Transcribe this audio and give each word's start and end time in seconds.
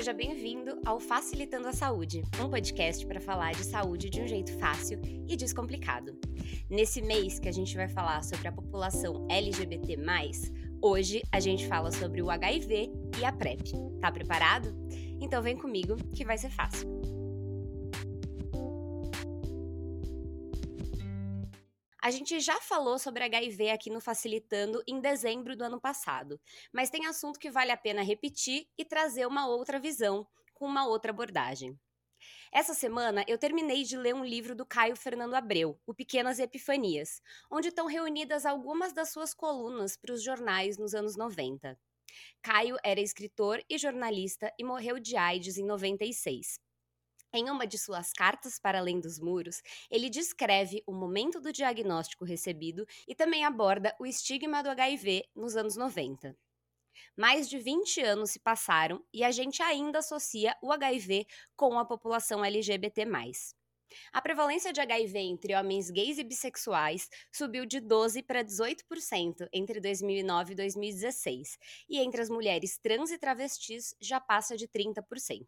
seja 0.00 0.14
bem-vindo 0.14 0.80
ao 0.86 0.98
Facilitando 0.98 1.68
a 1.68 1.74
Saúde, 1.74 2.22
um 2.42 2.48
podcast 2.48 3.04
para 3.04 3.20
falar 3.20 3.52
de 3.52 3.62
saúde 3.62 4.08
de 4.08 4.18
um 4.22 4.26
jeito 4.26 4.50
fácil 4.58 4.98
e 5.28 5.36
descomplicado. 5.36 6.18
Nesse 6.70 7.02
mês 7.02 7.38
que 7.38 7.46
a 7.50 7.52
gente 7.52 7.76
vai 7.76 7.86
falar 7.86 8.24
sobre 8.24 8.48
a 8.48 8.52
população 8.52 9.26
LGBT, 9.28 9.98
hoje 10.80 11.20
a 11.30 11.38
gente 11.38 11.68
fala 11.68 11.92
sobre 11.92 12.22
o 12.22 12.30
HIV 12.30 12.90
e 13.20 13.24
a 13.26 13.30
PrEP. 13.30 13.74
Tá 14.00 14.10
preparado? 14.10 14.74
Então 15.20 15.42
vem 15.42 15.54
comigo 15.54 15.96
que 16.14 16.24
vai 16.24 16.38
ser 16.38 16.48
fácil. 16.48 16.99
A 22.10 22.12
gente 22.12 22.40
já 22.40 22.60
falou 22.60 22.98
sobre 22.98 23.22
HIV 23.22 23.70
aqui 23.70 23.88
no 23.88 24.00
Facilitando 24.00 24.82
em 24.84 25.00
dezembro 25.00 25.56
do 25.56 25.62
ano 25.62 25.80
passado, 25.80 26.40
mas 26.72 26.90
tem 26.90 27.06
assunto 27.06 27.38
que 27.38 27.52
vale 27.52 27.70
a 27.70 27.76
pena 27.76 28.02
repetir 28.02 28.66
e 28.76 28.84
trazer 28.84 29.26
uma 29.26 29.46
outra 29.46 29.78
visão, 29.78 30.26
com 30.52 30.66
uma 30.66 30.84
outra 30.84 31.12
abordagem. 31.12 31.78
Essa 32.50 32.74
semana 32.74 33.24
eu 33.28 33.38
terminei 33.38 33.84
de 33.84 33.96
ler 33.96 34.12
um 34.12 34.24
livro 34.24 34.56
do 34.56 34.66
Caio 34.66 34.96
Fernando 34.96 35.34
Abreu, 35.34 35.80
O 35.86 35.94
Pequenas 35.94 36.40
Epifanias, 36.40 37.22
onde 37.48 37.68
estão 37.68 37.86
reunidas 37.86 38.44
algumas 38.44 38.92
das 38.92 39.12
suas 39.12 39.32
colunas 39.32 39.96
para 39.96 40.12
os 40.12 40.20
jornais 40.20 40.76
nos 40.76 40.96
anos 40.96 41.16
90. 41.16 41.78
Caio 42.42 42.76
era 42.82 43.00
escritor 43.00 43.62
e 43.70 43.78
jornalista 43.78 44.52
e 44.58 44.64
morreu 44.64 44.98
de 44.98 45.16
AIDS 45.16 45.58
em 45.58 45.64
96. 45.64 46.58
Em 47.32 47.48
uma 47.48 47.64
de 47.64 47.78
suas 47.78 48.12
cartas 48.12 48.58
para 48.58 48.80
além 48.80 48.98
dos 48.98 49.20
muros, 49.20 49.62
ele 49.88 50.10
descreve 50.10 50.82
o 50.84 50.92
momento 50.92 51.40
do 51.40 51.52
diagnóstico 51.52 52.24
recebido 52.24 52.84
e 53.06 53.14
também 53.14 53.44
aborda 53.44 53.94
o 54.00 54.06
estigma 54.06 54.62
do 54.62 54.68
HIV 54.68 55.28
nos 55.34 55.54
anos 55.54 55.76
90. 55.76 56.36
Mais 57.16 57.48
de 57.48 57.58
20 57.58 58.00
anos 58.02 58.32
se 58.32 58.40
passaram 58.40 59.04
e 59.12 59.22
a 59.22 59.30
gente 59.30 59.62
ainda 59.62 60.00
associa 60.00 60.56
o 60.60 60.72
HIV 60.72 61.24
com 61.54 61.78
a 61.78 61.84
população 61.84 62.44
LGBT. 62.44 63.04
A 64.12 64.20
prevalência 64.20 64.72
de 64.72 64.80
HIV 64.80 65.18
entre 65.18 65.54
homens 65.54 65.88
gays 65.88 66.18
e 66.18 66.24
bissexuais 66.24 67.08
subiu 67.30 67.64
de 67.64 67.80
12% 67.80 68.24
para 68.24 68.44
18% 68.44 69.48
entre 69.52 69.80
2009 69.80 70.52
e 70.52 70.56
2016, 70.56 71.58
e 71.88 71.98
entre 71.98 72.20
as 72.20 72.28
mulheres 72.28 72.76
trans 72.78 73.10
e 73.10 73.18
travestis 73.18 73.94
já 74.00 74.20
passa 74.20 74.56
de 74.56 74.66
30%. 74.66 75.46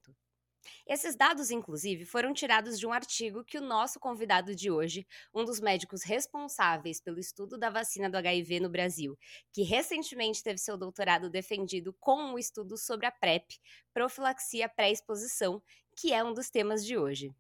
Esses 0.86 1.16
dados, 1.16 1.50
inclusive, 1.50 2.04
foram 2.04 2.32
tirados 2.32 2.78
de 2.78 2.86
um 2.86 2.92
artigo 2.92 3.44
que 3.44 3.58
o 3.58 3.62
nosso 3.62 3.98
convidado 3.98 4.54
de 4.54 4.70
hoje, 4.70 5.06
um 5.34 5.44
dos 5.44 5.60
médicos 5.60 6.02
responsáveis 6.02 7.00
pelo 7.00 7.18
estudo 7.18 7.58
da 7.58 7.70
vacina 7.70 8.08
do 8.08 8.16
HIV 8.16 8.60
no 8.60 8.70
Brasil, 8.70 9.18
que 9.52 9.62
recentemente 9.62 10.42
teve 10.42 10.58
seu 10.58 10.76
doutorado 10.76 11.30
defendido 11.30 11.94
com 12.00 12.16
um 12.16 12.38
estudo 12.38 12.76
sobre 12.76 13.06
a 13.06 13.10
PrEP, 13.10 13.58
profilaxia 13.92 14.68
pré-exposição, 14.68 15.62
que 15.96 16.12
é 16.12 16.22
um 16.22 16.32
dos 16.32 16.50
temas 16.50 16.84
de 16.84 16.96
hoje. 16.96 17.34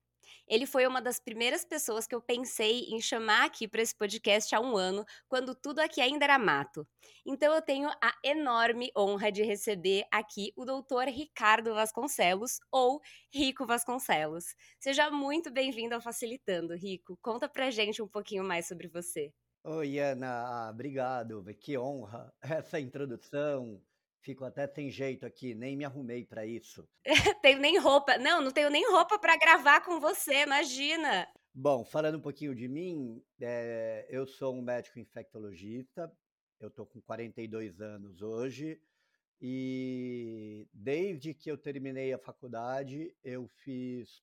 Ele 0.46 0.66
foi 0.66 0.86
uma 0.86 1.00
das 1.00 1.18
primeiras 1.18 1.64
pessoas 1.64 2.06
que 2.06 2.14
eu 2.14 2.20
pensei 2.20 2.86
em 2.88 3.00
chamar 3.00 3.44
aqui 3.44 3.66
para 3.66 3.82
esse 3.82 3.96
podcast 3.96 4.54
há 4.54 4.60
um 4.60 4.76
ano, 4.76 5.04
quando 5.28 5.54
tudo 5.54 5.80
aqui 5.80 6.00
ainda 6.00 6.24
era 6.24 6.38
mato. 6.38 6.86
Então 7.24 7.54
eu 7.54 7.62
tenho 7.62 7.88
a 7.88 8.12
enorme 8.24 8.90
honra 8.96 9.30
de 9.30 9.42
receber 9.42 10.04
aqui 10.10 10.52
o 10.56 10.64
doutor 10.64 11.04
Ricardo 11.08 11.74
Vasconcelos, 11.74 12.58
ou 12.70 13.00
Rico 13.32 13.66
Vasconcelos. 13.66 14.54
Seja 14.78 15.10
muito 15.10 15.50
bem-vindo 15.50 15.94
ao 15.94 16.00
Facilitando, 16.00 16.74
Rico. 16.74 17.18
Conta 17.22 17.48
pra 17.48 17.70
gente 17.70 18.02
um 18.02 18.08
pouquinho 18.08 18.44
mais 18.44 18.66
sobre 18.66 18.88
você. 18.88 19.32
Oi, 19.64 19.98
Ana, 19.98 20.70
obrigado. 20.70 21.44
Que 21.60 21.78
honra 21.78 22.32
essa 22.42 22.80
introdução. 22.80 23.80
Fico 24.22 24.44
até 24.44 24.68
sem 24.68 24.88
jeito 24.88 25.26
aqui, 25.26 25.52
nem 25.52 25.76
me 25.76 25.84
arrumei 25.84 26.24
para 26.24 26.46
isso. 26.46 26.88
tenho 27.42 27.58
nem 27.58 27.76
roupa. 27.76 28.16
Não, 28.18 28.40
não 28.40 28.52
tenho 28.52 28.70
nem 28.70 28.88
roupa 28.88 29.18
para 29.18 29.36
gravar 29.36 29.80
com 29.80 29.98
você, 29.98 30.42
imagina. 30.42 31.28
Bom, 31.52 31.84
falando 31.84 32.18
um 32.18 32.20
pouquinho 32.20 32.54
de 32.54 32.68
mim, 32.68 33.20
é, 33.40 34.06
eu 34.08 34.24
sou 34.24 34.56
um 34.56 34.62
médico 34.62 35.00
infectologista, 35.00 36.10
eu 36.60 36.68
estou 36.68 36.86
com 36.86 37.00
42 37.00 37.80
anos 37.80 38.22
hoje, 38.22 38.80
e 39.40 40.68
desde 40.72 41.34
que 41.34 41.50
eu 41.50 41.58
terminei 41.58 42.12
a 42.12 42.18
faculdade, 42.18 43.12
eu 43.24 43.48
fiz 43.48 44.22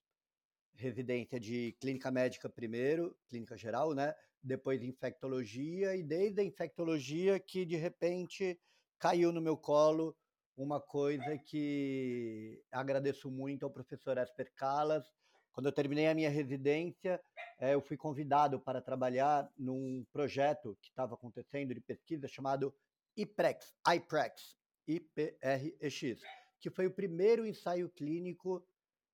residência 0.76 1.38
de 1.38 1.76
clínica 1.82 2.10
médica 2.10 2.50
primeiro, 2.50 3.14
clínica 3.28 3.58
geral, 3.58 3.94
né? 3.94 4.16
Depois 4.42 4.82
infectologia, 4.82 5.94
e 5.94 6.02
desde 6.02 6.40
a 6.40 6.44
infectologia 6.46 7.38
que 7.38 7.66
de 7.66 7.76
repente 7.76 8.58
caiu 9.00 9.32
no 9.32 9.42
meu 9.42 9.56
colo 9.56 10.16
uma 10.58 10.82
coisa 10.82 11.38
que 11.38 12.62
agradeço 12.70 13.32
muito 13.32 13.64
ao 13.64 13.72
professor 13.72 14.18
Esper 14.18 14.52
Calas. 14.56 15.06
Quando 15.54 15.68
eu 15.68 15.72
terminei 15.72 16.08
a 16.08 16.14
minha 16.14 16.30
residência, 16.30 17.20
eh, 17.60 17.74
eu 17.74 17.82
fui 17.82 17.96
convidado 17.96 18.60
para 18.60 18.82
trabalhar 18.82 19.50
num 19.58 20.06
projeto 20.12 20.78
que 20.82 20.90
estava 20.90 21.16
acontecendo 21.16 21.74
de 21.74 21.80
pesquisa 21.80 22.28
chamado 22.28 22.76
IPREX, 23.16 23.74
IPREX, 23.88 24.58
IPREX, 24.86 26.22
que 26.60 26.70
foi 26.70 26.88
o 26.88 26.92
primeiro 26.92 27.48
ensaio 27.48 27.90
clínico 27.90 28.66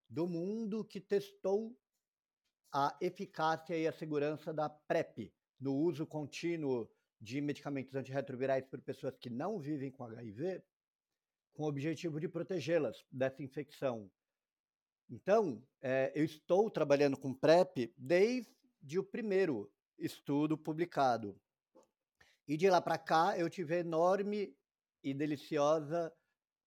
do 0.09 0.27
mundo 0.27 0.83
que 0.83 0.99
testou 0.99 1.77
a 2.73 2.97
eficácia 2.99 3.77
e 3.77 3.87
a 3.87 3.93
segurança 3.93 4.51
da 4.51 4.67
PrEP 4.67 5.31
no 5.59 5.75
uso 5.75 6.05
contínuo 6.07 6.89
de 7.19 7.41
medicamentos 7.41 7.95
antirretrovirais 7.95 8.65
por 8.65 8.81
pessoas 8.81 9.17
que 9.17 9.29
não 9.29 9.59
vivem 9.59 9.91
com 9.91 10.03
HIV, 10.03 10.61
com 11.53 11.63
o 11.63 11.67
objetivo 11.67 12.19
de 12.19 12.27
protegê-las 12.27 13.05
dessa 13.11 13.41
infecção. 13.41 14.11
Então, 15.09 15.63
é, 15.81 16.11
eu 16.15 16.25
estou 16.25 16.69
trabalhando 16.69 17.17
com 17.17 17.33
PrEP 17.33 17.93
desde 17.97 18.99
o 18.99 19.03
primeiro 19.03 19.71
estudo 19.97 20.57
publicado. 20.57 21.39
E 22.47 22.57
de 22.57 22.69
lá 22.69 22.81
para 22.81 22.97
cá, 22.97 23.37
eu 23.37 23.49
tive 23.49 23.79
enorme 23.79 24.55
e 25.03 25.13
deliciosa 25.13 26.11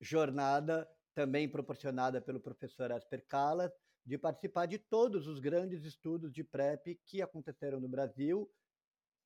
jornada, 0.01 0.89
também 1.15 1.49
proporcionada 1.49 2.21
pelo 2.21 2.41
professor 2.41 2.93
Asper 2.93 3.25
Calas, 3.27 3.73
de 4.07 4.17
participar 4.17 4.67
de 4.67 4.79
todos 4.79 5.27
os 5.27 5.39
grandes 5.39 5.85
estudos 5.85 6.33
de 6.33 6.43
PrEP 6.43 6.99
que 7.05 7.21
aconteceram 7.21 7.81
no 7.81 7.89
Brasil 7.89 8.51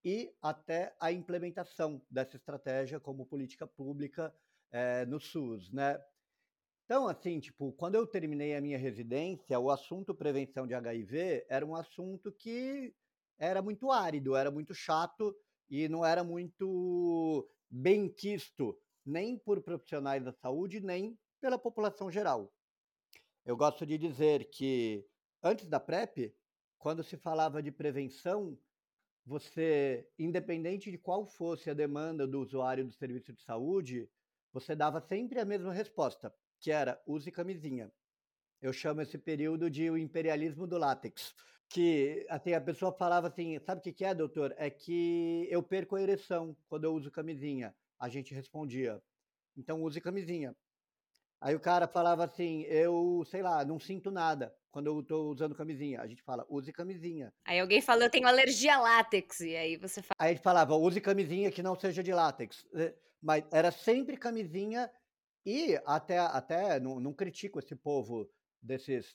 e 0.04 0.34
até 0.42 0.94
a 1.00 1.12
implementação 1.12 2.02
dessa 2.10 2.36
estratégia 2.36 2.98
como 2.98 3.26
política 3.26 3.66
pública 3.66 4.34
é, 4.70 5.04
no 5.06 5.20
SUS, 5.20 5.70
né? 5.70 6.02
Então, 6.84 7.06
assim, 7.08 7.38
tipo, 7.38 7.72
quando 7.72 7.94
eu 7.94 8.06
terminei 8.06 8.54
a 8.56 8.60
minha 8.60 8.76
residência, 8.76 9.58
o 9.58 9.70
assunto 9.70 10.14
prevenção 10.14 10.66
de 10.66 10.74
HIV 10.74 11.46
era 11.48 11.64
um 11.64 11.76
assunto 11.76 12.32
que 12.32 12.94
era 13.38 13.62
muito 13.62 13.90
árido, 13.90 14.36
era 14.36 14.50
muito 14.50 14.74
chato 14.74 15.34
e 15.70 15.88
não 15.88 16.04
era 16.04 16.22
muito 16.22 17.48
bem 17.70 18.08
quisto, 18.08 18.78
nem 19.06 19.38
por 19.38 19.62
profissionais 19.62 20.22
da 20.22 20.32
saúde, 20.32 20.80
nem 20.80 21.18
pela 21.40 21.58
população 21.58 22.10
geral. 22.10 22.52
Eu 23.44 23.56
gosto 23.56 23.86
de 23.86 23.96
dizer 23.96 24.50
que 24.50 25.04
antes 25.42 25.68
da 25.68 25.80
PrEP, 25.80 26.34
quando 26.78 27.02
se 27.02 27.16
falava 27.16 27.62
de 27.62 27.72
prevenção, 27.72 28.58
você, 29.24 30.08
independente 30.18 30.90
de 30.90 30.98
qual 30.98 31.24
fosse 31.24 31.70
a 31.70 31.74
demanda 31.74 32.26
do 32.26 32.40
usuário 32.40 32.84
do 32.84 32.92
serviço 32.92 33.32
de 33.32 33.40
saúde, 33.42 34.08
você 34.52 34.74
dava 34.74 35.00
sempre 35.00 35.38
a 35.38 35.44
mesma 35.44 35.72
resposta, 35.72 36.34
que 36.60 36.70
era 36.70 37.00
use 37.06 37.30
camisinha. 37.30 37.90
Eu 38.60 38.72
chamo 38.72 39.00
esse 39.00 39.18
período 39.18 39.70
de 39.70 39.90
o 39.90 39.96
imperialismo 39.96 40.66
do 40.66 40.78
látex. 40.78 41.34
Que 41.68 42.26
assim, 42.28 42.52
a 42.52 42.60
pessoa 42.60 42.92
falava 42.92 43.28
assim: 43.28 43.58
sabe 43.60 43.80
o 43.80 43.94
que 43.94 44.04
é, 44.04 44.14
doutor? 44.14 44.54
É 44.58 44.68
que 44.68 45.48
eu 45.50 45.62
perco 45.62 45.96
a 45.96 46.02
ereção 46.02 46.56
quando 46.68 46.84
eu 46.84 46.94
uso 46.94 47.10
camisinha. 47.10 47.74
A 47.98 48.08
gente 48.08 48.34
respondia: 48.34 49.02
então 49.56 49.82
use 49.82 50.00
camisinha. 50.00 50.54
Aí 51.40 51.54
o 51.54 51.60
cara 51.60 51.88
falava 51.88 52.24
assim: 52.24 52.62
eu, 52.62 53.24
sei 53.26 53.42
lá, 53.42 53.64
não 53.64 53.80
sinto 53.80 54.10
nada 54.10 54.54
quando 54.72 54.86
eu 54.86 55.02
tô 55.02 55.30
usando 55.30 55.54
camisinha. 55.54 56.00
A 56.00 56.06
gente 56.06 56.22
fala, 56.22 56.46
use 56.48 56.72
camisinha. 56.72 57.32
Aí 57.44 57.60
alguém 57.60 57.82
falou, 57.82 58.04
eu 58.04 58.10
tenho 58.10 58.26
alergia 58.26 58.74
a 58.76 58.80
látex. 58.80 59.40
E 59.40 59.54
aí 59.54 59.76
você 59.76 60.00
fala. 60.02 60.16
Aí 60.18 60.30
a 60.30 60.34
gente 60.34 60.42
falava, 60.42 60.74
use 60.74 61.00
camisinha 61.00 61.52
que 61.52 61.62
não 61.62 61.78
seja 61.78 62.02
de 62.02 62.12
látex. 62.12 62.66
Eh, 62.74 62.94
mas 63.22 63.44
era 63.52 63.70
sempre 63.70 64.16
camisinha 64.16 64.90
e 65.44 65.78
até, 65.84 66.18
até 66.18 66.80
não, 66.80 66.98
não 66.98 67.12
critico 67.12 67.58
esse 67.58 67.76
povo 67.76 68.28
desses, 68.60 69.14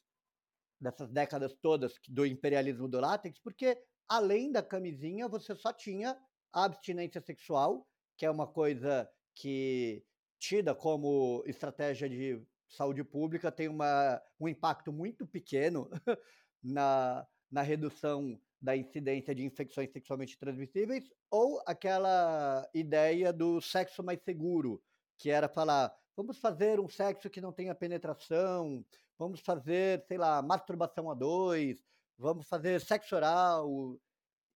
dessas 0.80 1.09
décadas 1.09 1.54
todas 1.62 1.95
do 2.07 2.25
imperialismo 2.25 2.88
do 2.88 3.00
látex, 3.00 3.39
porque 3.39 3.77
além 4.07 4.51
da 4.51 4.62
camisinha 4.62 5.27
você 5.27 5.56
só 5.56 5.74
tinha 5.74 6.18
a 6.53 6.65
abstinência 6.65 7.21
sexual, 7.21 7.88
que 8.15 8.25
é 8.25 8.31
uma 8.31 8.48
coisa 8.48 9.10
que 9.33 10.03
tida 10.39 10.75
como 10.75 11.44
estratégia 11.48 12.07
de 12.07 12.42
saúde 12.69 13.03
pública 13.03 13.51
tem 13.51 13.67
uma, 13.67 14.21
um 14.39 14.47
impacto 14.47 14.91
muito 14.91 15.25
pequeno 15.25 15.89
na, 16.63 17.25
na 17.49 17.61
redução 17.61 18.39
da 18.61 18.75
incidência 18.75 19.33
de 19.35 19.45
infecções 19.45 19.91
sexualmente 19.91 20.37
transmissíveis, 20.37 21.09
ou 21.29 21.61
aquela 21.65 22.67
ideia 22.73 23.31
do 23.31 23.61
sexo 23.61 24.03
mais 24.03 24.21
seguro, 24.23 24.81
que 25.17 25.29
era 25.29 25.47
falar, 25.47 25.95
vamos 26.15 26.37
fazer 26.37 26.79
um 26.79 26.89
sexo 26.89 27.29
que 27.29 27.41
não 27.41 27.51
tenha 27.51 27.75
penetração, 27.75 28.83
vamos 29.17 29.39
fazer, 29.39 30.03
sei 30.07 30.17
lá, 30.17 30.41
masturbação 30.41 31.09
a 31.11 31.13
dois, 31.13 31.83
vamos 32.17 32.47
fazer 32.47 32.81
sexo 32.81 33.15
oral. 33.15 33.99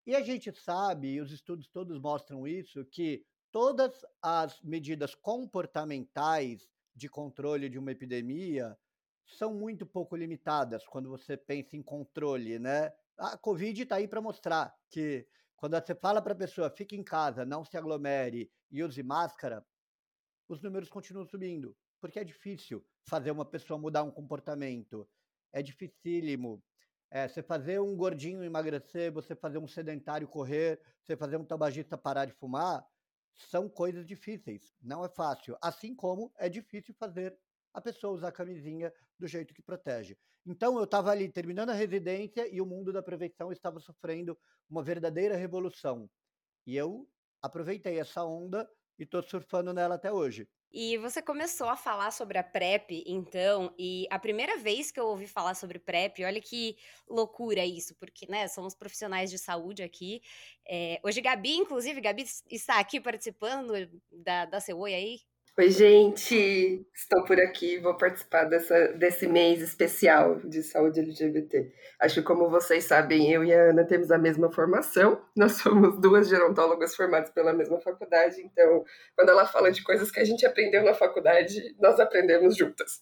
E 0.05 0.15
a 0.15 0.21
gente 0.21 0.51
sabe, 0.51 1.13
e 1.13 1.21
os 1.21 1.31
estudos 1.31 1.67
todos 1.67 1.99
mostram 1.99 2.47
isso, 2.47 2.83
que 2.85 3.23
todas 3.51 4.03
as 4.21 4.59
medidas 4.61 5.13
comportamentais 5.13 6.67
de 6.95 7.09
controle 7.09 7.69
de 7.69 7.79
uma 7.79 7.91
epidemia 7.91 8.77
são 9.25 9.53
muito 9.53 9.85
pouco 9.85 10.15
limitadas 10.15 10.85
quando 10.85 11.09
você 11.09 11.37
pensa 11.37 11.75
em 11.75 11.83
controle, 11.83 12.59
né? 12.59 12.91
A 13.17 13.37
Covid 13.37 13.81
está 13.81 13.95
aí 13.95 14.07
para 14.07 14.21
mostrar 14.21 14.75
que 14.89 15.27
quando 15.55 15.79
você 15.79 15.93
fala 15.93 16.21
para 16.21 16.33
a 16.33 16.35
pessoa 16.37 16.69
fique 16.69 16.95
em 16.95 17.03
casa, 17.03 17.45
não 17.45 17.63
se 17.63 17.77
aglomere 17.77 18.51
e 18.69 18.83
use 18.83 19.03
máscara, 19.03 19.65
os 20.49 20.61
números 20.61 20.89
continuam 20.89 21.25
subindo, 21.25 21.77
porque 21.99 22.19
é 22.19 22.23
difícil 22.23 22.85
fazer 23.07 23.31
uma 23.31 23.45
pessoa 23.45 23.79
mudar 23.79 24.03
um 24.03 24.11
comportamento. 24.11 25.07
É 25.53 25.61
dificílimo. 25.61 26.63
É, 27.09 27.27
você 27.27 27.43
fazer 27.43 27.79
um 27.79 27.95
gordinho 27.95 28.43
emagrecer, 28.43 29.11
você 29.11 29.35
fazer 29.35 29.57
um 29.57 29.67
sedentário 29.67 30.27
correr, 30.27 30.81
você 31.03 31.15
fazer 31.15 31.37
um 31.37 31.45
tabagista 31.45 31.97
parar 31.97 32.25
de 32.25 32.33
fumar, 32.33 32.85
são 33.35 33.69
coisas 33.69 34.05
difíceis. 34.05 34.73
Não 34.81 35.03
é 35.03 35.09
fácil. 35.09 35.57
Assim 35.61 35.95
como 35.95 36.31
é 36.37 36.49
difícil 36.49 36.93
fazer 36.95 37.37
a 37.73 37.81
pessoa 37.81 38.13
usar 38.13 38.29
a 38.29 38.33
camisinha 38.33 38.93
do 39.17 39.27
jeito 39.27 39.53
que 39.53 39.61
protege. 39.61 40.17
Então 40.45 40.77
eu 40.77 40.83
estava 40.83 41.11
ali 41.11 41.31
terminando 41.31 41.69
a 41.69 41.73
residência 41.73 42.47
e 42.53 42.59
o 42.59 42.65
mundo 42.65 42.91
da 42.91 43.01
prevenção 43.01 43.51
estava 43.51 43.79
sofrendo 43.79 44.37
uma 44.69 44.83
verdadeira 44.83 45.35
revolução. 45.35 46.09
E 46.65 46.75
eu 46.75 47.07
aproveitei 47.41 47.99
essa 47.99 48.23
onda 48.23 48.69
e 48.97 49.03
estou 49.03 49.23
surfando 49.23 49.73
nela 49.73 49.95
até 49.95 50.11
hoje. 50.11 50.47
E 50.73 50.97
você 50.97 51.21
começou 51.21 51.67
a 51.67 51.75
falar 51.75 52.11
sobre 52.11 52.37
a 52.37 52.43
PrEP, 52.43 53.03
então, 53.05 53.73
e 53.77 54.07
a 54.09 54.17
primeira 54.17 54.57
vez 54.57 54.89
que 54.89 54.99
eu 54.99 55.07
ouvi 55.07 55.27
falar 55.27 55.53
sobre 55.53 55.77
PrEP, 55.79 56.23
olha 56.23 56.39
que 56.39 56.77
loucura 57.09 57.65
isso, 57.65 57.93
porque, 57.95 58.25
né, 58.29 58.47
somos 58.47 58.73
profissionais 58.73 59.29
de 59.29 59.37
saúde 59.37 59.83
aqui. 59.83 60.21
É, 60.65 60.99
hoje, 61.03 61.19
Gabi, 61.19 61.57
inclusive, 61.57 61.99
Gabi 61.99 62.25
está 62.49 62.79
aqui 62.79 63.01
participando 63.01 63.73
da, 64.11 64.45
da 64.45 64.61
Seu 64.61 64.79
Oi 64.79 64.93
aí. 64.93 65.30
Oi, 65.57 65.69
gente! 65.69 66.87
Estou 66.95 67.25
por 67.25 67.37
aqui, 67.37 67.77
vou 67.77 67.93
participar 67.97 68.45
dessa, 68.45 68.93
desse 68.93 69.27
mês 69.27 69.61
especial 69.61 70.39
de 70.39 70.63
saúde 70.63 71.01
LGBT. 71.01 71.69
Acho 71.99 72.15
que, 72.15 72.21
como 72.21 72.49
vocês 72.49 72.85
sabem, 72.85 73.29
eu 73.29 73.43
e 73.43 73.53
a 73.53 73.69
Ana 73.71 73.85
temos 73.85 74.11
a 74.11 74.17
mesma 74.17 74.49
formação, 74.49 75.21
nós 75.35 75.57
somos 75.57 75.99
duas 75.99 76.29
gerontólogas 76.29 76.95
formadas 76.95 77.31
pela 77.31 77.51
mesma 77.51 77.81
faculdade, 77.81 78.41
então, 78.41 78.85
quando 79.13 79.27
ela 79.27 79.45
fala 79.45 79.73
de 79.73 79.83
coisas 79.83 80.09
que 80.09 80.21
a 80.21 80.23
gente 80.23 80.45
aprendeu 80.45 80.83
na 80.85 80.93
faculdade, 80.93 81.75
nós 81.81 81.99
aprendemos 81.99 82.55
juntas. 82.55 83.01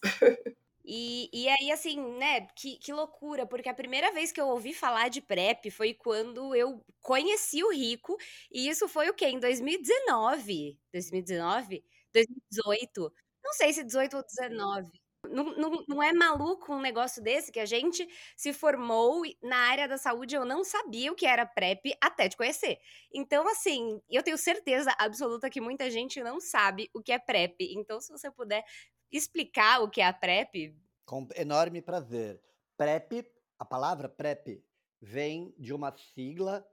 E, 0.84 1.30
e 1.32 1.48
aí, 1.48 1.70
assim, 1.70 2.00
né, 2.18 2.48
que, 2.56 2.76
que 2.78 2.92
loucura, 2.92 3.46
porque 3.46 3.68
a 3.68 3.74
primeira 3.74 4.10
vez 4.10 4.32
que 4.32 4.40
eu 4.40 4.48
ouvi 4.48 4.74
falar 4.74 5.08
de 5.08 5.20
PrEP 5.20 5.70
foi 5.70 5.94
quando 5.94 6.52
eu 6.52 6.84
conheci 7.00 7.62
o 7.62 7.70
Rico, 7.70 8.16
e 8.50 8.68
isso 8.68 8.88
foi 8.88 9.08
o 9.08 9.14
quê? 9.14 9.26
Em 9.26 9.38
2019? 9.38 10.76
2019? 10.92 11.84
2018. 12.12 13.12
Não 13.42 13.52
sei 13.52 13.72
se 13.72 13.84
18 13.84 14.16
ou 14.16 14.22
19. 14.22 14.90
Não, 15.28 15.44
não, 15.54 15.84
não, 15.86 16.02
é 16.02 16.12
maluco 16.12 16.72
um 16.72 16.80
negócio 16.80 17.22
desse 17.22 17.52
que 17.52 17.60
a 17.60 17.66
gente 17.66 18.08
se 18.36 18.52
formou 18.54 19.22
na 19.42 19.56
área 19.56 19.86
da 19.86 19.98
saúde 19.98 20.34
eu 20.34 20.46
não 20.46 20.64
sabia 20.64 21.12
o 21.12 21.14
que 21.14 21.26
era 21.26 21.44
PrEP 21.44 21.94
até 22.00 22.28
te 22.28 22.36
conhecer. 22.36 22.78
Então, 23.12 23.46
assim, 23.46 24.00
eu 24.08 24.22
tenho 24.22 24.38
certeza 24.38 24.94
absoluta 24.98 25.50
que 25.50 25.60
muita 25.60 25.90
gente 25.90 26.22
não 26.22 26.40
sabe 26.40 26.88
o 26.94 27.02
que 27.02 27.12
é 27.12 27.18
PrEP. 27.18 27.74
Então, 27.74 28.00
se 28.00 28.10
você 28.10 28.30
puder 28.30 28.64
explicar 29.12 29.82
o 29.82 29.90
que 29.90 30.00
é 30.00 30.06
a 30.06 30.12
PrEP. 30.12 30.74
Com 31.04 31.28
enorme 31.36 31.82
prazer. 31.82 32.40
PrEP, 32.76 33.30
a 33.58 33.64
palavra 33.64 34.08
PrEP, 34.08 34.64
vem 35.00 35.54
de 35.58 35.72
uma 35.74 35.94
sigla 36.14 36.66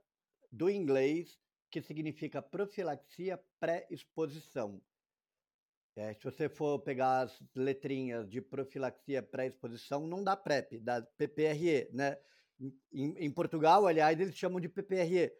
do 0.50 0.70
inglês 0.70 1.38
que 1.70 1.82
significa 1.82 2.40
profilaxia 2.40 3.38
pré-exposição. 3.60 4.80
É, 5.98 6.14
se 6.14 6.22
você 6.22 6.48
for 6.48 6.78
pegar 6.78 7.22
as 7.22 7.42
letrinhas 7.56 8.30
de 8.30 8.40
profilaxia 8.40 9.20
pré-exposição, 9.20 10.06
não 10.06 10.22
dá 10.22 10.36
PrEP, 10.36 10.78
dá 10.78 11.02
PPRE, 11.02 11.88
né? 11.92 12.16
Em, 12.92 13.16
em, 13.18 13.30
Portugal, 13.32 13.84
aliás, 13.84 14.18
eles 14.20 14.36
chamam 14.36 14.60
de 14.60 14.68
PPRE. 14.68 15.32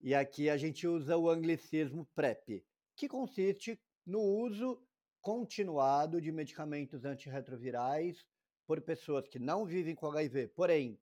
E 0.00 0.14
aqui 0.14 0.48
a 0.48 0.56
gente 0.56 0.88
usa 0.88 1.18
o 1.18 1.28
anglicismo 1.28 2.06
PrEP, 2.14 2.64
que 2.96 3.06
consiste 3.06 3.78
no 4.06 4.22
uso 4.22 4.82
continuado 5.20 6.18
de 6.18 6.32
medicamentos 6.32 7.04
antirretrovirais 7.04 8.24
por 8.66 8.80
pessoas 8.80 9.28
que 9.28 9.38
não 9.38 9.66
vivem 9.66 9.94
com 9.94 10.06
HIV, 10.06 10.48
porém 10.48 10.98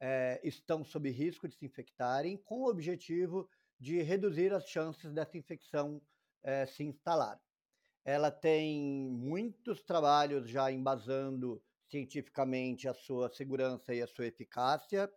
é, 0.00 0.40
estão 0.42 0.84
sob 0.84 1.08
risco 1.08 1.46
de 1.46 1.54
se 1.54 1.64
infectarem, 1.64 2.36
com 2.36 2.62
o 2.62 2.68
objetivo 2.68 3.48
de 3.78 4.02
reduzir 4.02 4.52
as 4.52 4.68
chances 4.68 5.12
dessa 5.12 5.38
infecção 5.38 6.02
é, 6.42 6.66
se 6.66 6.82
instalar 6.82 7.40
ela 8.04 8.30
tem 8.30 9.08
muitos 9.10 9.82
trabalhos 9.82 10.48
já 10.48 10.70
embasando 10.70 11.62
cientificamente 11.88 12.88
a 12.88 12.94
sua 12.94 13.30
segurança 13.30 13.94
e 13.94 14.02
a 14.02 14.06
sua 14.06 14.26
eficácia, 14.26 15.10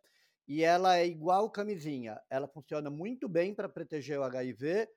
e 0.48 0.64
ela 0.64 0.98
é 0.98 1.08
igual 1.08 1.50
camisinha, 1.50 2.22
ela 2.30 2.48
funciona 2.48 2.90
muito 2.90 3.28
bem 3.28 3.56
para 3.56 3.70
proteger 3.70 4.20
o 4.20 4.24
HIV 4.24 4.88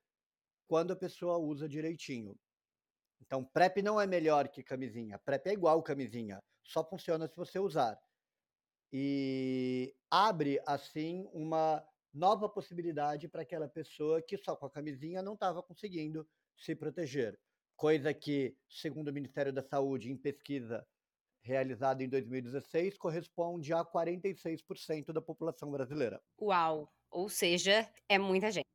quando 0.67 0.93
a 0.93 0.97
pessoa 0.97 1.39
usa 1.39 1.69
direitinho. 1.69 2.37
Então, 3.21 3.45
PrEP 3.45 3.81
não 3.81 4.01
é 4.01 4.07
melhor 4.07 4.49
que 4.49 4.63
camisinha, 4.63 5.19
PrEP 5.19 5.47
é 5.47 5.53
igual 5.53 5.83
camisinha, 5.83 6.43
só 6.63 6.85
funciona 6.85 7.27
se 7.27 7.37
você 7.37 7.59
usar. 7.59 7.99
E 8.93 9.95
abre, 10.11 10.61
assim, 10.67 11.29
uma 11.33 11.87
nova 12.13 12.49
possibilidade 12.49 13.29
para 13.29 13.43
aquela 13.43 13.69
pessoa 13.69 14.21
que 14.21 14.37
só 14.37 14.57
com 14.57 14.67
a 14.67 14.71
camisinha 14.71 15.23
não 15.23 15.35
estava 15.35 15.63
conseguindo 15.63 16.29
se 16.57 16.75
proteger 16.75 17.39
coisa 17.79 18.13
que, 18.13 18.57
segundo 18.69 19.09
o 19.09 19.13
Ministério 19.13 19.53
da 19.53 19.63
Saúde, 19.63 20.11
em 20.11 20.17
pesquisa 20.17 20.85
realizada 21.41 22.03
em 22.03 22.09
2016, 22.09 22.99
corresponde 22.99 23.73
a 23.73 23.85
46% 23.85 25.13
da 25.13 25.23
população 25.23 25.71
brasileira. 25.71 26.21
Uau! 26.43 26.93
Ou 27.09 27.29
seja, 27.29 27.89
é 28.09 28.19
muita 28.19 28.51
gente. 28.51 28.67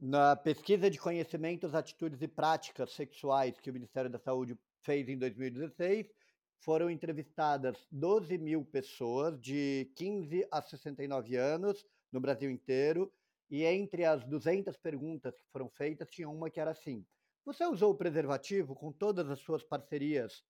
Na 0.00 0.34
pesquisa 0.34 0.90
de 0.90 0.98
conhecimentos, 0.98 1.74
atitudes 1.74 2.20
e 2.22 2.26
práticas 2.26 2.92
sexuais 2.92 3.60
que 3.60 3.70
o 3.70 3.72
Ministério 3.72 4.10
da 4.10 4.18
Saúde 4.18 4.58
fez 4.80 5.08
em 5.08 5.18
2016, 5.18 6.10
foram 6.58 6.90
entrevistadas 6.90 7.86
12 7.92 8.38
mil 8.38 8.64
pessoas 8.64 9.38
de 9.38 9.92
15 9.94 10.48
a 10.50 10.62
69 10.62 11.36
anos 11.36 11.86
no 12.10 12.20
Brasil 12.20 12.50
inteiro, 12.50 13.12
e 13.50 13.64
entre 13.64 14.04
as 14.06 14.24
200 14.24 14.76
perguntas 14.78 15.36
que 15.36 15.46
foram 15.52 15.68
feitas, 15.68 16.08
tinha 16.08 16.28
uma 16.28 16.50
que 16.50 16.58
era 16.58 16.70
assim: 16.70 17.04
você 17.44 17.64
usou 17.66 17.92
o 17.92 17.96
preservativo 17.96 18.74
com 18.74 18.92
todas 18.92 19.28
as 19.30 19.40
suas 19.40 19.62
parcerias 19.62 20.44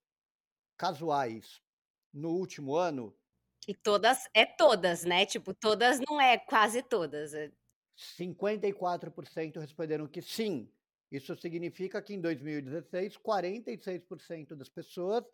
casuais 0.76 1.62
no 2.12 2.30
último 2.30 2.76
ano? 2.76 3.16
E 3.66 3.75
todas, 3.75 4.28
é 4.34 4.44
todas, 4.44 5.04
né? 5.04 5.25
Tipo, 5.25 5.54
todas 5.54 6.00
não 6.00 6.20
é 6.20 6.37
quase 6.38 6.82
todas. 6.82 7.32
É... 7.32 7.52
54% 8.18 9.58
responderam 9.61 10.06
que 10.06 10.20
sim. 10.20 10.70
Isso 11.11 11.37
significa 11.37 12.02
que 12.02 12.14
em 12.14 12.20
2016, 12.20 13.18
46% 13.18 14.54
das 14.54 14.68
pessoas 14.68 15.25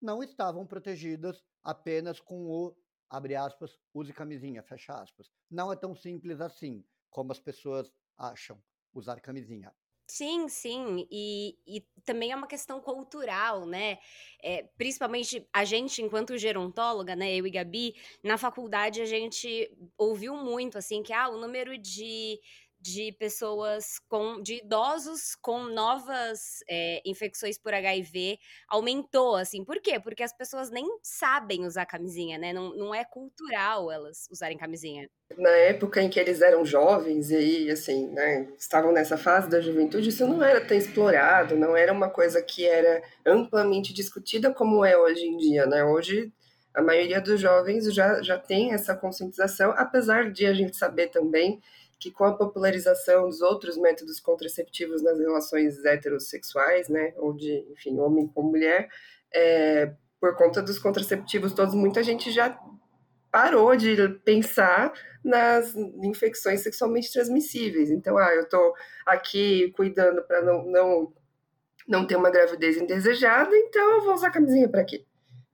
não 0.00 0.22
estavam 0.22 0.66
protegidas 0.66 1.42
apenas 1.62 2.20
com 2.20 2.46
o, 2.46 2.76
abre 3.08 3.34
aspas, 3.34 3.78
use 3.94 4.12
camisinha, 4.12 4.62
fecha 4.62 4.94
aspas. 4.94 5.30
Não 5.50 5.72
é 5.72 5.76
tão 5.76 5.94
simples 5.94 6.40
assim 6.40 6.84
como 7.10 7.32
as 7.32 7.40
pessoas 7.40 7.90
acham 8.16 8.60
usar 8.92 9.20
camisinha. 9.20 9.72
Sim, 10.10 10.48
sim, 10.48 11.06
e, 11.10 11.54
e 11.66 11.82
também 12.02 12.32
é 12.32 12.36
uma 12.36 12.46
questão 12.46 12.80
cultural, 12.80 13.66
né? 13.66 13.98
É, 14.42 14.62
principalmente 14.78 15.46
a 15.52 15.66
gente, 15.66 16.00
enquanto 16.00 16.38
gerontóloga, 16.38 17.14
né, 17.14 17.34
eu 17.36 17.46
e 17.46 17.50
Gabi, 17.50 17.94
na 18.24 18.38
faculdade 18.38 19.02
a 19.02 19.04
gente 19.06 19.70
ouviu 19.98 20.34
muito, 20.34 20.78
assim, 20.78 21.02
que 21.02 21.12
ah, 21.12 21.28
o 21.28 21.36
número 21.36 21.76
de 21.76 22.40
de 22.80 23.12
pessoas 23.18 23.98
com 24.08 24.40
de 24.40 24.58
idosos 24.58 25.34
com 25.40 25.64
novas 25.64 26.62
é, 26.68 27.02
infecções 27.04 27.58
por 27.58 27.74
HIV 27.74 28.38
aumentou 28.68 29.34
assim. 29.34 29.64
Por 29.64 29.80
quê? 29.80 29.98
Porque 29.98 30.22
as 30.22 30.32
pessoas 30.32 30.70
nem 30.70 30.86
sabem 31.02 31.66
usar 31.66 31.86
camisinha 31.86 32.38
né? 32.38 32.52
Não, 32.52 32.74
não 32.76 32.94
é 32.94 33.04
cultural 33.04 33.90
elas 33.90 34.28
usarem 34.30 34.56
camisinha. 34.56 35.08
Na 35.36 35.50
época 35.50 36.00
em 36.00 36.08
que 36.08 36.18
eles 36.18 36.40
eram 36.40 36.64
jovens 36.64 37.30
e 37.30 37.70
assim 37.70 38.08
né 38.12 38.48
estavam 38.58 38.92
nessa 38.92 39.16
fase 39.16 39.48
da 39.48 39.60
juventude 39.60 40.08
isso 40.08 40.26
não 40.26 40.42
era 40.42 40.64
tão 40.64 40.76
explorado 40.76 41.56
não 41.56 41.76
era 41.76 41.92
uma 41.92 42.08
coisa 42.08 42.40
que 42.42 42.66
era 42.66 43.02
amplamente 43.26 43.92
discutida 43.92 44.52
como 44.54 44.84
é 44.84 44.96
hoje 44.96 45.26
em 45.26 45.36
dia 45.36 45.66
né? 45.66 45.84
Hoje 45.84 46.32
a 46.72 46.80
maioria 46.80 47.20
dos 47.20 47.40
jovens 47.40 47.92
já 47.92 48.22
já 48.22 48.38
tem 48.38 48.72
essa 48.72 48.94
conscientização 48.94 49.72
apesar 49.76 50.30
de 50.30 50.46
a 50.46 50.54
gente 50.54 50.76
saber 50.76 51.08
também 51.08 51.60
que 51.98 52.10
com 52.10 52.24
a 52.24 52.36
popularização 52.36 53.28
dos 53.28 53.40
outros 53.40 53.76
métodos 53.76 54.20
contraceptivos 54.20 55.02
nas 55.02 55.18
relações 55.18 55.84
heterossexuais, 55.84 56.88
né, 56.88 57.12
ou 57.16 57.34
de, 57.34 57.66
enfim, 57.72 57.98
homem 57.98 58.26
com 58.28 58.42
mulher, 58.42 58.88
é, 59.34 59.92
por 60.20 60.36
conta 60.36 60.62
dos 60.62 60.78
contraceptivos 60.78 61.52
todos, 61.52 61.74
muita 61.74 62.02
gente 62.02 62.30
já 62.30 62.58
parou 63.30 63.76
de 63.76 63.96
pensar 64.24 64.92
nas 65.24 65.74
infecções 66.02 66.62
sexualmente 66.62 67.12
transmissíveis. 67.12 67.90
Então, 67.90 68.16
ah, 68.16 68.34
eu 68.34 68.42
estou 68.42 68.74
aqui 69.04 69.70
cuidando 69.76 70.22
para 70.22 70.42
não, 70.42 70.64
não, 70.64 71.12
não 71.86 72.06
ter 72.06 72.16
uma 72.16 72.30
gravidez 72.30 72.76
indesejada, 72.76 73.54
então 73.56 73.96
eu 73.96 74.04
vou 74.04 74.14
usar 74.14 74.30
camisinha 74.30 74.68
para 74.68 74.84
quê? 74.84 75.04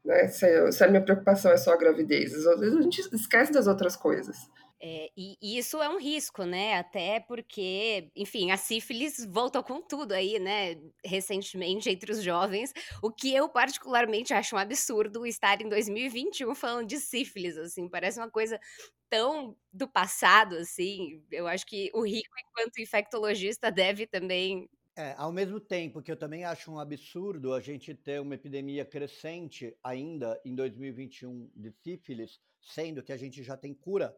Né? 0.04 0.28
Se, 0.28 0.72
se, 0.72 0.84
a 0.84 0.88
minha 0.88 1.02
preocupação 1.02 1.50
é 1.50 1.56
só 1.56 1.72
a 1.72 1.78
gravidez, 1.78 2.46
a 2.46 2.82
gente 2.82 3.00
esquece 3.14 3.52
das 3.52 3.66
outras 3.66 3.96
coisas. 3.96 4.36
É, 4.86 5.10
e, 5.16 5.38
e, 5.40 5.56
isso 5.56 5.80
é 5.82 5.88
um 5.88 5.98
risco, 5.98 6.44
né? 6.44 6.74
Até 6.74 7.18
porque, 7.18 8.10
enfim, 8.14 8.50
a 8.50 8.58
sífilis 8.58 9.24
voltou 9.24 9.64
com 9.64 9.80
tudo 9.80 10.12
aí, 10.12 10.38
né? 10.38 10.76
Recentemente, 11.02 11.88
entre 11.88 12.12
os 12.12 12.22
jovens, 12.22 12.70
o 13.02 13.10
que 13.10 13.34
eu 13.34 13.48
particularmente 13.48 14.34
acho 14.34 14.54
um 14.54 14.58
absurdo 14.58 15.26
estar 15.26 15.58
em 15.62 15.70
2021 15.70 16.54
falando 16.54 16.86
de 16.86 16.98
sífilis, 16.98 17.56
assim, 17.56 17.88
parece 17.88 18.20
uma 18.20 18.30
coisa 18.30 18.60
tão 19.08 19.56
do 19.72 19.88
passado, 19.88 20.56
assim. 20.56 21.24
Eu 21.32 21.46
acho 21.46 21.64
que 21.64 21.90
o 21.94 22.02
Rico, 22.02 22.34
enquanto 22.50 22.78
infectologista, 22.78 23.72
deve 23.72 24.06
também 24.06 24.68
é, 24.96 25.14
ao 25.16 25.32
mesmo 25.32 25.58
tempo 25.58 26.02
que 26.02 26.12
eu 26.12 26.16
também 26.16 26.44
acho 26.44 26.70
um 26.70 26.78
absurdo 26.78 27.52
a 27.52 27.60
gente 27.60 27.94
ter 27.94 28.20
uma 28.20 28.34
epidemia 28.34 28.84
crescente 28.84 29.74
ainda 29.82 30.40
em 30.44 30.54
2021 30.54 31.50
de 31.56 31.72
sífilis, 31.82 32.38
sendo 32.60 33.02
que 33.02 33.12
a 33.12 33.16
gente 33.16 33.42
já 33.42 33.56
tem 33.56 33.74
cura 33.74 34.14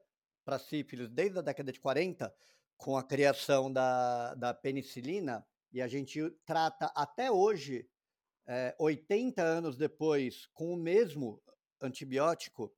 para 0.46 0.60
sífilis 0.60 1.10
desde 1.10 1.40
a 1.40 1.42
década 1.42 1.72
de 1.72 1.80
40, 1.80 2.32
com 2.76 2.96
a 2.96 3.02
criação 3.02 3.70
da, 3.70 4.32
da 4.36 4.54
penicilina, 4.54 5.44
e 5.72 5.82
a 5.82 5.88
gente 5.88 6.30
trata 6.46 6.86
até 6.94 7.32
hoje, 7.32 7.90
é, 8.46 8.74
80 8.78 9.42
anos 9.42 9.76
depois, 9.76 10.46
com 10.54 10.72
o 10.72 10.76
mesmo 10.76 11.42
antibiótico, 11.82 12.72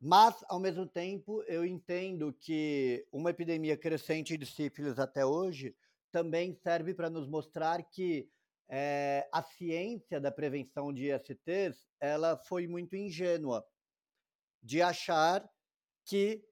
mas, 0.00 0.36
ao 0.48 0.60
mesmo 0.60 0.86
tempo, 0.86 1.42
eu 1.48 1.64
entendo 1.64 2.32
que 2.32 3.04
uma 3.10 3.30
epidemia 3.30 3.76
crescente 3.76 4.36
de 4.36 4.46
sífilis 4.46 4.98
até 4.98 5.26
hoje 5.26 5.74
também 6.12 6.54
serve 6.54 6.94
para 6.94 7.10
nos 7.10 7.26
mostrar 7.26 7.82
que 7.82 8.30
é, 8.68 9.28
a 9.32 9.42
ciência 9.42 10.20
da 10.20 10.30
prevenção 10.30 10.92
de 10.92 11.10
ISTs 11.10 11.84
ela 11.98 12.36
foi 12.36 12.68
muito 12.68 12.94
ingênua 12.94 13.66
de 14.62 14.80
achar 14.80 15.44
que 16.04 16.44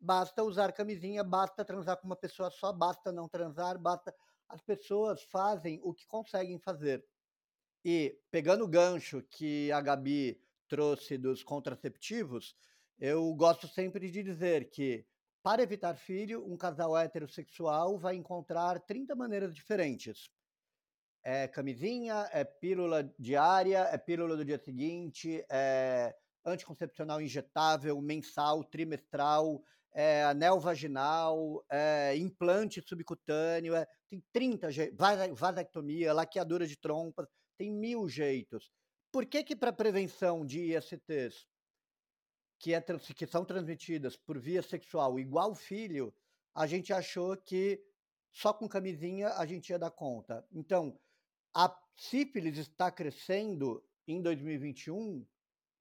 basta 0.00 0.42
usar 0.42 0.72
camisinha, 0.72 1.24
basta 1.24 1.64
transar 1.64 1.96
com 1.98 2.06
uma 2.06 2.16
pessoa 2.16 2.50
só, 2.50 2.72
basta 2.72 3.12
não 3.12 3.28
transar, 3.28 3.78
basta. 3.78 4.14
As 4.48 4.60
pessoas 4.60 5.22
fazem 5.24 5.80
o 5.82 5.92
que 5.92 6.06
conseguem 6.06 6.58
fazer. 6.58 7.04
E 7.84 8.18
pegando 8.30 8.64
o 8.64 8.68
gancho 8.68 9.22
que 9.22 9.70
a 9.72 9.80
Gabi 9.80 10.40
trouxe 10.68 11.16
dos 11.16 11.42
contraceptivos, 11.42 12.56
eu 12.98 13.32
gosto 13.34 13.68
sempre 13.68 14.10
de 14.10 14.22
dizer 14.22 14.70
que 14.70 15.06
para 15.46 15.62
evitar 15.62 15.94
filho, 15.94 16.44
um 16.44 16.56
casal 16.56 16.98
heterossexual 16.98 17.96
vai 17.96 18.16
encontrar 18.16 18.80
30 18.80 19.14
maneiras 19.14 19.54
diferentes. 19.54 20.28
É 21.22 21.46
camisinha, 21.46 22.28
é 22.32 22.42
pílula 22.42 23.04
diária, 23.16 23.88
é 23.92 23.96
pílula 23.96 24.36
do 24.36 24.44
dia 24.44 24.58
seguinte, 24.58 25.44
é 25.48 26.16
anticoncepcional 26.44 27.20
injetável, 27.20 28.00
mensal, 28.00 28.64
trimestral, 28.64 29.62
é, 29.96 30.24
anel 30.24 30.60
vaginal, 30.60 31.64
é, 31.70 32.14
implante 32.16 32.82
subcutâneo, 32.86 33.74
é, 33.74 33.86
tem 34.06 34.22
30 34.30 34.70
jeitos, 34.70 34.98
vasectomia, 35.34 36.12
laqueadura 36.12 36.66
de 36.66 36.76
trompas, 36.76 37.26
tem 37.56 37.72
mil 37.72 38.06
jeitos. 38.06 38.70
Por 39.10 39.24
que 39.24 39.42
que 39.42 39.56
para 39.56 39.72
prevenção 39.72 40.44
de 40.44 40.76
ISTs, 40.76 41.46
que, 42.58 42.74
é, 42.74 42.84
que 43.16 43.26
são 43.26 43.42
transmitidas 43.42 44.18
por 44.18 44.38
via 44.38 44.60
sexual 44.60 45.18
igual 45.18 45.54
filho, 45.54 46.14
a 46.54 46.66
gente 46.66 46.92
achou 46.92 47.34
que 47.34 47.82
só 48.30 48.52
com 48.52 48.68
camisinha 48.68 49.30
a 49.30 49.46
gente 49.46 49.70
ia 49.70 49.78
dar 49.78 49.90
conta? 49.90 50.46
Então, 50.52 51.00
a 51.54 51.74
sífilis 51.96 52.58
está 52.58 52.90
crescendo 52.90 53.82
em 54.06 54.20
2021 54.20 55.26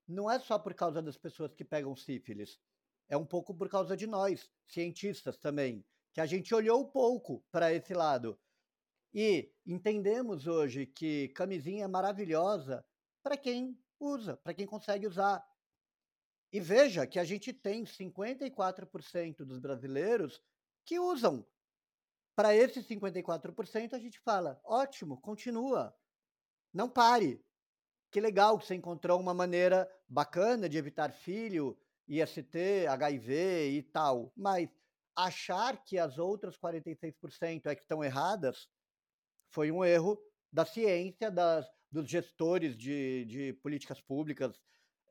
não 0.07 0.29
é 0.29 0.39
só 0.39 0.57
por 0.57 0.73
causa 0.73 1.01
das 1.01 1.17
pessoas 1.17 1.53
que 1.53 1.65
pegam 1.65 1.95
sífilis, 1.95 2.59
é 3.07 3.17
um 3.17 3.25
pouco 3.25 3.53
por 3.53 3.69
causa 3.69 3.95
de 3.95 4.07
nós, 4.07 4.49
cientistas 4.67 5.37
também, 5.37 5.85
que 6.13 6.21
a 6.21 6.25
gente 6.25 6.53
olhou 6.53 6.87
pouco 6.87 7.43
para 7.51 7.73
esse 7.73 7.93
lado. 7.93 8.39
E 9.13 9.51
entendemos 9.65 10.47
hoje 10.47 10.85
que 10.85 11.29
camisinha 11.29 11.85
é 11.85 11.87
maravilhosa 11.87 12.85
para 13.23 13.37
quem 13.37 13.79
usa, 13.99 14.37
para 14.37 14.53
quem 14.53 14.65
consegue 14.65 15.07
usar. 15.07 15.45
E 16.51 16.59
veja 16.59 17.07
que 17.07 17.19
a 17.19 17.23
gente 17.23 17.51
tem 17.53 17.83
54% 17.83 19.37
dos 19.45 19.59
brasileiros 19.59 20.41
que 20.85 20.99
usam. 20.99 21.45
Para 22.35 22.53
esses 22.53 22.85
54%, 22.85 23.93
a 23.93 23.99
gente 23.99 24.19
fala: 24.19 24.59
ótimo, 24.63 25.19
continua. 25.19 25.95
Não 26.73 26.89
pare. 26.89 27.41
Que 28.11 28.19
legal 28.19 28.57
que 28.57 28.65
você 28.65 28.75
encontrou 28.75 29.19
uma 29.19 29.33
maneira 29.33 29.89
bacana 30.07 30.69
de 30.69 30.77
evitar 30.77 31.11
filho, 31.11 31.77
IST, 32.07 32.87
HIV 32.87 33.69
e 33.71 33.83
tal, 33.83 34.31
mas 34.35 34.69
achar 35.15 35.83
que 35.83 35.97
as 35.97 36.17
outras 36.17 36.57
46% 36.57 37.65
é 37.65 37.75
que 37.75 37.81
estão 37.81 38.03
erradas 38.03 38.67
foi 39.51 39.71
um 39.71 39.83
erro 39.83 40.19
da 40.51 40.65
ciência, 40.65 41.31
das, 41.31 41.65
dos 41.91 42.09
gestores 42.09 42.77
de, 42.77 43.25
de 43.25 43.53
políticas 43.53 44.01
públicas 44.01 44.59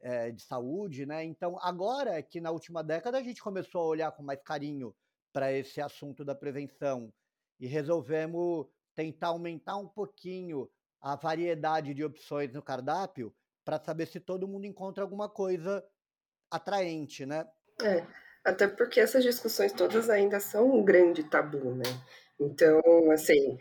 é, 0.03 0.31
de 0.31 0.43
saúde, 0.43 1.07
né? 1.07 1.25
Então, 1.25 1.59
agora 1.61 2.23
que 2.23 2.41
na 2.41 2.51
última 2.51 2.85
década 2.85 3.19
a 3.19 3.23
gente 3.23 3.43
começou 3.43 3.81
a 3.81 3.87
olhar 3.87 4.13
com 4.13 4.23
mais 4.23 4.41
carinho 4.43 4.95
para 5.33 5.51
esse 5.53 5.81
assunto 5.81 6.25
da 6.25 6.35
prevenção 6.35 7.13
e 7.59 7.67
resolvemos 7.67 8.67
tentar 8.95 9.29
aumentar 9.29 9.77
um 9.77 9.89
pouquinho 9.89 10.71
a 11.01 11.17
variedade 11.17 11.95
de 11.95 12.05
opções 12.05 12.53
no 12.53 12.63
cardápio 12.63 13.35
para 13.65 13.83
saber 13.83 14.07
se 14.07 14.21
todo 14.21 14.47
mundo 14.47 14.67
encontra 14.67 15.03
alguma 15.03 15.29
coisa 15.29 15.85
atraente, 16.51 17.27
né? 17.27 17.47
É, 17.83 18.05
até 18.45 18.69
porque 18.69 19.01
essas 19.01 19.23
discussões 19.23 19.73
todas 19.73 20.11
ainda 20.11 20.39
são 20.41 20.71
um 20.71 20.85
grande 20.85 21.25
tabu, 21.25 21.75
né? 21.75 21.85
Então, 22.39 22.83
assim, 23.13 23.59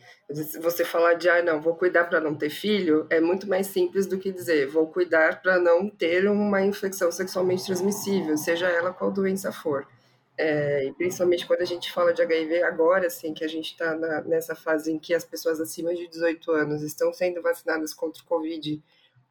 você 0.60 0.84
falar 0.84 1.14
de, 1.14 1.30
ah, 1.30 1.44
não, 1.44 1.62
vou 1.62 1.76
cuidar 1.76 2.06
para 2.06 2.20
não 2.20 2.36
ter 2.36 2.50
filho, 2.50 3.06
é 3.10 3.20
muito 3.20 3.48
mais 3.48 3.68
simples 3.68 4.08
do 4.08 4.18
que 4.18 4.32
dizer, 4.32 4.68
vou 4.68 4.88
cuidar 4.88 5.42
para 5.42 5.60
não 5.60 5.88
ter 5.90 6.28
uma 6.28 6.62
infecção 6.62 7.12
sexualmente 7.12 7.66
transmissível, 7.66 8.36
seja 8.36 8.68
ela 8.68 8.92
qual 8.92 9.12
doença 9.12 9.52
for. 9.52 9.88
É, 10.36 10.86
e 10.86 10.94
principalmente 10.94 11.46
quando 11.46 11.62
a 11.62 11.66
gente 11.66 11.92
fala 11.92 12.12
de 12.12 12.22
HIV 12.24 12.64
agora, 12.64 13.06
assim, 13.06 13.34
que 13.34 13.44
a 13.44 13.48
gente 13.48 13.72
está 13.74 13.96
nessa 14.26 14.56
fase 14.56 14.92
em 14.92 14.98
que 14.98 15.14
as 15.14 15.24
pessoas 15.24 15.62
acima 15.62 15.94
de 15.94 16.08
18 16.08 16.52
anos 16.52 16.82
estão 16.82 17.14
sendo 17.14 17.42
vacinadas 17.42 17.94
contra 17.94 18.24
o 18.24 18.26
Covid 18.26 18.82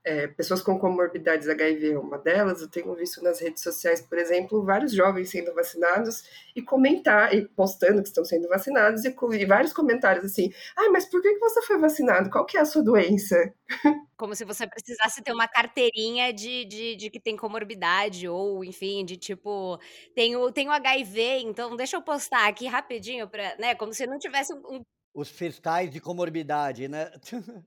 é, 0.04 0.26
pessoas 0.26 0.60
com 0.60 0.78
comorbidades 0.78 1.48
HIV 1.48 1.92
é 1.92 1.98
uma 1.98 2.18
delas. 2.18 2.60
Eu 2.60 2.68
tenho 2.68 2.94
visto 2.94 3.22
nas 3.22 3.40
redes 3.40 3.62
sociais, 3.62 4.00
por 4.00 4.18
exemplo, 4.18 4.64
vários 4.64 4.92
jovens 4.92 5.30
sendo 5.30 5.54
vacinados 5.54 6.22
e 6.56 6.62
comentar 6.62 7.34
e 7.34 7.46
postando 7.48 8.02
que 8.02 8.08
estão 8.08 8.24
sendo 8.24 8.48
vacinados 8.48 9.04
e, 9.04 9.14
e 9.32 9.46
vários 9.46 9.72
comentários 9.72 10.24
assim: 10.24 10.52
"Ah, 10.76 10.90
mas 10.90 11.04
por 11.06 11.22
que, 11.22 11.34
que 11.34 11.40
você 11.40 11.62
foi 11.62 11.78
vacinado? 11.78 12.30
Qual 12.30 12.44
que 12.44 12.56
é 12.56 12.60
a 12.60 12.64
sua 12.64 12.82
doença?" 12.82 13.36
Como 14.16 14.34
se 14.36 14.44
você 14.44 14.66
precisasse 14.66 15.22
ter 15.22 15.32
uma 15.32 15.48
carteirinha 15.48 16.32
de, 16.32 16.64
de, 16.64 16.96
de 16.96 17.10
que 17.10 17.18
tem 17.18 17.36
comorbidade, 17.36 18.28
ou 18.28 18.64
enfim, 18.64 19.04
de 19.04 19.16
tipo, 19.16 19.78
tenho, 20.14 20.50
tenho 20.52 20.70
HIV, 20.70 21.40
então 21.40 21.74
deixa 21.76 21.96
eu 21.96 22.02
postar 22.02 22.46
aqui 22.48 22.66
rapidinho, 22.66 23.28
pra, 23.28 23.56
né? 23.56 23.74
Como 23.74 23.92
se 23.92 24.06
não 24.06 24.18
tivesse 24.18 24.52
um. 24.54 24.82
Os 25.14 25.28
fiscais 25.28 25.90
de 25.90 26.00
comorbidade, 26.00 26.88
né? 26.88 27.10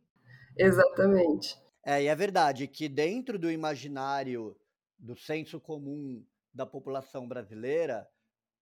Exatamente. 0.58 1.65
É, 1.88 2.02
e 2.02 2.08
é 2.08 2.16
verdade 2.16 2.68
que 2.68 2.90
dentro 2.90 3.38
do 3.38 3.52
imaginário 3.52 4.60
do 4.98 5.16
senso 5.16 5.60
comum 5.60 6.26
da 6.52 6.66
população 6.66 7.28
brasileira, 7.28 8.10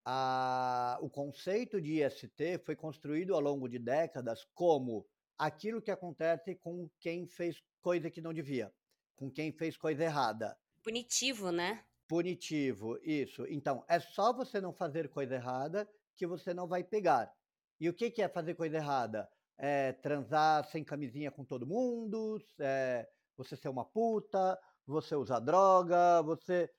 a, 0.04 0.98
o 1.00 1.08
conceito 1.08 1.80
de 1.80 2.04
IST 2.04 2.58
foi 2.66 2.76
construído 2.76 3.34
ao 3.34 3.40
longo 3.40 3.66
de 3.66 3.78
décadas 3.78 4.44
como 4.52 5.06
aquilo 5.38 5.80
que 5.80 5.90
acontece 5.90 6.54
com 6.56 6.90
quem 7.00 7.26
fez 7.26 7.62
coisa 7.80 8.10
que 8.10 8.20
não 8.20 8.34
devia, 8.34 8.70
com 9.16 9.30
quem 9.30 9.50
fez 9.50 9.74
coisa 9.74 10.04
errada. 10.04 10.54
Punitivo, 10.82 11.50
né? 11.50 11.82
Punitivo, 12.06 12.98
isso. 13.02 13.46
Então, 13.48 13.82
é 13.88 13.98
só 13.98 14.34
você 14.34 14.60
não 14.60 14.74
fazer 14.74 15.08
coisa 15.08 15.36
errada 15.36 15.88
que 16.14 16.26
você 16.26 16.52
não 16.52 16.68
vai 16.68 16.84
pegar. 16.84 17.34
E 17.80 17.88
o 17.88 17.94
que, 17.94 18.10
que 18.10 18.20
é 18.20 18.28
fazer 18.28 18.54
coisa 18.54 18.76
errada? 18.76 19.26
É 19.56 19.92
transar 19.92 20.64
sem 20.66 20.84
camisinha 20.84 21.30
com 21.30 21.42
todo 21.42 21.66
mundo, 21.66 22.38
é 22.60 23.08
você 23.36 23.56
ser 23.56 23.68
uma 23.68 23.84
puta, 23.84 24.58
você 24.86 25.14
usar 25.16 25.40
droga, 25.40 26.22
você. 26.22 26.70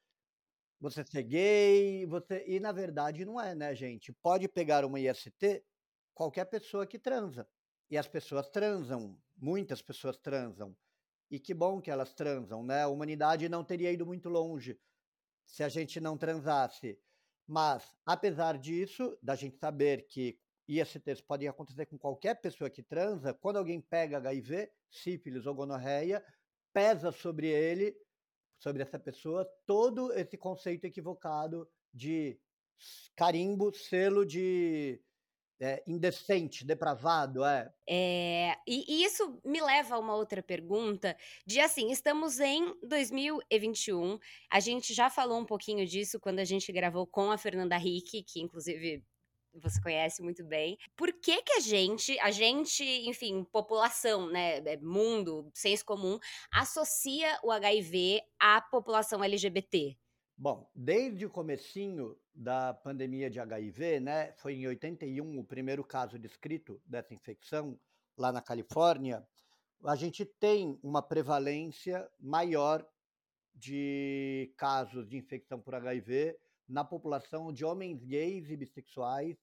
você 0.79 1.03
ser 1.03 1.24
gay, 1.24 2.05
você 2.05 2.43
e 2.47 2.59
na 2.59 2.71
verdade 2.71 3.25
não 3.25 3.39
é, 3.39 3.55
né, 3.55 3.74
gente? 3.75 4.13
Pode 4.13 4.47
pegar 4.47 4.85
uma 4.85 5.00
IST 5.00 5.63
qualquer 6.13 6.45
pessoa 6.45 6.85
que 6.88 7.00
transa. 7.00 7.47
E 7.89 7.97
as 7.97 8.07
pessoas 8.07 8.50
transam, 8.50 9.17
muitas 9.35 9.81
pessoas 9.81 10.17
transam. 10.17 10.75
E 11.29 11.39
que 11.39 11.53
bom 11.53 11.81
que 11.81 11.91
elas 11.91 12.13
transam, 12.13 12.63
né? 12.63 12.83
A 12.83 12.88
humanidade 12.88 13.50
não 13.50 13.63
teria 13.63 13.91
ido 13.91 14.05
muito 14.05 14.29
longe 14.29 14.79
se 15.45 15.63
a 15.63 15.69
gente 15.69 16.00
não 16.00 16.17
transasse. 16.17 17.00
Mas, 17.47 17.95
apesar 18.05 18.57
disso, 18.57 19.17
da 19.21 19.35
gente 19.35 19.57
saber 19.57 20.07
que 20.07 20.39
ISTs 20.67 21.21
podem 21.21 21.47
acontecer 21.47 21.85
com 21.85 21.97
qualquer 21.97 22.41
pessoa 22.41 22.69
que 22.69 22.81
transa, 22.81 23.33
quando 23.33 23.57
alguém 23.57 23.79
pega 23.79 24.17
HIV, 24.17 24.71
sífilis 24.89 25.45
ou 25.45 25.53
gonorreia, 25.53 26.24
pesa 26.75 27.10
sobre 27.10 27.48
ele, 27.48 27.96
sobre 28.60 28.84
essa 28.84 29.00
pessoa, 29.00 29.50
todo 29.65 30.12
esse 30.12 30.38
conceito 30.38 30.84
equivocado 30.84 31.65
de 31.94 32.38
carimbo, 33.15 33.74
selo 33.74 34.25
de 34.25 35.01
é, 35.58 35.82
indecente, 35.88 36.65
depravado, 36.65 37.46
é. 37.46 37.74
é 37.88 38.58
e, 38.67 39.05
isso 39.05 39.39
me 39.46 39.62
leva 39.62 39.96
a 39.96 40.00
uma 40.00 40.15
outra 40.15 40.44
pergunta, 40.44 41.15
de 41.48 41.62
assim, 41.62 41.91
estamos 41.91 42.41
em 42.41 42.77
2021, 42.84 44.20
a 44.51 44.60
gente 44.60 44.94
já 44.94 45.10
falou 45.10 45.39
um 45.39 45.46
pouquinho 45.46 45.88
disso 45.88 46.20
quando 46.20 46.39
a 46.39 46.46
gente 46.46 46.74
gravou 46.74 47.08
com 47.08 47.32
a 47.32 47.38
Fernanda 47.38 47.77
Rick, 47.77 48.22
que 48.24 48.41
inclusive 48.41 49.01
você 49.62 49.81
conhece 49.81 50.21
muito 50.21 50.43
bem. 50.43 50.77
Por 50.95 51.12
que 51.13 51.41
que 51.41 51.53
a 51.53 51.59
gente, 51.59 52.19
a 52.19 52.31
gente, 52.31 52.83
enfim, 52.83 53.43
população, 53.43 54.29
né, 54.29 54.57
é, 54.57 54.77
mundo, 54.77 55.50
senso 55.53 55.85
comum, 55.85 56.19
associa 56.51 57.39
o 57.43 57.51
HIV 57.51 58.21
à 58.39 58.62
população 58.62 59.24
LGBT? 59.24 59.97
Bom, 60.38 60.69
desde 60.75 61.25
o 61.25 61.29
comecinho 61.29 62.17
da 62.33 62.74
pandemia 62.74 63.29
de 63.29 63.39
HIV, 63.39 64.01
né, 64.01 64.33
foi 64.33 64.55
em 64.55 64.67
81 64.67 65.39
o 65.39 65.43
primeiro 65.45 65.83
caso 65.83 66.19
descrito 66.19 66.81
dessa 66.85 67.13
infecção 67.13 67.79
lá 68.17 68.31
na 68.31 68.41
Califórnia, 68.41 69.25
a 69.83 69.95
gente 69.95 70.25
tem 70.25 70.79
uma 70.83 71.01
prevalência 71.01 72.09
maior 72.19 72.85
de 73.53 74.53
casos 74.57 75.07
de 75.07 75.17
infecção 75.17 75.59
por 75.59 75.75
HIV 75.75 76.38
na 76.67 76.83
população 76.83 77.53
de 77.53 77.63
homens 77.63 78.03
gays 78.03 78.50
e 78.50 78.57
bissexuais 78.57 79.38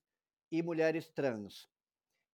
e 0.53 0.61
mulheres 0.61 1.09
trans. 1.09 1.67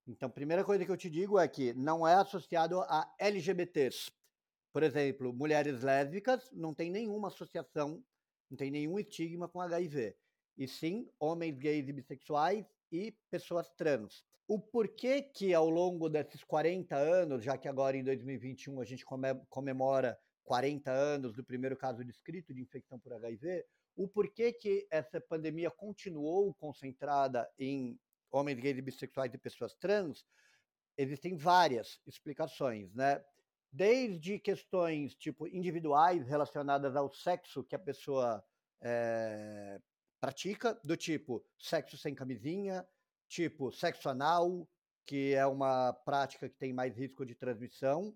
Então, 0.06 0.30
primeira 0.30 0.62
coisa 0.66 0.84
que 0.84 0.92
eu 0.92 0.98
te 0.98 1.10
digo 1.10 1.40
é 1.40 1.48
que 1.48 1.74
não 1.74 2.06
é 2.06 2.16
associado 2.16 2.82
a 2.82 3.10
LGBTs. 3.18 4.12
Por 4.74 4.84
exemplo, 4.84 5.32
mulheres 5.32 5.82
lésbicas 5.84 6.52
não 6.52 6.74
tem 6.74 6.92
nenhuma 6.92 7.30
associação, 7.30 8.04
não 8.50 8.58
tem 8.58 8.70
nenhum 8.70 9.00
estigma 9.00 9.48
com 9.48 9.62
HIV. 9.62 10.18
E 10.58 10.68
sim, 10.68 11.10
homens 11.18 11.58
gays 11.58 11.88
e 11.88 11.94
bissexuais 11.94 12.66
e 12.92 13.16
pessoas 13.32 13.70
trans. 13.78 14.26
O 14.46 14.60
porquê 14.60 15.22
que 15.22 15.54
ao 15.54 15.70
longo 15.70 16.10
desses 16.10 16.44
40 16.44 16.98
anos, 16.98 17.42
já 17.42 17.58
que 17.58 17.70
agora 17.70 17.96
em 17.96 18.04
2021 18.04 18.82
a 18.82 18.84
gente 18.84 19.06
comemora 19.48 20.20
40 20.44 20.92
anos 20.92 21.36
do 21.36 21.44
primeiro 21.44 21.78
caso 21.78 22.04
descrito 22.04 22.54
de 22.54 22.62
infecção 22.62 23.00
por 23.00 23.14
HIV, 23.14 23.64
o 23.96 24.10
porquê 24.10 24.52
que 24.52 24.86
essa 24.92 25.22
pandemia 25.22 25.72
continuou 25.72 26.54
concentrada 26.56 27.50
em 27.58 27.98
homens 28.32 28.60
gays 28.60 28.78
e 28.78 28.82
bissexuais 28.82 29.34
e 29.34 29.38
pessoas 29.38 29.74
trans, 29.76 30.26
existem 30.98 31.36
várias 31.36 32.00
explicações, 32.06 32.94
né? 32.94 33.24
Desde 33.72 34.40
questões 34.40 35.16
tipo 35.16 35.48
individuais 35.48 36.28
relacionadas 36.28 36.96
ao 36.96 37.12
sexo 37.12 37.64
que 37.64 37.76
a 37.76 37.80
pessoa 37.80 38.44
é, 38.82 39.80
pratica, 40.20 40.80
do 40.84 40.98
tipo 40.98 41.46
sexo 41.58 41.98
sem 41.98 42.14
camisinha, 42.16 42.88
tipo 43.28 43.72
sexo 43.72 44.10
anal, 44.10 44.68
que 45.06 45.34
é 45.34 45.46
uma 45.46 45.94
prática 45.94 46.50
que 46.50 46.58
tem 46.58 46.74
mais 46.74 46.96
risco 46.96 47.26
de 47.26 47.36
transmissão, 47.36 48.16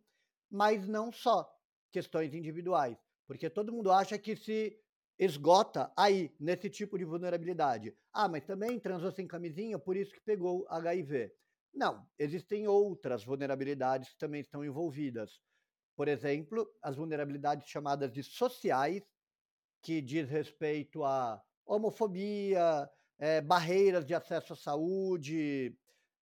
mas 0.50 0.88
não 0.88 1.12
só 1.12 1.50
questões 1.92 2.34
individuais, 2.34 2.98
porque 3.28 3.50
todo 3.50 3.72
mundo 3.72 3.92
acha 3.92 4.18
que 4.18 4.36
se 4.36 4.83
esgota 5.24 5.92
aí, 5.96 6.34
nesse 6.40 6.70
tipo 6.70 6.98
de 6.98 7.06
vulnerabilidade. 7.06 7.96
Ah, 8.12 8.28
mas 8.28 8.46
também 8.46 8.80
transou 8.80 9.12
sem 9.12 9.28
camisinha, 9.28 9.80
por 9.80 9.96
isso 9.96 10.14
que 10.14 10.22
pegou 10.22 10.66
HIV. 10.70 11.32
Não, 11.74 12.08
existem 12.20 12.68
outras 12.68 13.24
vulnerabilidades 13.24 14.10
que 14.10 14.18
também 14.18 14.42
estão 14.42 14.64
envolvidas. 14.64 15.42
Por 15.96 16.08
exemplo, 16.08 16.68
as 16.82 16.96
vulnerabilidades 16.96 17.68
chamadas 17.68 18.12
de 18.12 18.24
sociais, 18.24 19.04
que 19.82 20.02
diz 20.02 20.30
respeito 20.30 21.04
a 21.04 21.42
homofobia, 21.66 22.90
é, 23.20 23.42
barreiras 23.42 24.06
de 24.06 24.14
acesso 24.14 24.54
à 24.54 24.56
saúde, 24.56 25.76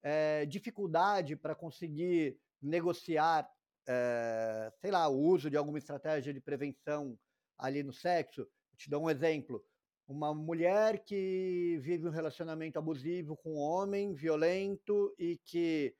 é, 0.03 0.45
dificuldade 0.45 1.35
para 1.35 1.55
conseguir 1.55 2.39
negociar, 2.61 3.49
é, 3.87 4.71
sei 4.79 4.91
lá, 4.91 5.07
o 5.07 5.19
uso 5.19 5.49
de 5.49 5.57
alguma 5.57 5.77
estratégia 5.77 6.33
de 6.33 6.39
prevenção 6.39 7.17
ali 7.57 7.83
no 7.83 7.93
sexo. 7.93 8.47
Te 8.77 8.89
dou 8.89 9.03
um 9.03 9.09
exemplo. 9.09 9.63
Uma 10.07 10.33
mulher 10.33 11.03
que 11.03 11.79
vive 11.81 12.07
um 12.07 12.11
relacionamento 12.11 12.77
abusivo 12.77 13.37
com 13.37 13.53
um 13.53 13.59
homem 13.59 14.13
violento 14.13 15.13
e 15.17 15.37
que 15.37 15.95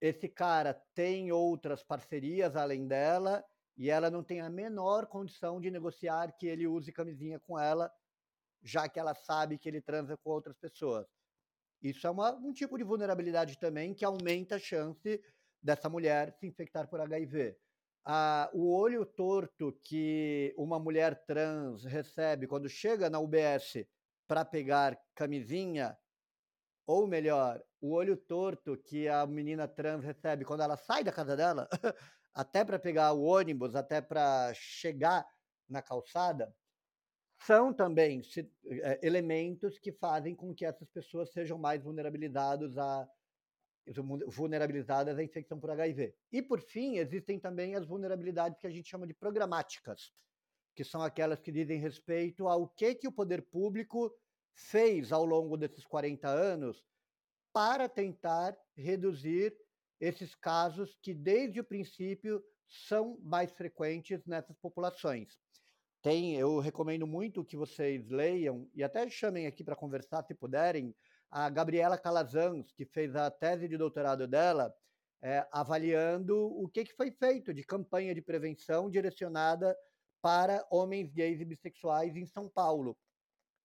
esse 0.00 0.28
cara 0.28 0.74
tem 0.94 1.32
outras 1.32 1.82
parcerias 1.82 2.56
além 2.56 2.86
dela 2.86 3.44
e 3.76 3.90
ela 3.90 4.10
não 4.10 4.22
tem 4.22 4.40
a 4.40 4.50
menor 4.50 5.06
condição 5.06 5.60
de 5.60 5.70
negociar 5.70 6.36
que 6.36 6.46
ele 6.46 6.66
use 6.66 6.92
camisinha 6.92 7.40
com 7.40 7.58
ela, 7.58 7.90
já 8.62 8.88
que 8.88 9.00
ela 9.00 9.14
sabe 9.14 9.58
que 9.58 9.68
ele 9.68 9.80
transa 9.80 10.16
com 10.18 10.30
outras 10.30 10.56
pessoas. 10.56 11.06
Isso 11.82 12.06
é 12.06 12.10
uma, 12.10 12.32
um 12.36 12.52
tipo 12.52 12.76
de 12.76 12.84
vulnerabilidade 12.84 13.58
também 13.58 13.94
que 13.94 14.04
aumenta 14.04 14.56
a 14.56 14.58
chance 14.58 15.20
dessa 15.62 15.88
mulher 15.88 16.32
se 16.32 16.46
infectar 16.46 16.88
por 16.88 17.00
HIV 17.00 17.56
a, 18.04 18.50
o 18.52 18.72
olho 18.74 19.04
torto 19.04 19.72
que 19.84 20.54
uma 20.56 20.78
mulher 20.78 21.24
trans 21.26 21.84
recebe 21.84 22.46
quando 22.46 22.68
chega 22.68 23.10
na 23.10 23.18
UBS 23.18 23.86
para 24.26 24.44
pegar 24.44 24.98
camisinha, 25.14 25.98
ou 26.86 27.06
melhor, 27.06 27.62
o 27.80 27.92
olho 27.92 28.16
torto 28.16 28.76
que 28.76 29.08
a 29.08 29.26
menina 29.26 29.68
trans 29.68 30.04
recebe 30.04 30.44
quando 30.44 30.62
ela 30.62 30.76
sai 30.76 31.04
da 31.04 31.12
casa 31.12 31.36
dela, 31.36 31.68
até 32.34 32.64
para 32.64 32.78
pegar 32.78 33.12
o 33.12 33.22
ônibus, 33.22 33.74
até 33.74 34.00
para 34.00 34.52
chegar 34.54 35.26
na 35.68 35.82
calçada, 35.82 36.54
são 37.42 37.72
também 37.72 38.20
é, 38.66 39.06
elementos 39.06 39.78
que 39.78 39.92
fazem 39.92 40.34
com 40.34 40.54
que 40.54 40.64
essas 40.64 40.88
pessoas 40.90 41.32
sejam 41.32 41.58
mais 41.58 41.82
vulnerabilizadas 41.82 42.76
a 42.76 43.08
vulnerabilizadas 44.26 45.18
à 45.18 45.22
infecção 45.22 45.58
por 45.58 45.70
HIV. 45.70 46.14
E, 46.30 46.42
por 46.42 46.60
fim, 46.60 46.98
existem 46.98 47.38
também 47.38 47.74
as 47.74 47.86
vulnerabilidades 47.86 48.58
que 48.58 48.66
a 48.66 48.70
gente 48.70 48.88
chama 48.88 49.06
de 49.06 49.14
programáticas, 49.14 50.12
que 50.74 50.84
são 50.84 51.02
aquelas 51.02 51.40
que 51.40 51.52
dizem 51.52 51.78
respeito 51.78 52.46
ao 52.46 52.68
que, 52.68 52.94
que 52.94 53.08
o 53.08 53.12
poder 53.12 53.42
público 53.42 54.14
fez 54.54 55.12
ao 55.12 55.24
longo 55.24 55.56
desses 55.56 55.84
40 55.84 56.28
anos 56.28 56.84
para 57.52 57.88
tentar 57.88 58.56
reduzir 58.76 59.56
esses 60.00 60.34
casos 60.34 60.96
que, 61.02 61.12
desde 61.12 61.60
o 61.60 61.64
princípio, 61.64 62.42
são 62.66 63.18
mais 63.22 63.52
frequentes 63.52 64.24
nessas 64.24 64.56
populações. 64.58 65.38
Tem, 66.02 66.36
eu 66.36 66.58
recomendo 66.60 67.06
muito 67.06 67.44
que 67.44 67.56
vocês 67.56 68.08
leiam 68.08 68.70
e 68.74 68.82
até 68.82 69.08
chamem 69.10 69.46
aqui 69.46 69.62
para 69.62 69.76
conversar, 69.76 70.24
se 70.24 70.34
puderem, 70.34 70.94
a 71.30 71.48
Gabriela 71.48 71.96
Calazans, 71.96 72.72
que 72.72 72.84
fez 72.84 73.14
a 73.14 73.30
tese 73.30 73.68
de 73.68 73.76
doutorado 73.76 74.26
dela, 74.26 74.74
é, 75.22 75.46
avaliando 75.52 76.36
o 76.36 76.68
que, 76.68 76.84
que 76.84 76.94
foi 76.94 77.10
feito 77.10 77.52
de 77.54 77.62
campanha 77.62 78.14
de 78.14 78.22
prevenção 78.22 78.90
direcionada 78.90 79.76
para 80.20 80.66
homens 80.70 81.12
gays 81.12 81.40
e 81.40 81.44
bissexuais 81.44 82.16
em 82.16 82.26
São 82.26 82.48
Paulo, 82.48 82.98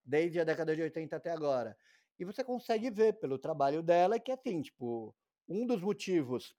desde 0.03 0.39
a 0.39 0.43
década 0.43 0.75
de 0.75 0.81
80 0.81 1.15
até 1.15 1.31
agora. 1.31 1.77
E 2.19 2.23
você 2.23 2.43
consegue 2.43 2.89
ver 2.89 3.13
pelo 3.19 3.37
trabalho 3.37 3.81
dela 3.81 4.19
que, 4.19 4.31
assim, 4.31 4.61
tipo, 4.61 5.15
um 5.47 5.65
dos 5.65 5.81
motivos 5.81 6.55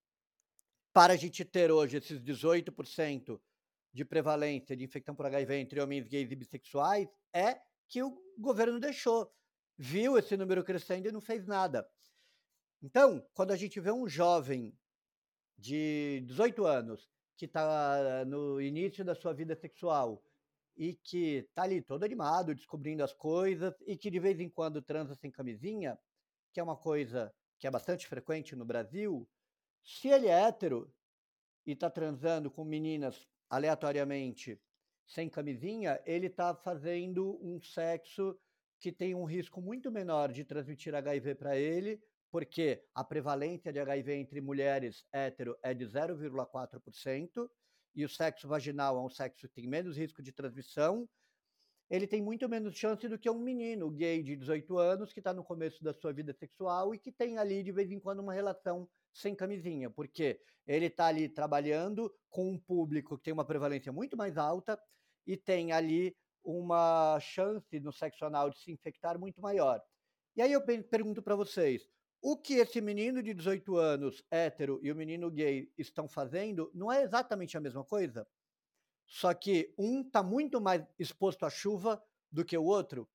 para 0.92 1.12
a 1.12 1.16
gente 1.16 1.44
ter 1.44 1.70
hoje 1.70 1.98
esses 1.98 2.20
18% 2.20 3.40
de 3.92 4.04
prevalência 4.04 4.76
de 4.76 4.84
infecção 4.84 5.14
por 5.14 5.26
HIV 5.26 5.56
entre 5.56 5.80
homens 5.80 6.08
gays 6.08 6.30
e 6.30 6.36
bissexuais 6.36 7.08
é 7.32 7.60
que 7.88 8.02
o 8.02 8.18
governo 8.38 8.80
deixou 8.80 9.30
viu 9.76 10.18
esse 10.18 10.36
número 10.36 10.64
crescendo 10.64 11.08
e 11.08 11.12
não 11.12 11.20
fez 11.20 11.46
nada. 11.46 11.88
Então, 12.82 13.26
quando 13.34 13.50
a 13.50 13.56
gente 13.56 13.80
vê 13.80 13.90
um 13.90 14.08
jovem 14.08 14.76
de 15.58 16.22
18 16.26 16.64
anos 16.66 17.10
que 17.36 17.46
está 17.46 18.24
no 18.24 18.60
início 18.60 19.04
da 19.04 19.14
sua 19.14 19.32
vida 19.32 19.54
sexual 19.54 20.22
e 20.76 20.94
que 20.94 21.46
está 21.48 21.62
ali 21.62 21.82
todo 21.82 22.04
animado, 22.04 22.54
descobrindo 22.54 23.02
as 23.02 23.12
coisas 23.12 23.74
e 23.86 23.96
que 23.96 24.10
de 24.10 24.18
vez 24.18 24.40
em 24.40 24.48
quando 24.48 24.82
transa 24.82 25.14
sem 25.14 25.30
camisinha, 25.30 25.98
que 26.52 26.60
é 26.60 26.62
uma 26.62 26.76
coisa 26.76 27.32
que 27.58 27.66
é 27.66 27.70
bastante 27.70 28.06
frequente 28.06 28.54
no 28.54 28.64
Brasil, 28.64 29.28
se 29.82 30.08
ele 30.08 30.26
é 30.26 30.48
hétero 30.48 30.92
e 31.66 31.72
está 31.72 31.88
transando 31.90 32.50
com 32.50 32.64
meninas 32.64 33.26
aleatoriamente 33.48 34.60
sem 35.06 35.28
camisinha, 35.28 36.00
ele 36.04 36.26
está 36.26 36.54
fazendo 36.54 37.38
um 37.42 37.60
sexo 37.60 38.38
que 38.78 38.92
tem 38.92 39.14
um 39.14 39.24
risco 39.24 39.60
muito 39.60 39.90
menor 39.90 40.32
de 40.32 40.44
transmitir 40.44 40.94
HIV 40.94 41.34
para 41.34 41.56
ele, 41.56 42.00
porque 42.30 42.82
a 42.94 43.02
prevalência 43.02 43.72
de 43.72 43.78
HIV 43.78 44.14
entre 44.14 44.40
mulheres 44.40 45.04
hétero 45.12 45.56
é 45.62 45.72
de 45.72 45.84
0,4%, 45.84 47.48
e 47.94 48.04
o 48.04 48.08
sexo 48.08 48.46
vaginal 48.46 48.98
é 48.98 49.00
um 49.00 49.08
sexo 49.08 49.48
que 49.48 49.54
tem 49.54 49.66
menos 49.66 49.96
risco 49.96 50.22
de 50.22 50.32
transmissão, 50.32 51.08
ele 51.88 52.06
tem 52.06 52.20
muito 52.20 52.48
menos 52.48 52.76
chance 52.76 53.08
do 53.08 53.18
que 53.18 53.30
um 53.30 53.38
menino 53.38 53.90
gay 53.90 54.22
de 54.22 54.36
18 54.36 54.76
anos 54.76 55.12
que 55.12 55.20
está 55.20 55.32
no 55.32 55.44
começo 55.44 55.82
da 55.84 55.94
sua 55.94 56.12
vida 56.12 56.32
sexual 56.32 56.94
e 56.94 56.98
que 56.98 57.12
tem 57.12 57.38
ali 57.38 57.62
de 57.62 57.70
vez 57.70 57.90
em 57.90 58.00
quando 58.00 58.20
uma 58.20 58.34
relação 58.34 58.88
sem 59.12 59.34
camisinha, 59.34 59.88
porque 59.88 60.40
ele 60.66 60.86
está 60.86 61.06
ali 61.06 61.28
trabalhando 61.28 62.12
com 62.28 62.50
um 62.50 62.58
público 62.58 63.16
que 63.16 63.24
tem 63.24 63.32
uma 63.32 63.44
prevalência 63.46 63.92
muito 63.92 64.16
mais 64.16 64.36
alta 64.36 64.78
e 65.26 65.36
tem 65.36 65.72
ali 65.72 66.14
uma 66.46 67.18
chance 67.20 67.80
no 67.80 67.92
sexo 67.92 68.24
anal 68.24 68.48
de 68.48 68.58
se 68.58 68.70
infectar 68.70 69.18
muito 69.18 69.42
maior. 69.42 69.82
E 70.36 70.40
aí 70.40 70.52
eu 70.52 70.62
pergunto 70.62 71.20
para 71.20 71.34
vocês, 71.34 71.88
o 72.22 72.36
que 72.36 72.54
esse 72.54 72.80
menino 72.80 73.22
de 73.22 73.34
18 73.34 73.76
anos, 73.76 74.24
hétero, 74.30 74.78
e 74.82 74.92
o 74.92 74.96
menino 74.96 75.30
gay 75.30 75.70
estão 75.76 76.08
fazendo 76.08 76.70
não 76.72 76.90
é 76.90 77.02
exatamente 77.02 77.56
a 77.56 77.60
mesma 77.60 77.84
coisa? 77.84 78.26
Só 79.06 79.34
que 79.34 79.74
um 79.76 80.02
está 80.02 80.22
muito 80.22 80.60
mais 80.60 80.82
exposto 80.98 81.44
à 81.44 81.50
chuva 81.50 82.02
do 82.30 82.44
que 82.44 82.56
o 82.56 82.64
outro. 82.64 83.08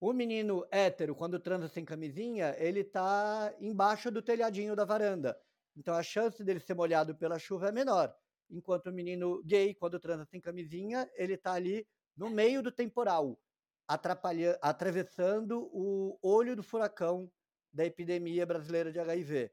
O 0.00 0.12
menino 0.12 0.66
hétero, 0.70 1.14
quando 1.14 1.38
transa 1.38 1.68
sem 1.68 1.84
camisinha, 1.84 2.56
ele 2.58 2.80
está 2.80 3.54
embaixo 3.60 4.10
do 4.10 4.20
telhadinho 4.20 4.74
da 4.74 4.84
varanda. 4.84 5.38
Então 5.76 5.94
a 5.94 6.02
chance 6.02 6.42
dele 6.42 6.60
ser 6.60 6.74
molhado 6.74 7.14
pela 7.14 7.38
chuva 7.38 7.68
é 7.68 7.72
menor. 7.72 8.14
Enquanto 8.50 8.88
o 8.88 8.92
menino 8.92 9.42
gay, 9.44 9.74
quando 9.74 9.98
transa 10.00 10.24
sem 10.24 10.40
camisinha, 10.40 11.10
ele 11.14 11.34
está 11.34 11.52
ali 11.52 11.86
no 12.16 12.30
meio 12.30 12.62
do 12.62 12.70
temporal, 12.70 13.38
atravessando 13.86 15.68
o 15.72 16.18
olho 16.22 16.54
do 16.54 16.62
furacão 16.62 17.30
da 17.72 17.84
epidemia 17.84 18.46
brasileira 18.46 18.92
de 18.92 18.98
HIV. 18.98 19.52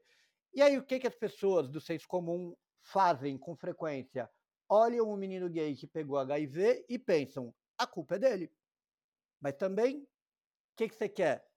E 0.52 0.62
aí, 0.62 0.76
o 0.76 0.84
que, 0.84 0.98
que 0.98 1.06
as 1.06 1.14
pessoas 1.14 1.68
do 1.68 1.80
senso 1.80 2.06
comum 2.06 2.54
fazem 2.82 3.38
com 3.38 3.56
frequência? 3.56 4.30
Olham 4.68 5.08
o 5.08 5.16
menino 5.16 5.48
gay 5.48 5.74
que 5.74 5.86
pegou 5.86 6.18
HIV 6.18 6.86
e 6.88 6.98
pensam: 6.98 7.54
a 7.78 7.86
culpa 7.86 8.16
é 8.16 8.18
dele. 8.18 8.52
Mas 9.40 9.54
também, 9.54 10.02
o 10.02 10.08
que, 10.76 10.88
que 10.88 10.94
você 10.94 11.08
quer? 11.08 11.48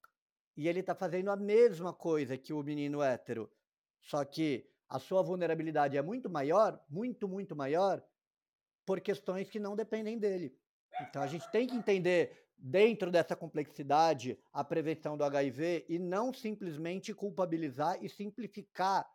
E 0.55 0.67
ele 0.67 0.79
está 0.79 0.95
fazendo 0.95 1.31
a 1.31 1.35
mesma 1.35 1.93
coisa 1.93 2.37
que 2.37 2.53
o 2.53 2.63
menino 2.63 3.01
hétero, 3.01 3.51
só 3.99 4.23
que 4.23 4.69
a 4.87 4.99
sua 4.99 5.23
vulnerabilidade 5.23 5.97
é 5.97 6.01
muito 6.01 6.29
maior, 6.29 6.83
muito, 6.87 7.27
muito 7.27 7.55
maior, 7.55 8.05
por 8.85 9.01
questões 9.01 9.49
que 9.49 9.59
não 9.59 9.75
dependem 9.75 10.19
dele. 10.19 10.55
Então 11.01 11.21
a 11.21 11.27
gente 11.27 11.49
tem 11.51 11.67
que 11.67 11.75
entender 11.75 12.43
dentro 12.57 13.11
dessa 13.11 13.35
complexidade 13.35 14.39
a 14.51 14.63
prevenção 14.63 15.17
do 15.17 15.23
HIV 15.23 15.85
e 15.89 15.99
não 15.99 16.33
simplesmente 16.33 17.13
culpabilizar 17.13 18.03
e 18.03 18.07
simplificar 18.07 19.05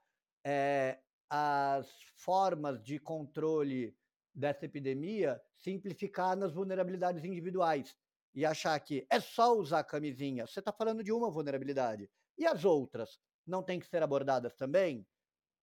é, 0.45 0.99
as 1.31 1.89
formas 2.17 2.83
de 2.83 2.99
controle 2.99 3.97
dessa 4.35 4.67
epidemia, 4.67 5.41
simplificar 5.57 6.37
nas 6.37 6.53
vulnerabilidades 6.53 7.25
individuais 7.25 7.97
e 8.35 8.45
achar 8.45 8.79
que 8.81 9.07
é 9.11 9.19
só 9.19 9.57
usar 9.57 9.83
camisinha. 9.85 10.47
Você 10.47 10.61
está 10.61 10.73
falando 10.73 11.03
de 11.03 11.13
uma 11.13 11.31
vulnerabilidade. 11.31 12.11
E 12.37 12.47
as 12.47 12.65
outras 12.65 13.19
não 13.47 13.63
têm 13.63 13.81
que 13.81 13.87
ser 13.87 14.03
abordadas 14.03 14.55
também? 14.55 15.07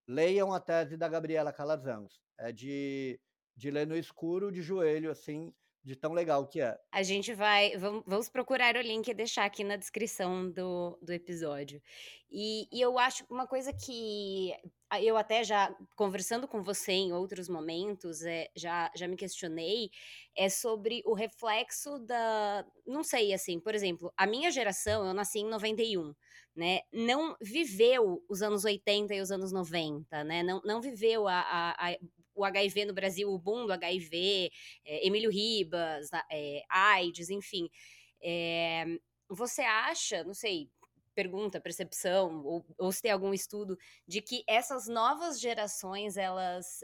Leiam 0.08 0.54
a 0.54 0.60
tese 0.60 0.97
da 0.97 1.08
Gabriela 1.08 1.54
Calazans. 1.54 2.19
É 2.38 2.51
de, 2.51 3.19
de 3.56 3.71
ler 3.71 3.88
no 3.88 3.95
escuro, 3.95 4.51
de 4.51 4.62
joelho, 4.62 5.10
assim, 5.10 5.54
de 5.86 5.95
tão 5.95 6.13
legal 6.13 6.48
que 6.48 6.60
é. 6.60 6.76
A 6.91 7.04
gente 7.04 7.32
vai. 7.34 7.78
Vamos, 7.78 8.28
procurar 8.28 8.76
o 8.76 8.82
link 8.82 9.08
e 9.08 9.13
deixar 9.13 9.45
aqui 9.45 9.63
na 9.63 9.76
descrição 9.76 10.50
do, 10.50 10.98
do 11.00 11.13
episódio. 11.13 11.80
E, 12.32 12.67
e 12.71 12.82
eu 12.82 12.98
acho 12.98 13.24
uma 13.30 13.45
coisa 13.45 13.71
que 13.71 14.52
eu 15.00 15.15
até 15.15 15.43
já 15.43 15.74
conversando 15.95 16.48
com 16.48 16.63
você 16.63 16.91
em 16.91 17.13
outros 17.13 17.48
momentos, 17.48 18.24
é, 18.24 18.50
já, 18.56 18.91
já 18.95 19.08
me 19.08 19.15
questionei, 19.15 19.91
é 20.36 20.50
sobre 20.50 21.04
o 21.06 21.13
reflexo 21.13 22.00
da. 22.00 22.65
Não 22.88 23.04
sei, 23.04 23.32
assim, 23.32 23.60
por 23.60 23.76
exemplo, 23.76 24.12
a 24.17 24.26
minha 24.26 24.50
geração, 24.50 25.06
eu 25.06 25.13
nasci 25.13 25.39
em 25.39 25.48
91, 25.48 26.15
né? 26.56 26.80
Não 26.91 27.38
viveu 27.39 28.24
os 28.28 28.41
anos 28.41 28.65
80 28.65 29.13
e 29.13 29.21
os 29.21 29.30
anos 29.30 29.52
90, 29.52 30.24
né? 30.24 30.41
Não, 30.41 30.62
não 30.65 30.82
viveu 30.82 31.28
a, 31.28 31.41
a, 31.41 31.89
a 31.89 31.98
o 32.36 32.43
HIV 32.43 32.86
no 32.86 32.93
Brasil, 32.93 33.32
o 33.32 33.39
boom 33.39 33.65
do 33.65 33.74
HIV, 33.74 34.52
é, 34.86 35.08
Emílio 35.08 35.32
Ribas, 35.32 36.10
é, 36.32 36.63
AIDS, 36.69 37.30
enfim. 37.30 37.69
É, 38.21 38.86
você 39.30 39.62
acha, 39.62 40.24
não 40.24 40.34
sei, 40.34 40.69
pergunta, 41.15 41.62
percepção, 41.62 42.43
ou, 42.45 42.65
ou, 42.78 42.91
se 42.91 43.02
tem 43.02 43.12
algum 43.12 43.34
estudo, 43.34 43.78
de 44.08 44.21
que 44.21 44.43
essas 44.48 44.88
novas 44.88 45.39
gerações, 45.39 46.17
elas. 46.17 46.82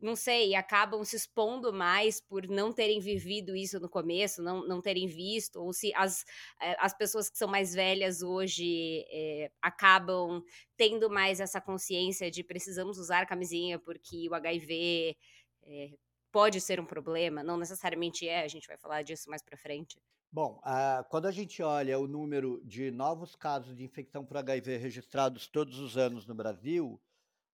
Não 0.00 0.16
sei, 0.16 0.54
acabam 0.54 1.04
se 1.04 1.16
expondo 1.16 1.72
mais 1.72 2.20
por 2.20 2.48
não 2.48 2.72
terem 2.72 3.00
vivido 3.00 3.54
isso 3.54 3.78
no 3.78 3.88
começo, 3.88 4.42
não, 4.42 4.66
não 4.66 4.80
terem 4.80 5.06
visto, 5.06 5.56
ou 5.60 5.72
se 5.72 5.92
as, 5.94 6.24
eh, 6.60 6.76
as 6.78 6.94
pessoas 6.94 7.28
que 7.28 7.36
são 7.36 7.48
mais 7.48 7.74
velhas 7.74 8.22
hoje 8.22 9.04
é, 9.10 9.50
acabam 9.60 10.42
tendo 10.76 11.10
mais 11.10 11.40
essa 11.40 11.60
consciência 11.60 12.30
de 12.30 12.42
precisamos 12.42 12.98
usar 12.98 13.26
camisinha 13.26 13.78
porque 13.78 14.28
o 14.30 14.34
HIV 14.34 15.16
é, 15.64 15.84
eh, 15.84 15.98
pode 16.32 16.60
ser 16.60 16.80
um 16.80 16.86
problema, 16.86 17.42
não 17.42 17.56
necessariamente 17.58 18.26
é, 18.26 18.42
a 18.42 18.48
gente 18.48 18.66
vai 18.68 18.78
falar 18.78 19.02
disso 19.02 19.28
mais 19.28 19.42
para 19.42 19.56
frente. 19.56 20.00
Bom, 20.32 20.60
uh, 20.64 21.04
quando 21.08 21.26
a 21.26 21.32
gente 21.32 21.60
olha 21.60 21.98
o 21.98 22.06
número 22.06 22.62
de 22.64 22.90
novos 22.92 23.34
casos 23.34 23.76
de 23.76 23.82
infecção 23.82 24.24
por 24.24 24.36
HIV 24.36 24.76
registrados 24.76 25.48
todos 25.48 25.80
os 25.80 25.96
anos 25.98 26.24
no 26.24 26.34
Brasil, 26.36 27.00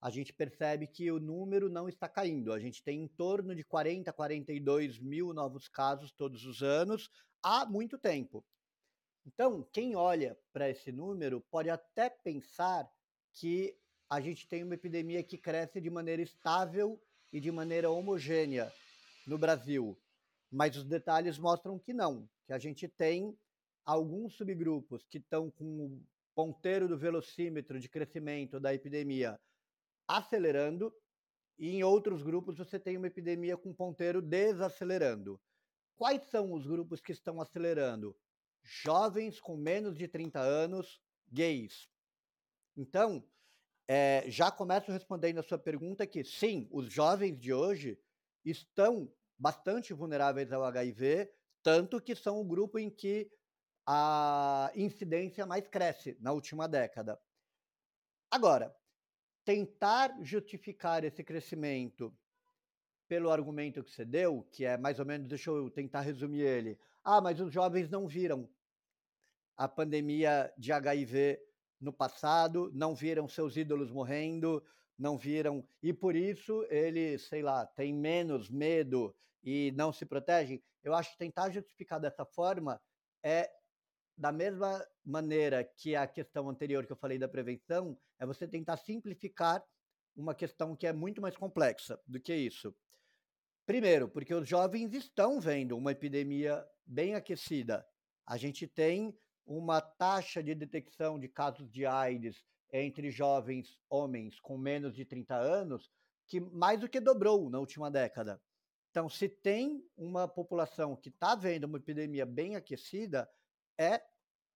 a 0.07 0.11
gente 0.11 0.33
percebe 0.33 0.87
que 0.87 1.11
o 1.11 1.19
número 1.19 1.69
não 1.69 1.89
está 1.89 2.09
caindo. 2.09 2.53
A 2.53 2.61
gente 2.61 2.81
tem 2.81 3.03
em 3.03 3.09
torno 3.09 3.57
de 3.57 3.65
40, 3.65 4.13
42 4.13 5.01
mil 5.01 5.35
novos 5.35 5.67
casos 5.67 6.13
todos 6.13 6.47
os 6.47 6.63
anos 6.63 7.11
há 7.43 7.67
muito 7.67 7.99
tempo. 7.99 8.45
Então, 9.27 9.67
quem 9.73 9.97
olha 9.97 10.39
para 10.53 10.71
esse 10.71 10.93
número 10.93 11.41
pode 11.51 11.69
até 11.71 12.09
pensar 12.09 12.89
que 13.33 13.77
a 14.09 14.21
gente 14.21 14.47
tem 14.47 14.63
uma 14.63 14.75
epidemia 14.75 15.25
que 15.25 15.37
cresce 15.37 15.81
de 15.81 15.91
maneira 15.91 16.23
estável 16.23 17.03
e 17.33 17.41
de 17.41 17.51
maneira 17.51 17.91
homogênea 17.91 18.73
no 19.27 19.37
Brasil. 19.37 20.01
Mas 20.49 20.77
os 20.77 20.85
detalhes 20.85 21.37
mostram 21.37 21.81
que 21.81 21.93
não, 21.93 22.31
que 22.47 22.53
a 22.53 22.61
gente 22.61 22.87
tem 22.87 23.37
alguns 23.85 24.37
subgrupos 24.37 25.05
que 25.09 25.19
estão 25.19 25.51
com 25.51 25.87
o 25.87 26.01
ponteiro 26.33 26.87
do 26.87 26.97
velocímetro 26.97 27.81
de 27.81 27.89
crescimento 27.89 28.61
da 28.61 28.73
epidemia 28.73 29.37
acelerando, 30.07 30.95
e 31.59 31.71
em 31.71 31.83
outros 31.83 32.23
grupos 32.23 32.59
você 32.59 32.79
tem 32.79 32.97
uma 32.97 33.07
epidemia 33.07 33.57
com 33.57 33.73
ponteiro 33.73 34.21
desacelerando. 34.21 35.41
Quais 35.97 36.23
são 36.25 36.53
os 36.53 36.67
grupos 36.67 37.01
que 37.01 37.13
estão 37.13 37.41
acelerando? 37.41 38.15
Jovens 38.63 39.41
com 39.41 39.57
menos 39.57 39.97
de 39.97 40.07
30 40.07 40.39
anos, 40.41 41.01
gays. 41.29 41.89
Então, 42.77 43.27
é, 43.89 44.25
já 44.27 44.51
começo 44.51 44.93
respondendo 44.93 45.39
a 45.39 45.43
sua 45.43 45.59
pergunta 45.59 46.07
que 46.07 46.23
sim, 46.25 46.69
os 46.71 46.93
jovens 46.93 47.39
de 47.39 47.53
hoje 47.53 47.99
estão 48.45 49.11
bastante 49.39 49.95
vulneráveis 49.95 50.53
ao 50.53 50.65
HIV, 50.65 51.33
tanto 51.63 52.01
que 52.01 52.15
são 52.15 52.41
o 52.41 52.45
grupo 52.45 52.79
em 52.79 52.91
que 52.91 53.31
a 53.87 54.71
incidência 54.75 55.47
mais 55.47 55.67
cresce 55.69 56.17
na 56.21 56.33
última 56.33 56.69
década. 56.69 57.21
Agora, 58.31 58.77
tentar 59.47 60.19
justificar 60.23 61.05
esse 61.05 61.23
crescimento 61.23 62.13
pelo 63.07 63.31
argumento 63.31 63.85
que 63.85 63.93
você 63.93 64.05
deu, 64.05 64.43
que 64.51 64.65
é 64.65 64.77
mais 64.77 64.99
ou 64.99 65.07
menos, 65.07 65.29
deixa 65.29 65.51
eu 65.51 65.71
tentar 65.71 66.01
resumir 66.01 66.41
ele. 66.41 66.77
Ah, 67.05 67.21
mas 67.21 67.41
os 67.41 67.53
jovens 67.53 67.89
não 67.89 68.09
viram 68.09 68.51
a 69.57 69.69
pandemia 69.69 70.53
de 70.59 70.73
HIV 70.73 71.41
no 71.81 71.93
passado, 71.93 72.73
não 72.75 72.93
viram 72.93 73.29
seus 73.29 73.57
ídolos 73.57 73.93
morrendo, 73.93 74.65
não 74.99 75.17
viram, 75.17 75.65
e 75.81 75.93
por 75.93 76.17
isso 76.17 76.67
eles, 76.69 77.29
sei 77.29 77.41
lá, 77.41 77.65
têm 77.65 77.95
menos 77.95 78.51
medo 78.51 79.15
e 79.45 79.73
não 79.77 79.93
se 79.93 80.05
protegem. 80.05 80.61
Eu 80.83 80.93
acho 80.93 81.13
que 81.13 81.19
tentar 81.19 81.51
justificar 81.51 82.01
dessa 82.01 82.27
forma 82.27 82.83
é 83.23 83.49
da 84.17 84.33
mesma 84.33 84.85
maneira 85.05 85.63
que 85.63 85.95
a 85.95 86.07
questão 86.07 86.49
anterior 86.49 86.87
que 86.87 86.93
eu 86.93 86.97
falei 86.97 87.19
da 87.19 87.29
prevenção, 87.29 87.99
é 88.19 88.25
você 88.25 88.49
tentar 88.49 88.77
simplificar 88.79 89.63
uma 90.17 90.35
questão 90.35 90.75
que 90.75 90.87
é 90.87 90.93
muito 90.93 91.21
mais 91.21 91.37
complexa 91.37 92.01
do 92.07 92.19
que 92.19 92.35
isso. 92.35 92.75
Primeiro, 93.67 94.09
porque 94.09 94.35
os 94.35 94.49
jovens 94.49 94.95
estão 94.95 95.41
vendo 95.41 95.77
uma 95.77 95.93
epidemia 95.93 96.67
bem 96.87 97.15
aquecida. 97.15 97.87
A 98.25 98.37
gente 98.37 98.67
tem 98.67 99.15
uma 99.45 99.81
taxa 99.81 100.43
de 100.43 100.55
detecção 100.55 101.19
de 101.19 101.29
casos 101.29 101.71
de 101.71 101.85
AIDS 101.85 102.43
entre 102.73 103.11
jovens 103.11 103.79
homens 103.89 104.41
com 104.41 104.57
menos 104.57 104.95
de 104.95 105.05
30 105.05 105.37
anos 105.37 105.91
que 106.27 106.41
mais 106.41 106.81
do 106.81 106.89
que 106.89 107.01
dobrou 107.01 107.49
na 107.51 107.59
última 107.59 107.91
década. 107.91 108.41
Então, 108.91 109.09
se 109.09 109.29
tem 109.29 109.85
uma 109.97 110.27
população 110.27 110.97
que 110.97 111.09
está 111.09 111.35
vendo 111.35 111.65
uma 111.65 111.79
epidemia 111.79 112.25
bem 112.25 112.57
aquecida, 112.57 113.29
é 113.79 114.03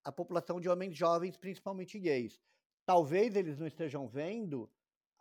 a 0.05 0.11
população 0.11 0.61
de 0.61 0.69
homens 0.69 0.97
jovens, 0.97 1.37
principalmente 1.37 1.99
gays. 1.99 2.41
Talvez 2.87 3.37
eles 3.37 3.59
não 3.59 3.67
estejam 3.67 4.09
vendo 4.09 4.71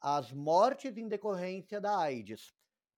as 0.01 0.31
mortes 0.31 0.97
em 0.97 1.07
decorrência 1.07 1.81
da 1.81 1.97
AIDS, 1.97 2.53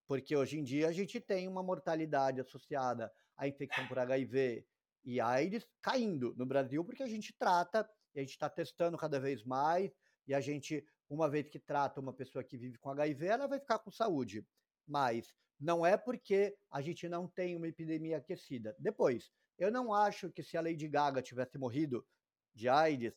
porque 0.08 0.36
hoje 0.36 0.60
em 0.60 0.64
dia 0.64 0.88
a 0.88 0.92
gente 0.92 1.20
tem 1.20 1.48
uma 1.48 1.64
mortalidade 1.64 2.40
associada 2.40 3.12
à 3.36 3.48
infecção 3.48 3.88
por 3.88 3.98
HIV 3.98 4.66
e 5.04 5.20
AIDS 5.20 5.68
caindo 5.82 6.36
no 6.36 6.46
Brasil, 6.46 6.86
porque 6.86 7.02
a 7.02 7.08
gente 7.08 7.34
trata, 7.34 7.90
a 8.16 8.20
gente 8.20 8.30
está 8.30 8.50
testando 8.50 8.98
cada 8.98 9.20
vez 9.20 9.44
mais, 9.44 9.92
e 10.28 10.34
a 10.34 10.40
gente, 10.40 10.86
uma 11.10 11.28
vez 11.30 11.50
que 11.50 11.60
trata 11.60 12.00
uma 12.00 12.14
pessoa 12.14 12.44
que 12.44 12.58
vive 12.58 12.78
com 12.78 12.90
HIV, 12.92 13.26
ela 13.26 13.48
vai 13.48 13.60
ficar 13.60 13.80
com 13.80 13.90
saúde. 13.92 14.46
Mas 14.88 15.34
não 15.60 15.86
é 15.86 15.98
porque 15.98 16.56
a 16.70 16.82
gente 16.82 17.10
não 17.10 17.28
tem 17.28 17.56
uma 17.56 17.68
epidemia 17.68 18.18
aquecida. 18.18 18.76
Depois, 18.80 19.32
eu 19.62 19.72
não 19.72 19.94
acho 19.94 20.32
que 20.32 20.42
se 20.42 20.58
a 20.58 20.62
Lady 20.62 20.88
Gaga 20.88 21.22
tivesse 21.22 21.56
morrido 21.56 22.04
de 22.52 22.68
AIDS, 22.68 23.14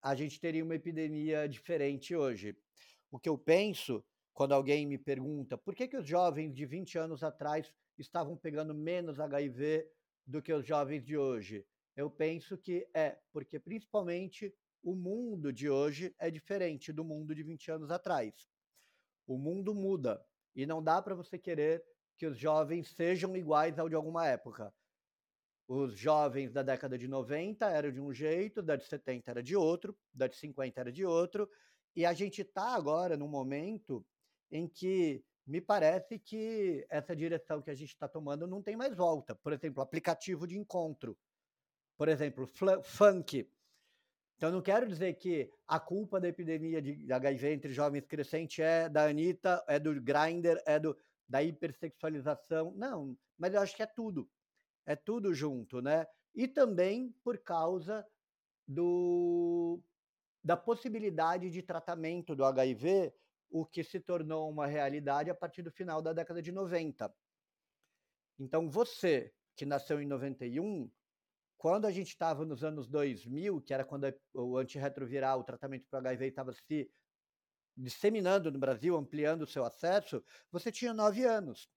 a 0.00 0.14
gente 0.14 0.40
teria 0.40 0.64
uma 0.64 0.74
epidemia 0.74 1.46
diferente 1.46 2.16
hoje. 2.16 2.56
O 3.10 3.18
que 3.18 3.28
eu 3.28 3.36
penso 3.36 4.02
quando 4.32 4.54
alguém 4.54 4.86
me 4.86 4.96
pergunta 4.96 5.58
por 5.58 5.74
que, 5.74 5.86
que 5.86 5.98
os 5.98 6.08
jovens 6.08 6.54
de 6.54 6.64
20 6.64 6.96
anos 6.96 7.22
atrás 7.22 7.70
estavam 7.98 8.34
pegando 8.34 8.74
menos 8.74 9.20
HIV 9.20 9.86
do 10.26 10.40
que 10.40 10.54
os 10.54 10.64
jovens 10.64 11.04
de 11.04 11.18
hoje, 11.18 11.66
eu 11.94 12.10
penso 12.10 12.56
que 12.56 12.88
é 12.94 13.18
porque 13.30 13.60
principalmente 13.60 14.54
o 14.82 14.94
mundo 14.94 15.52
de 15.52 15.68
hoje 15.68 16.14
é 16.18 16.30
diferente 16.30 16.94
do 16.94 17.04
mundo 17.04 17.34
de 17.34 17.42
20 17.42 17.72
anos 17.72 17.90
atrás. 17.90 18.48
O 19.26 19.36
mundo 19.36 19.74
muda. 19.74 20.24
E 20.56 20.64
não 20.64 20.82
dá 20.82 21.02
para 21.02 21.14
você 21.14 21.38
querer 21.38 21.84
que 22.16 22.26
os 22.26 22.38
jovens 22.38 22.88
sejam 22.94 23.36
iguais 23.36 23.78
ao 23.78 23.86
de 23.86 23.94
alguma 23.94 24.26
época. 24.26 24.72
Os 25.68 25.98
jovens 25.98 26.50
da 26.50 26.62
década 26.62 26.96
de 26.96 27.06
90 27.06 27.68
eram 27.68 27.92
de 27.92 28.00
um 28.00 28.12
jeito, 28.12 28.62
da 28.62 28.74
de 28.74 28.86
70 28.86 29.30
era 29.30 29.42
de 29.42 29.54
outro, 29.54 29.94
da 30.12 30.26
de 30.26 30.34
50 30.34 30.80
era 30.80 30.90
de 30.90 31.04
outro, 31.04 31.48
e 31.94 32.06
a 32.06 32.14
gente 32.14 32.40
está 32.40 32.74
agora 32.74 33.18
num 33.18 33.28
momento 33.28 34.02
em 34.50 34.66
que 34.66 35.22
me 35.46 35.60
parece 35.60 36.18
que 36.18 36.86
essa 36.88 37.14
direção 37.14 37.60
que 37.60 37.70
a 37.70 37.74
gente 37.74 37.90
está 37.90 38.08
tomando 38.08 38.46
não 38.46 38.62
tem 38.62 38.76
mais 38.76 38.96
volta. 38.96 39.34
Por 39.34 39.52
exemplo, 39.52 39.82
aplicativo 39.82 40.46
de 40.46 40.58
encontro. 40.58 41.18
Por 41.98 42.08
exemplo, 42.08 42.46
funk. 42.82 43.50
Então, 44.36 44.52
não 44.52 44.62
quero 44.62 44.86
dizer 44.86 45.14
que 45.14 45.52
a 45.66 45.80
culpa 45.80 46.20
da 46.20 46.28
epidemia 46.28 46.80
de 46.80 47.12
HIV 47.12 47.52
entre 47.52 47.72
jovens 47.72 48.06
crescente 48.06 48.62
é 48.62 48.88
da 48.88 49.06
Anitta, 49.06 49.62
é 49.66 49.78
do 49.78 50.00
Grindr, 50.00 50.62
é 50.64 50.78
do, 50.78 50.96
da 51.28 51.42
hipersexualização. 51.42 52.72
Não, 52.76 53.18
mas 53.36 53.52
eu 53.52 53.60
acho 53.60 53.74
que 53.74 53.82
é 53.82 53.86
tudo. 53.86 54.30
É 54.88 54.96
tudo 54.96 55.34
junto, 55.34 55.82
né? 55.82 56.06
E 56.34 56.48
também 56.48 57.12
por 57.22 57.36
causa 57.36 58.06
do, 58.66 59.82
da 60.42 60.56
possibilidade 60.56 61.50
de 61.50 61.62
tratamento 61.62 62.34
do 62.34 62.42
HIV, 62.42 63.12
o 63.50 63.66
que 63.66 63.84
se 63.84 64.00
tornou 64.00 64.48
uma 64.48 64.66
realidade 64.66 65.28
a 65.28 65.34
partir 65.34 65.60
do 65.60 65.70
final 65.70 66.00
da 66.00 66.14
década 66.14 66.40
de 66.40 66.50
90. 66.50 67.14
Então, 68.38 68.70
você 68.70 69.34
que 69.54 69.66
nasceu 69.66 70.00
em 70.00 70.06
91 70.06 70.90
quando 71.58 71.86
a 71.86 71.90
gente 71.90 72.08
estava 72.08 72.46
nos 72.46 72.64
anos 72.64 72.88
2000, 72.88 73.60
que 73.60 73.74
era 73.74 73.84
quando 73.84 74.10
o 74.32 74.56
antirretroviral, 74.56 75.40
o 75.40 75.44
tratamento 75.44 75.86
para 75.90 75.98
HIV 75.98 76.28
estava 76.28 76.52
se 76.54 76.90
disseminando 77.76 78.50
no 78.50 78.58
Brasil, 78.58 78.96
ampliando 78.96 79.42
o 79.42 79.46
seu 79.46 79.66
acesso, 79.66 80.24
você 80.50 80.72
tinha 80.72 80.94
nove 80.94 81.24
anos. 81.24 81.68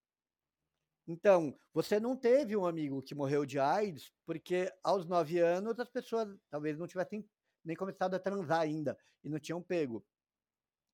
Então, 1.11 1.53
você 1.73 1.99
não 1.99 2.15
teve 2.15 2.55
um 2.55 2.65
amigo 2.65 3.01
que 3.01 3.13
morreu 3.13 3.45
de 3.45 3.59
AIDS, 3.59 4.13
porque 4.25 4.73
aos 4.81 5.05
nove 5.05 5.39
anos 5.39 5.77
as 5.77 5.89
pessoas 5.89 6.33
talvez 6.49 6.77
não 6.77 6.87
tivessem 6.87 7.27
nem 7.65 7.75
começado 7.75 8.13
a 8.15 8.19
transar 8.19 8.61
ainda 8.61 8.97
e 9.21 9.27
não 9.27 9.37
tinham 9.37 9.61
pego. 9.61 10.05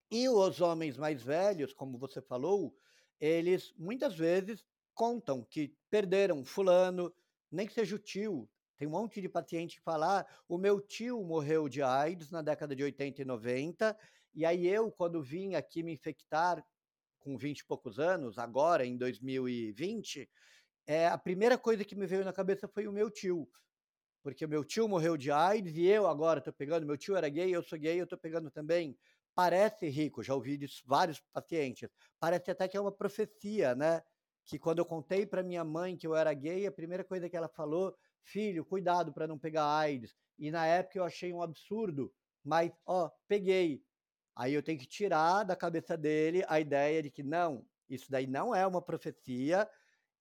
E 0.09 0.27
os 0.27 0.59
homens 0.59 0.97
mais 0.97 1.21
velhos, 1.21 1.71
como 1.71 1.99
você 1.99 2.19
falou, 2.19 2.75
eles 3.19 3.71
muitas 3.77 4.15
vezes 4.15 4.65
contam 4.95 5.43
que 5.43 5.77
perderam 5.87 6.43
fulano, 6.43 7.13
nem 7.51 7.67
que 7.67 7.73
seja 7.73 7.95
o 7.95 7.99
tio, 7.99 8.49
tem 8.75 8.87
um 8.87 8.91
monte 8.91 9.21
de 9.21 9.29
paciente 9.29 9.77
que 9.77 9.83
fala: 9.83 10.21
ah, 10.21 10.25
o 10.49 10.57
meu 10.57 10.81
tio 10.81 11.23
morreu 11.23 11.69
de 11.69 11.83
AIDS 11.83 12.31
na 12.31 12.41
década 12.41 12.75
de 12.75 12.83
80 12.83 13.21
e 13.21 13.25
90, 13.25 13.95
e 14.33 14.45
aí 14.45 14.65
eu, 14.67 14.91
quando 14.91 15.21
vim 15.21 15.53
aqui 15.53 15.83
me 15.83 15.93
infectar 15.93 16.65
com 17.27 17.37
20 17.37 17.59
e 17.59 17.65
poucos 17.65 17.99
anos, 17.99 18.37
agora 18.37 18.85
em 18.85 18.95
2020, 18.95 20.29
é, 20.87 21.07
a 21.07 21.17
primeira 21.17 21.57
coisa 21.57 21.83
que 21.83 21.93
me 21.93 22.07
veio 22.07 22.23
na 22.23 22.31
cabeça 22.31 22.69
foi 22.69 22.87
o 22.87 22.91
meu 22.93 23.11
tio. 23.11 23.49
Porque 24.23 24.45
o 24.45 24.47
meu 24.47 24.63
tio 24.63 24.87
morreu 24.87 25.17
de 25.17 25.29
AIDS 25.29 25.75
e 25.75 25.85
eu 25.85 26.07
agora 26.07 26.39
estou 26.39 26.53
pegando, 26.53 26.87
meu 26.87 26.97
tio 26.97 27.17
era 27.17 27.27
gay, 27.27 27.53
eu 27.53 27.61
sou 27.61 27.77
gay, 27.77 27.99
eu 27.99 28.05
estou 28.05 28.17
pegando 28.17 28.49
também. 28.49 28.97
Parece 29.35 29.89
rico, 29.89 30.23
já 30.23 30.33
ouvi 30.33 30.57
disso 30.57 30.81
vários 30.85 31.19
pacientes. 31.33 31.89
Parece 32.17 32.49
até 32.49 32.65
que 32.65 32.77
é 32.77 32.81
uma 32.81 32.93
profecia, 32.93 33.75
né? 33.75 34.01
Que 34.45 34.57
quando 34.57 34.79
eu 34.79 34.85
contei 34.85 35.25
para 35.25 35.43
minha 35.43 35.65
mãe 35.65 35.97
que 35.97 36.07
eu 36.07 36.15
era 36.15 36.33
gay, 36.33 36.65
a 36.65 36.71
primeira 36.71 37.03
coisa 37.03 37.29
que 37.29 37.35
ela 37.35 37.49
falou 37.49 37.93
filho, 38.23 38.63
cuidado 38.63 39.11
para 39.13 39.27
não 39.27 39.37
pegar 39.37 39.65
AIDS. 39.65 40.15
E 40.39 40.49
na 40.49 40.65
época 40.65 40.97
eu 40.97 41.03
achei 41.03 41.33
um 41.33 41.41
absurdo, 41.41 42.13
mas, 42.41 42.71
ó, 42.85 43.11
peguei. 43.27 43.83
Aí 44.37 44.53
eu 44.53 44.61
tenho 44.61 44.77
que 44.77 44.85
tirar 44.85 45.43
da 45.43 45.55
cabeça 45.55 45.97
dele 45.97 46.43
a 46.47 46.59
ideia 46.59 47.01
de 47.01 47.09
que 47.09 47.23
não, 47.23 47.67
isso 47.89 48.11
daí 48.11 48.27
não 48.27 48.53
é 48.53 48.67
uma 48.67 48.83
profecia, 48.83 49.67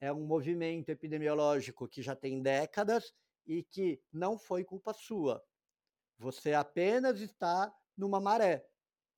é 0.00 0.10
um 0.10 0.24
movimento 0.26 0.88
epidemiológico 0.88 1.86
que 1.86 2.00
já 2.00 2.16
tem 2.16 2.40
décadas 2.40 3.12
e 3.46 3.62
que 3.62 4.02
não 4.10 4.38
foi 4.38 4.64
culpa 4.64 4.94
sua. 4.94 5.44
Você 6.16 6.54
apenas 6.54 7.20
está 7.20 7.70
numa 7.94 8.18
maré 8.18 8.66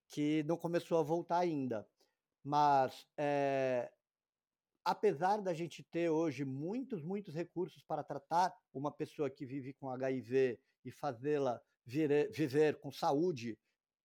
que 0.08 0.42
não 0.42 0.56
começou 0.56 0.98
a 0.98 1.02
voltar 1.04 1.38
ainda. 1.38 1.88
Mas 2.42 3.06
é, 3.16 3.92
apesar 4.84 5.40
da 5.40 5.54
gente 5.54 5.84
ter 5.84 6.10
hoje 6.10 6.44
muitos, 6.44 7.04
muitos 7.04 7.36
recursos 7.36 7.84
para 7.84 8.02
tratar 8.02 8.52
uma 8.74 8.90
pessoa 8.90 9.30
que 9.30 9.46
vive 9.46 9.72
com 9.74 9.90
HIV 9.90 10.58
e 10.84 10.90
fazê-la 10.90 11.62
viver 11.86 12.80
com 12.80 12.90
saúde, 12.90 13.56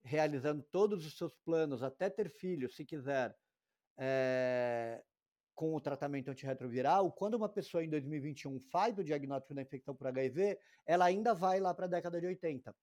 realizando 0.03 0.61
todos 0.63 1.05
os 1.05 1.17
seus 1.17 1.35
planos, 1.37 1.81
até 1.81 2.09
ter 2.09 2.29
filhos, 2.29 2.75
se 2.75 2.85
quiser, 2.85 3.35
é, 3.97 5.01
com 5.55 5.75
o 5.75 5.81
tratamento 5.81 6.29
antirretroviral, 6.29 7.11
quando 7.11 7.35
uma 7.35 7.47
pessoa 7.49 7.83
em 7.83 7.89
2021 7.89 8.59
faz 8.59 8.97
o 8.97 9.03
diagnóstico 9.03 9.53
da 9.53 9.61
infecção 9.61 9.95
por 9.95 10.07
HIV, 10.07 10.59
ela 10.85 11.05
ainda 11.05 11.33
vai 11.33 11.59
lá 11.59 11.73
para 11.73 11.85
a 11.85 11.89
década 11.89 12.19
de 12.19 12.27
80, 12.27 12.75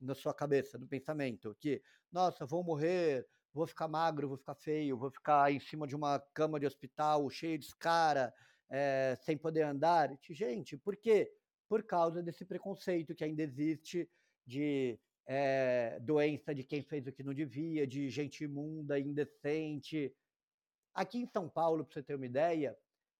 na 0.00 0.14
sua 0.14 0.34
cabeça, 0.34 0.76
no 0.76 0.86
pensamento, 0.86 1.56
que, 1.58 1.82
nossa, 2.12 2.44
vou 2.44 2.62
morrer, 2.62 3.26
vou 3.54 3.66
ficar 3.66 3.88
magro, 3.88 4.28
vou 4.28 4.36
ficar 4.36 4.54
feio, 4.54 4.98
vou 4.98 5.10
ficar 5.10 5.50
em 5.50 5.60
cima 5.60 5.86
de 5.86 5.96
uma 5.96 6.20
cama 6.34 6.60
de 6.60 6.66
hospital 6.66 7.28
cheio 7.30 7.58
de 7.58 7.66
escara, 7.66 8.34
é, 8.68 9.16
sem 9.22 9.38
poder 9.38 9.62
andar. 9.62 10.10
Gente, 10.28 10.76
por 10.76 10.96
quê? 10.96 11.32
Por 11.68 11.82
causa 11.82 12.22
desse 12.22 12.44
preconceito 12.44 13.14
que 13.14 13.24
ainda 13.24 13.42
existe 13.42 14.10
de 14.44 14.98
é, 15.26 15.98
doença 16.00 16.54
de 16.54 16.62
quem 16.62 16.82
fez 16.82 17.06
o 17.06 17.12
que 17.12 17.22
não 17.22 17.34
devia, 17.34 17.86
de 17.86 18.08
gente 18.08 18.44
imunda, 18.44 18.98
indecente. 18.98 20.14
Aqui 20.94 21.18
em 21.18 21.26
São 21.26 21.48
Paulo, 21.48 21.84
para 21.84 21.94
você 21.94 22.02
ter 22.02 22.14
uma 22.14 22.26
ideia, 22.26 22.76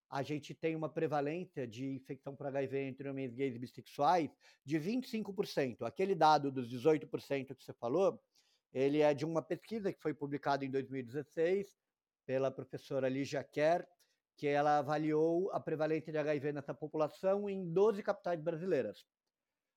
a 0.08 0.22
gente 0.22 0.54
tem 0.54 0.76
uma 0.76 0.88
prevalência 0.88 1.66
de 1.66 1.86
infecção 1.94 2.34
por 2.36 2.46
HIV 2.46 2.78
entre 2.78 3.08
homens 3.08 3.34
gays 3.34 3.56
e 3.56 3.58
bissexuais 3.58 4.30
de 4.64 4.78
25%. 4.78 5.82
Aquele 5.82 6.14
dado 6.14 6.52
dos 6.52 6.72
18% 6.72 7.54
que 7.54 7.64
você 7.64 7.72
falou 7.72 8.20
ele 8.72 9.00
é 9.00 9.14
de 9.14 9.24
uma 9.24 9.40
pesquisa 9.40 9.90
que 9.90 10.02
foi 10.02 10.12
publicada 10.12 10.62
em 10.62 10.70
2016 10.70 11.74
pela 12.26 12.50
professora 12.50 13.08
Lígia 13.08 13.42
Kerr, 13.42 13.86
que 14.36 14.46
ela 14.46 14.78
avaliou 14.78 15.50
a 15.52 15.58
prevalência 15.58 16.12
de 16.12 16.18
HIV 16.18 16.52
nessa 16.52 16.74
população 16.74 17.48
em 17.48 17.72
12 17.72 18.02
capitais 18.02 18.38
brasileiras. 18.38 19.06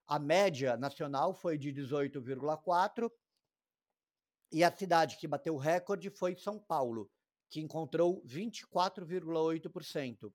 A 0.09 0.17
média 0.17 0.75
nacional 0.75 1.35
foi 1.35 1.55
de 1.55 1.71
18,4 1.71 3.11
e 4.51 4.63
a 4.63 4.71
cidade 4.71 5.17
que 5.17 5.27
bateu 5.27 5.53
o 5.53 5.59
recorde 5.59 6.09
foi 6.09 6.35
São 6.35 6.57
Paulo, 6.57 7.11
que 7.47 7.61
encontrou 7.61 8.19
24,8%. 8.25 10.33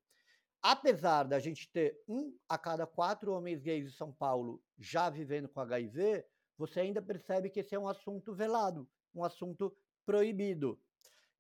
Apesar 0.62 1.24
da 1.24 1.40
gente 1.40 1.68
ter 1.72 2.00
um 2.06 2.38
a 2.48 2.56
cada 2.56 2.86
quatro 2.86 3.32
homens 3.32 3.60
gays 3.60 3.90
de 3.90 3.96
São 3.96 4.12
Paulo 4.12 4.62
já 4.78 5.10
vivendo 5.10 5.48
com 5.48 5.58
HIV, 5.58 6.24
você 6.56 6.78
ainda 6.78 7.02
percebe 7.02 7.50
que 7.50 7.58
esse 7.58 7.74
é 7.74 7.78
um 7.78 7.88
assunto 7.88 8.32
velado, 8.32 8.88
um 9.12 9.24
assunto 9.24 9.76
proibido. 10.06 10.80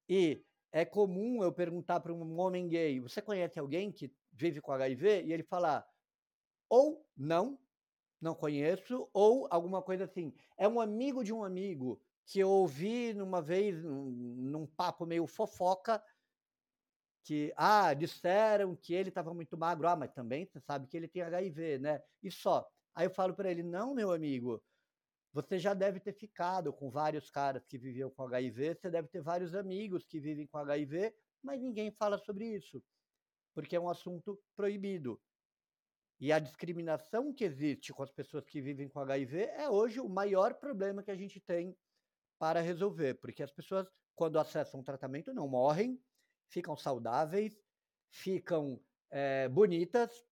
E 0.08 0.44
é 0.72 0.84
comum 0.84 1.44
eu 1.44 1.52
perguntar 1.52 2.00
para 2.00 2.12
um 2.12 2.40
homem 2.40 2.66
gay: 2.66 2.98
você 2.98 3.22
conhece 3.22 3.60
alguém 3.60 3.92
que 3.92 4.12
vive 4.32 4.60
com 4.60 4.72
HIV? 4.72 5.22
E 5.22 5.32
ele 5.32 5.44
falar 5.44 5.86
ou 6.68 7.08
não, 7.16 7.56
não 8.24 8.34
conheço, 8.34 9.08
ou 9.12 9.46
alguma 9.50 9.82
coisa 9.82 10.04
assim. 10.04 10.32
É 10.56 10.66
um 10.66 10.80
amigo 10.80 11.22
de 11.22 11.32
um 11.32 11.44
amigo 11.44 12.00
que 12.26 12.40
eu 12.40 12.48
ouvi 12.48 13.12
numa 13.12 13.42
vez 13.42 13.84
num, 13.84 14.10
num 14.10 14.66
papo 14.66 15.04
meio 15.04 15.26
fofoca 15.26 16.02
que, 17.22 17.52
ah, 17.56 17.94
disseram 17.94 18.74
que 18.76 18.94
ele 18.94 19.08
estava 19.10 19.32
muito 19.32 19.56
magro, 19.56 19.88
ah, 19.88 19.96
mas 19.96 20.12
também 20.12 20.46
você 20.46 20.60
sabe 20.60 20.86
que 20.88 20.96
ele 20.96 21.08
tem 21.08 21.22
HIV, 21.22 21.78
né? 21.78 22.02
E 22.22 22.30
só. 22.30 22.66
Aí 22.94 23.06
eu 23.06 23.10
falo 23.10 23.34
para 23.34 23.50
ele, 23.50 23.62
não, 23.62 23.94
meu 23.94 24.12
amigo, 24.12 24.62
você 25.32 25.58
já 25.58 25.74
deve 25.74 26.00
ter 26.00 26.12
ficado 26.12 26.72
com 26.72 26.90
vários 26.90 27.30
caras 27.30 27.66
que 27.66 27.76
viviam 27.78 28.10
com 28.10 28.22
HIV, 28.22 28.74
você 28.74 28.90
deve 28.90 29.08
ter 29.08 29.20
vários 29.22 29.54
amigos 29.54 30.04
que 30.06 30.20
vivem 30.20 30.46
com 30.46 30.58
HIV, 30.58 31.14
mas 31.42 31.60
ninguém 31.60 31.90
fala 31.90 32.18
sobre 32.18 32.46
isso, 32.46 32.82
porque 33.54 33.76
é 33.76 33.80
um 33.80 33.88
assunto 33.88 34.40
proibido. 34.56 35.20
E 36.20 36.32
a 36.32 36.38
discriminação 36.38 37.32
que 37.32 37.44
existe 37.44 37.92
com 37.92 38.02
as 38.02 38.10
pessoas 38.10 38.46
que 38.46 38.60
vivem 38.60 38.88
com 38.88 39.00
HIV 39.00 39.42
é 39.56 39.68
hoje 39.68 40.00
o 40.00 40.08
maior 40.08 40.54
problema 40.54 41.02
que 41.02 41.10
a 41.10 41.16
gente 41.16 41.40
tem 41.40 41.76
para 42.38 42.60
resolver, 42.60 43.14
porque 43.14 43.42
as 43.42 43.50
pessoas, 43.50 43.86
quando 44.14 44.38
acessam 44.38 44.80
o 44.80 44.84
tratamento, 44.84 45.34
não 45.34 45.48
morrem, 45.48 46.00
ficam 46.48 46.76
saudáveis, 46.76 47.58
ficam 48.10 48.80
é, 49.10 49.48
bonitas, 49.48 50.24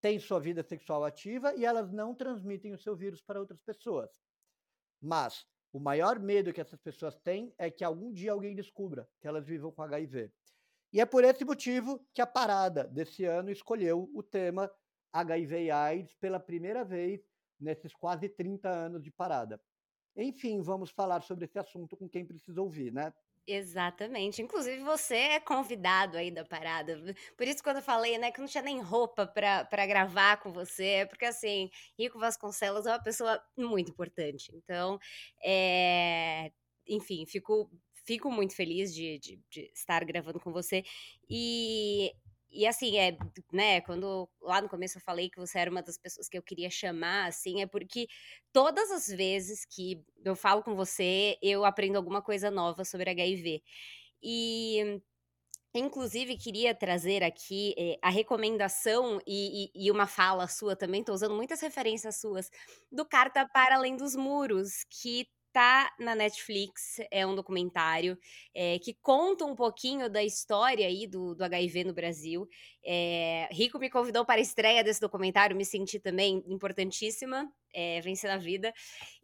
têm 0.00 0.18
sua 0.18 0.38
vida 0.38 0.62
sexual 0.62 1.04
ativa 1.04 1.54
e 1.54 1.64
elas 1.64 1.90
não 1.90 2.14
transmitem 2.14 2.72
o 2.72 2.78
seu 2.78 2.94
vírus 2.94 3.22
para 3.22 3.40
outras 3.40 3.60
pessoas. 3.62 4.10
Mas 5.00 5.46
o 5.72 5.80
maior 5.80 6.20
medo 6.20 6.52
que 6.52 6.60
essas 6.60 6.80
pessoas 6.80 7.18
têm 7.18 7.52
é 7.58 7.70
que 7.70 7.82
algum 7.82 8.12
dia 8.12 8.32
alguém 8.32 8.54
descubra 8.54 9.08
que 9.20 9.26
elas 9.26 9.46
vivam 9.46 9.72
com 9.72 9.82
HIV. 9.82 10.32
E 10.92 11.00
é 11.00 11.04
por 11.06 11.24
esse 11.24 11.44
motivo 11.44 12.06
que 12.14 12.22
a 12.22 12.26
parada 12.26 12.84
desse 12.84 13.24
ano 13.24 13.50
escolheu 13.50 14.08
o 14.14 14.22
tema 14.22 14.70
HIV 15.14 15.64
e 15.64 15.70
AIDS 15.70 16.12
pela 16.14 16.40
primeira 16.40 16.84
vez 16.84 17.20
nesses 17.58 17.94
quase 17.94 18.28
30 18.28 18.68
anos 18.68 19.02
de 19.02 19.12
parada. 19.12 19.60
Enfim, 20.16 20.60
vamos 20.60 20.90
falar 20.90 21.22
sobre 21.22 21.44
esse 21.44 21.58
assunto 21.58 21.96
com 21.96 22.08
quem 22.08 22.26
precisa 22.26 22.60
ouvir, 22.60 22.92
né? 22.92 23.12
Exatamente. 23.46 24.40
Inclusive, 24.40 24.82
você 24.82 25.16
é 25.16 25.40
convidado 25.40 26.16
aí 26.16 26.30
da 26.30 26.44
parada. 26.44 26.98
Por 27.36 27.46
isso, 27.46 27.62
quando 27.62 27.76
eu 27.76 27.82
falei, 27.82 28.16
né, 28.16 28.32
que 28.32 28.40
não 28.40 28.46
tinha 28.46 28.62
nem 28.62 28.80
roupa 28.80 29.26
para 29.26 29.86
gravar 29.86 30.38
com 30.38 30.50
você, 30.50 30.86
é 30.86 31.06
porque, 31.06 31.26
assim, 31.26 31.70
Rico 31.98 32.18
Vasconcelos 32.18 32.86
é 32.86 32.90
uma 32.90 33.02
pessoa 33.02 33.40
muito 33.56 33.90
importante. 33.90 34.50
Então, 34.54 34.98
é... 35.44 36.50
enfim, 36.88 37.26
fico, 37.26 37.70
fico 38.06 38.30
muito 38.30 38.54
feliz 38.56 38.94
de, 38.94 39.18
de, 39.18 39.40
de 39.50 39.70
estar 39.74 40.04
gravando 40.04 40.40
com 40.40 40.50
você. 40.52 40.82
E 41.28 42.14
e 42.54 42.66
assim, 42.66 42.96
é, 42.98 43.16
né, 43.52 43.80
quando 43.82 44.28
lá 44.40 44.60
no 44.62 44.68
começo 44.68 44.98
eu 44.98 45.02
falei 45.02 45.28
que 45.28 45.38
você 45.38 45.58
era 45.58 45.70
uma 45.70 45.82
das 45.82 45.98
pessoas 45.98 46.28
que 46.28 46.38
eu 46.38 46.42
queria 46.42 46.70
chamar, 46.70 47.26
assim, 47.26 47.62
é 47.62 47.66
porque 47.66 48.06
todas 48.52 48.90
as 48.90 49.08
vezes 49.08 49.64
que 49.64 50.02
eu 50.24 50.36
falo 50.36 50.62
com 50.62 50.74
você, 50.74 51.36
eu 51.42 51.64
aprendo 51.64 51.96
alguma 51.96 52.22
coisa 52.22 52.50
nova 52.50 52.84
sobre 52.84 53.10
HIV. 53.10 53.62
E 54.22 55.00
Inclusive, 55.76 56.36
queria 56.36 56.72
trazer 56.72 57.24
aqui 57.24 57.74
eh, 57.76 57.98
a 58.00 58.08
recomendação 58.08 59.20
e, 59.26 59.70
e, 59.74 59.86
e, 59.86 59.90
uma 59.90 60.06
fala 60.06 60.46
sua 60.46 60.76
também, 60.76 61.00
estou 61.00 61.12
usando 61.16 61.34
muitas 61.34 61.60
referências 61.60 62.20
suas, 62.20 62.48
do 62.92 63.04
Carta 63.04 63.44
para 63.52 63.74
Além 63.74 63.96
dos 63.96 64.14
Muros, 64.14 64.84
que 64.88 65.28
tá 65.54 65.94
na 66.00 66.16
Netflix, 66.16 66.96
é 67.12 67.24
um 67.24 67.36
documentário 67.36 68.18
é, 68.52 68.76
que 68.80 68.92
conta 68.92 69.44
um 69.44 69.54
pouquinho 69.54 70.10
da 70.10 70.20
história 70.20 70.84
aí 70.84 71.06
do, 71.06 71.32
do 71.32 71.44
HIV 71.44 71.84
no 71.84 71.94
Brasil. 71.94 72.48
É, 72.84 73.48
Rico 73.52 73.78
me 73.78 73.88
convidou 73.88 74.24
para 74.24 74.40
a 74.40 74.42
estreia 74.42 74.82
desse 74.82 75.00
documentário, 75.00 75.56
me 75.56 75.64
senti 75.64 76.00
também 76.00 76.42
importantíssima, 76.48 77.48
é, 77.72 78.00
vencer 78.00 78.28
na 78.28 78.36
vida. 78.36 78.74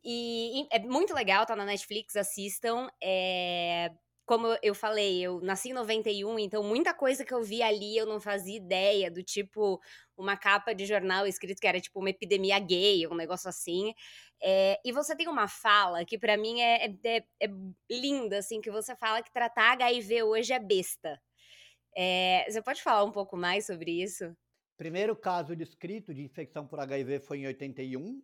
E, 0.04 0.62
e, 0.62 0.68
é 0.70 0.78
muito 0.78 1.12
legal, 1.12 1.44
tá 1.44 1.56
na 1.56 1.64
Netflix, 1.64 2.14
assistam. 2.14 2.88
É, 3.02 3.90
como 4.30 4.46
eu 4.62 4.76
falei, 4.76 5.20
eu 5.20 5.40
nasci 5.40 5.70
em 5.70 5.72
91, 5.72 6.38
então 6.38 6.62
muita 6.62 6.94
coisa 6.94 7.24
que 7.24 7.34
eu 7.34 7.42
vi 7.42 7.64
ali 7.64 7.96
eu 7.96 8.06
não 8.06 8.20
fazia 8.20 8.56
ideia, 8.56 9.10
do 9.10 9.24
tipo 9.24 9.80
uma 10.16 10.36
capa 10.36 10.72
de 10.72 10.86
jornal 10.86 11.26
escrito 11.26 11.58
que 11.60 11.66
era 11.66 11.80
tipo 11.80 11.98
uma 11.98 12.10
epidemia 12.10 12.56
gay, 12.60 13.08
um 13.08 13.16
negócio 13.16 13.48
assim. 13.48 13.92
É, 14.40 14.80
e 14.84 14.92
você 14.92 15.16
tem 15.16 15.26
uma 15.26 15.48
fala 15.48 16.04
que 16.04 16.16
para 16.16 16.36
mim 16.36 16.60
é, 16.60 16.86
é, 16.86 16.96
é, 17.04 17.24
é, 17.40 17.48
linda, 17.90 18.38
assim, 18.38 18.60
que 18.60 18.70
você 18.70 18.94
fala 18.94 19.20
que 19.20 19.32
tratar 19.32 19.72
HIV 19.72 20.22
hoje 20.22 20.52
é 20.52 20.60
besta. 20.60 21.20
É, 21.96 22.46
você 22.48 22.62
pode 22.62 22.80
falar 22.84 23.02
um 23.02 23.10
pouco 23.10 23.36
mais 23.36 23.66
sobre 23.66 24.00
isso? 24.00 24.32
Primeiro 24.76 25.16
caso 25.16 25.56
descrito 25.56 26.14
de 26.14 26.22
infecção 26.22 26.68
por 26.68 26.78
HIV 26.78 27.18
foi 27.18 27.38
em 27.38 27.48
81, 27.48 28.22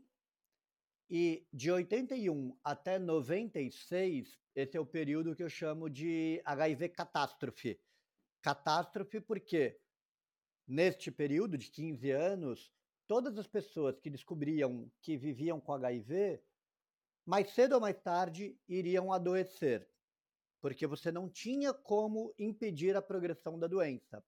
e 1.10 1.44
de 1.52 1.72
81 1.72 2.56
até 2.62 2.96
96, 2.96 4.45
esse 4.56 4.74
é 4.74 4.80
o 4.80 4.86
período 4.86 5.36
que 5.36 5.42
eu 5.42 5.50
chamo 5.50 5.90
de 5.90 6.40
HIV 6.46 6.88
catástrofe. 6.88 7.78
Catástrofe 8.40 9.20
porque 9.20 9.78
neste 10.66 11.10
período 11.10 11.58
de 11.58 11.70
15 11.70 12.10
anos, 12.10 12.72
todas 13.06 13.36
as 13.36 13.46
pessoas 13.46 14.00
que 14.00 14.08
descobriam 14.08 14.90
que 15.02 15.18
viviam 15.18 15.60
com 15.60 15.74
HIV, 15.74 16.42
mais 17.26 17.50
cedo 17.50 17.74
ou 17.74 17.80
mais 17.82 17.98
tarde 17.98 18.58
iriam 18.66 19.12
adoecer, 19.12 19.86
porque 20.62 20.86
você 20.86 21.12
não 21.12 21.28
tinha 21.28 21.74
como 21.74 22.32
impedir 22.38 22.96
a 22.96 23.02
progressão 23.02 23.58
da 23.58 23.66
doença. 23.66 24.24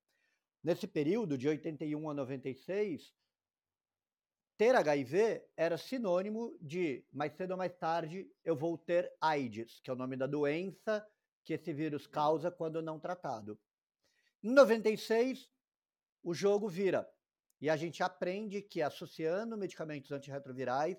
Nesse 0.63 0.87
período 0.87 1.39
de 1.39 1.49
81 1.49 2.11
a 2.11 2.13
96, 2.13 3.15
ter 4.59 4.75
HIV 4.75 5.47
era 5.57 5.79
sinônimo 5.79 6.59
de 6.61 7.07
mais 7.13 7.33
cedo 7.35 7.53
ou 7.53 7.57
mais 7.57 7.73
tarde 7.77 8.29
eu 8.45 8.57
vou 8.57 8.77
ter 8.77 9.11
AIDS, 9.21 9.81
que 9.81 9.89
é 9.89 9.93
o 9.93 9.97
nome 9.97 10.17
da 10.17 10.27
doença 10.27 11.07
que 11.45 11.53
esse 11.53 11.73
vírus 11.73 12.09
causa 12.09 12.51
quando 12.51 12.83
não 12.83 12.99
tratado. 12.99 13.57
Em 14.43 14.51
96, 14.51 15.49
o 16.25 16.35
jogo 16.35 16.69
vira 16.69 17.09
e 17.61 17.71
a 17.71 17.77
gente 17.77 18.03
aprende 18.03 18.61
que 18.61 18.83
associando 18.83 19.57
medicamentos 19.57 20.11
antirretrovirais 20.11 20.99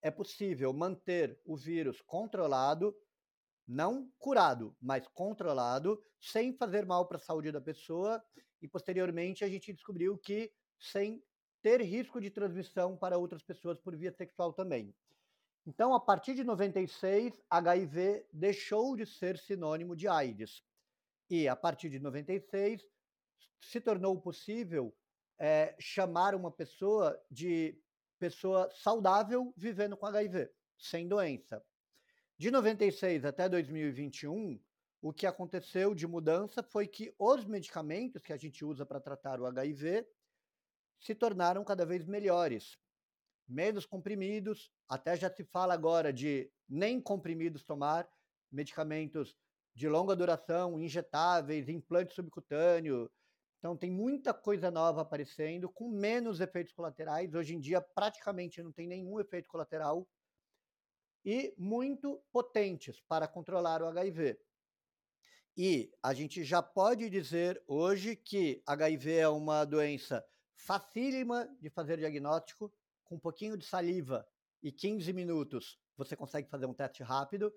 é 0.00 0.10
possível 0.10 0.72
manter 0.72 1.38
o 1.44 1.56
vírus 1.56 2.00
controlado, 2.00 2.96
não 3.68 4.10
curado, 4.18 4.74
mas 4.80 5.06
controlado, 5.08 6.02
sem 6.18 6.56
fazer 6.56 6.86
mal 6.86 7.06
para 7.06 7.18
a 7.18 7.20
saúde 7.20 7.52
da 7.52 7.60
pessoa. 7.60 8.22
E 8.60 8.66
posteriormente 8.66 9.44
a 9.44 9.48
gente 9.48 9.72
descobriu 9.72 10.16
que 10.18 10.50
sem 10.78 11.22
ter 11.62 11.80
risco 11.80 12.20
de 12.20 12.30
transmissão 12.30 12.96
para 12.96 13.16
outras 13.16 13.42
pessoas 13.42 13.78
por 13.78 13.96
via 13.96 14.12
sexual 14.12 14.52
também. 14.52 14.94
Então, 15.64 15.94
a 15.94 16.00
partir 16.00 16.34
de 16.34 16.42
96, 16.42 17.40
HIV 17.48 18.26
deixou 18.32 18.96
de 18.96 19.06
ser 19.06 19.38
sinônimo 19.38 19.94
de 19.94 20.08
AIDS. 20.08 20.64
E 21.30 21.46
a 21.46 21.54
partir 21.54 21.88
de 21.88 22.00
96, 22.00 22.84
se 23.60 23.80
tornou 23.80 24.20
possível 24.20 24.92
é, 25.38 25.74
chamar 25.78 26.34
uma 26.34 26.50
pessoa 26.50 27.18
de 27.30 27.80
pessoa 28.18 28.68
saudável 28.72 29.52
vivendo 29.56 29.96
com 29.96 30.06
HIV, 30.06 30.50
sem 30.76 31.08
doença. 31.08 31.64
De 32.36 32.50
96 32.50 33.24
até 33.24 33.48
2021, 33.48 34.60
o 35.00 35.12
que 35.12 35.26
aconteceu 35.26 35.94
de 35.94 36.06
mudança 36.06 36.62
foi 36.62 36.86
que 36.86 37.14
os 37.18 37.44
medicamentos 37.44 38.22
que 38.22 38.32
a 38.32 38.36
gente 38.36 38.64
usa 38.64 38.84
para 38.84 39.00
tratar 39.00 39.40
o 39.40 39.46
HIV 39.46 40.06
se 41.02 41.14
tornaram 41.14 41.64
cada 41.64 41.84
vez 41.84 42.06
melhores. 42.06 42.78
Menos 43.48 43.84
comprimidos, 43.84 44.70
até 44.88 45.16
já 45.16 45.28
se 45.28 45.44
fala 45.44 45.74
agora 45.74 46.12
de 46.12 46.50
nem 46.68 47.00
comprimidos 47.00 47.64
tomar, 47.64 48.08
medicamentos 48.50 49.36
de 49.74 49.88
longa 49.88 50.14
duração, 50.14 50.78
injetáveis, 50.78 51.68
implante 51.68 52.14
subcutâneo. 52.14 53.10
Então 53.58 53.76
tem 53.76 53.90
muita 53.90 54.32
coisa 54.32 54.70
nova 54.70 55.02
aparecendo 55.02 55.68
com 55.68 55.88
menos 55.88 56.40
efeitos 56.40 56.72
colaterais. 56.72 57.34
Hoje 57.34 57.54
em 57.54 57.60
dia 57.60 57.80
praticamente 57.80 58.62
não 58.62 58.72
tem 58.72 58.86
nenhum 58.86 59.18
efeito 59.18 59.48
colateral 59.48 60.08
e 61.24 61.52
muito 61.58 62.22
potentes 62.32 63.00
para 63.08 63.26
controlar 63.26 63.82
o 63.82 63.86
HIV. 63.86 64.38
E 65.56 65.92
a 66.02 66.14
gente 66.14 66.44
já 66.44 66.62
pode 66.62 67.10
dizer 67.10 67.62
hoje 67.66 68.16
que 68.16 68.62
HIV 68.66 69.16
é 69.16 69.28
uma 69.28 69.64
doença 69.64 70.24
facílima 70.62 71.48
de 71.60 71.68
fazer 71.68 71.98
diagnóstico, 71.98 72.72
com 73.04 73.16
um 73.16 73.18
pouquinho 73.18 73.56
de 73.56 73.66
saliva 73.66 74.26
e 74.62 74.70
15 74.70 75.12
minutos 75.12 75.78
você 75.96 76.16
consegue 76.16 76.48
fazer 76.48 76.66
um 76.66 76.74
teste 76.74 77.02
rápido, 77.02 77.52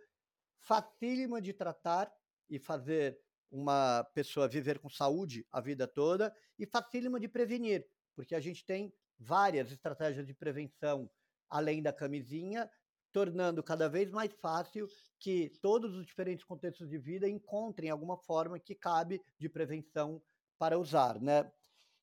facílima 0.58 1.40
de 1.40 1.54
tratar 1.54 2.12
e 2.50 2.58
fazer 2.60 3.20
uma 3.52 4.04
pessoa 4.16 4.48
viver 4.48 4.80
com 4.80 4.90
saúde 4.90 5.48
a 5.52 5.62
vida 5.62 5.88
toda 5.88 6.36
e 6.58 6.66
facílima 6.66 7.20
de 7.20 7.28
prevenir, 7.28 7.88
porque 8.16 8.34
a 8.34 8.40
gente 8.40 8.66
tem 8.66 8.92
várias 9.20 9.72
estratégias 9.72 10.26
de 10.26 10.34
prevenção 10.34 11.10
além 11.48 11.84
da 11.84 11.94
camisinha, 11.94 12.70
tornando 13.12 13.64
cada 13.64 13.88
vez 13.88 14.10
mais 14.10 14.34
fácil 14.34 14.88
que 15.20 15.52
todos 15.62 15.96
os 15.96 16.06
diferentes 16.06 16.44
contextos 16.44 16.90
de 16.90 16.98
vida 16.98 17.30
encontrem 17.30 17.92
alguma 17.92 18.18
forma 18.18 18.60
que 18.60 18.74
cabe 18.74 19.22
de 19.40 19.48
prevenção 19.48 20.22
para 20.58 20.78
usar, 20.78 21.22
né? 21.22 21.52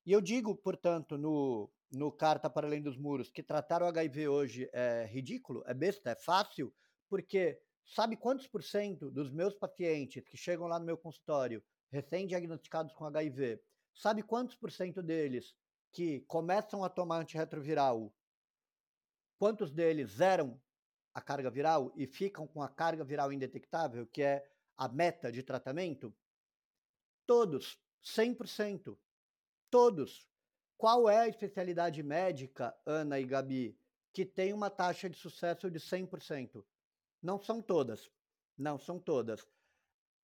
E 0.05 0.11
eu 0.11 0.19
digo, 0.19 0.55
portanto, 0.55 1.17
no, 1.17 1.71
no 1.91 2.11
Carta 2.11 2.49
para 2.49 2.67
Além 2.67 2.81
dos 2.81 2.97
Muros, 2.97 3.29
que 3.29 3.41
tratar 3.41 3.81
o 3.81 3.85
HIV 3.85 4.27
hoje 4.27 4.69
é 4.73 5.05
ridículo, 5.05 5.63
é 5.65 5.73
besta, 5.73 6.09
é 6.09 6.15
fácil, 6.15 6.73
porque 7.07 7.61
sabe 7.85 8.17
quantos 8.17 8.45
por 8.45 8.61
cento 8.63 9.09
dos 9.09 9.31
meus 9.31 9.55
pacientes 9.55 10.23
que 10.25 10.35
chegam 10.35 10.67
lá 10.67 10.77
no 10.77 10.85
meu 10.85 10.97
consultório 10.97 11.63
recém-diagnosticados 11.89 12.93
com 12.93 13.05
HIV, 13.05 13.61
sabe 13.93 14.23
quantos 14.23 14.55
por 14.55 14.71
cento 14.71 15.01
deles 15.01 15.55
que 15.91 16.21
começam 16.21 16.83
a 16.83 16.89
tomar 16.89 17.21
antirretroviral, 17.21 18.13
quantos 19.37 19.71
deles 19.71 20.09
zeram 20.09 20.59
a 21.13 21.21
carga 21.21 21.51
viral 21.51 21.93
e 21.95 22.07
ficam 22.07 22.47
com 22.47 22.61
a 22.61 22.67
carga 22.67 23.05
viral 23.05 23.31
indetectável, 23.31 24.07
que 24.07 24.23
é 24.23 24.43
a 24.75 24.89
meta 24.89 25.31
de 25.31 25.43
tratamento? 25.43 26.13
Todos, 27.25 27.79
100%. 28.03 28.97
Todos. 29.73 30.27
Qual 30.77 31.09
é 31.09 31.21
a 31.21 31.27
especialidade 31.27 32.03
médica, 32.03 32.75
Ana 32.85 33.19
e 33.19 33.25
Gabi, 33.25 33.75
que 34.13 34.23
tem 34.23 34.53
uma 34.53 34.69
taxa 34.69 35.09
de 35.09 35.17
sucesso 35.17 35.71
de 35.71 35.79
100%? 35.79 36.63
Não 37.19 37.41
são 37.41 37.59
todas. 37.59 38.11
Não 38.55 38.77
são 38.77 38.99
todas. 38.99 39.43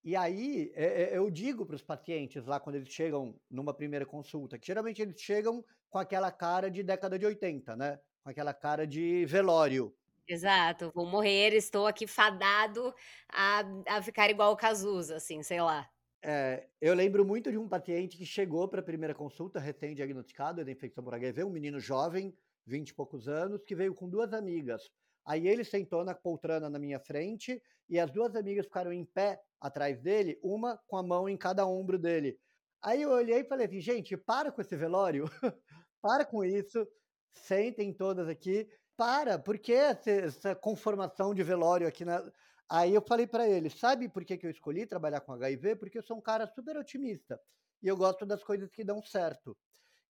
E 0.04 0.16
aí, 0.16 0.72
é, 0.76 0.86
é, 1.02 1.18
eu 1.18 1.32
digo 1.32 1.66
para 1.66 1.76
os 1.76 1.82
pacientes 1.82 2.46
lá, 2.46 2.60
quando 2.60 2.76
eles 2.76 2.90
chegam 2.90 3.42
numa 3.50 3.74
primeira 3.74 4.06
consulta, 4.06 4.60
que 4.60 4.68
geralmente 4.68 5.02
eles 5.02 5.20
chegam 5.20 5.66
com 5.90 5.98
aquela 5.98 6.32
cara 6.32 6.70
de 6.70 6.84
década 6.84 7.18
de 7.18 7.26
80, 7.26 7.76
né? 7.76 8.00
Com 8.24 8.30
aquela 8.30 8.54
cara 8.54 8.86
de 8.86 9.26
velório. 9.26 9.92
Exato, 10.28 10.92
vou 10.94 11.08
morrer, 11.08 11.56
estou 11.56 11.88
aqui 11.88 12.06
fadado 12.06 12.94
a, 13.28 13.64
a 13.88 14.02
ficar 14.04 14.30
igual 14.30 14.52
o 14.52 14.56
Cazuza, 14.56 15.16
assim, 15.16 15.42
sei 15.42 15.60
lá. 15.60 15.90
É, 16.22 16.68
eu 16.82 16.94
lembro 16.94 17.26
muito 17.26 17.50
de 17.50 17.58
um 17.58 17.68
paciente 17.68 18.18
que 18.18 18.26
chegou 18.26 18.68
para 18.68 18.82
a 18.82 18.84
primeira 18.84 19.16
consulta, 19.16 19.60
recém-diagnosticado 19.60 20.64
de 20.64 20.72
infecção 20.72 21.04
por 21.04 21.14
HIV, 21.14 21.44
um 21.46 21.50
menino 21.50 21.80
jovem, 21.80 22.36
20 22.66 22.90
e 22.90 22.94
poucos 22.94 23.28
anos, 23.28 23.64
que 23.64 23.76
veio 23.76 23.94
com 23.94 24.10
duas 24.10 24.34
amigas. 24.34 24.90
Aí 25.26 25.48
ele 25.48 25.64
sentou 25.64 26.04
na 26.04 26.14
poltrona 26.14 26.70
na 26.70 26.80
minha 26.80 27.00
frente 27.00 27.62
e 27.88 28.00
as 28.00 28.12
duas 28.12 28.36
amigas 28.36 28.66
ficaram 28.66 28.92
em 28.92 29.06
pé 29.06 29.40
atrás 29.60 30.00
dele, 30.02 30.40
uma 30.44 30.78
com 30.88 30.98
a 30.98 31.04
mão 31.04 31.30
em 31.30 31.38
cada 31.38 31.66
ombro 31.66 31.98
dele. 31.98 32.38
Aí 32.82 33.02
eu 33.02 33.12
olhei 33.12 33.40
e 33.40 33.46
falei 33.46 33.68
assim, 33.68 33.80
gente, 33.80 34.18
para 34.18 34.52
com 34.52 34.62
esse 34.62 34.76
velório, 34.76 35.26
para 36.02 36.26
com 36.26 36.44
isso, 36.44 36.88
sentem 37.32 37.94
todas 37.94 38.28
aqui, 38.28 38.68
para, 38.98 39.40
por 39.40 39.58
que 39.58 39.74
essa 39.74 40.56
conformação 40.56 41.34
de 41.34 41.44
velório 41.44 41.88
aqui 41.88 42.04
na. 42.04 42.30
Aí 42.70 42.94
eu 42.94 43.02
falei 43.02 43.26
para 43.26 43.50
ele, 43.50 43.70
sabe 43.70 44.08
por 44.08 44.24
que, 44.24 44.38
que 44.38 44.46
eu 44.46 44.52
escolhi 44.52 44.86
trabalhar 44.86 45.22
com 45.22 45.34
HIV? 45.34 45.76
Porque 45.78 45.98
eu 45.98 46.04
sou 46.04 46.18
um 46.18 46.22
cara 46.22 46.46
super 46.46 46.78
otimista 46.78 47.42
e 47.82 47.88
eu 47.88 47.98
gosto 47.98 48.26
das 48.26 48.44
coisas 48.44 48.70
que 48.70 48.84
dão 48.84 49.02
certo. 49.02 49.58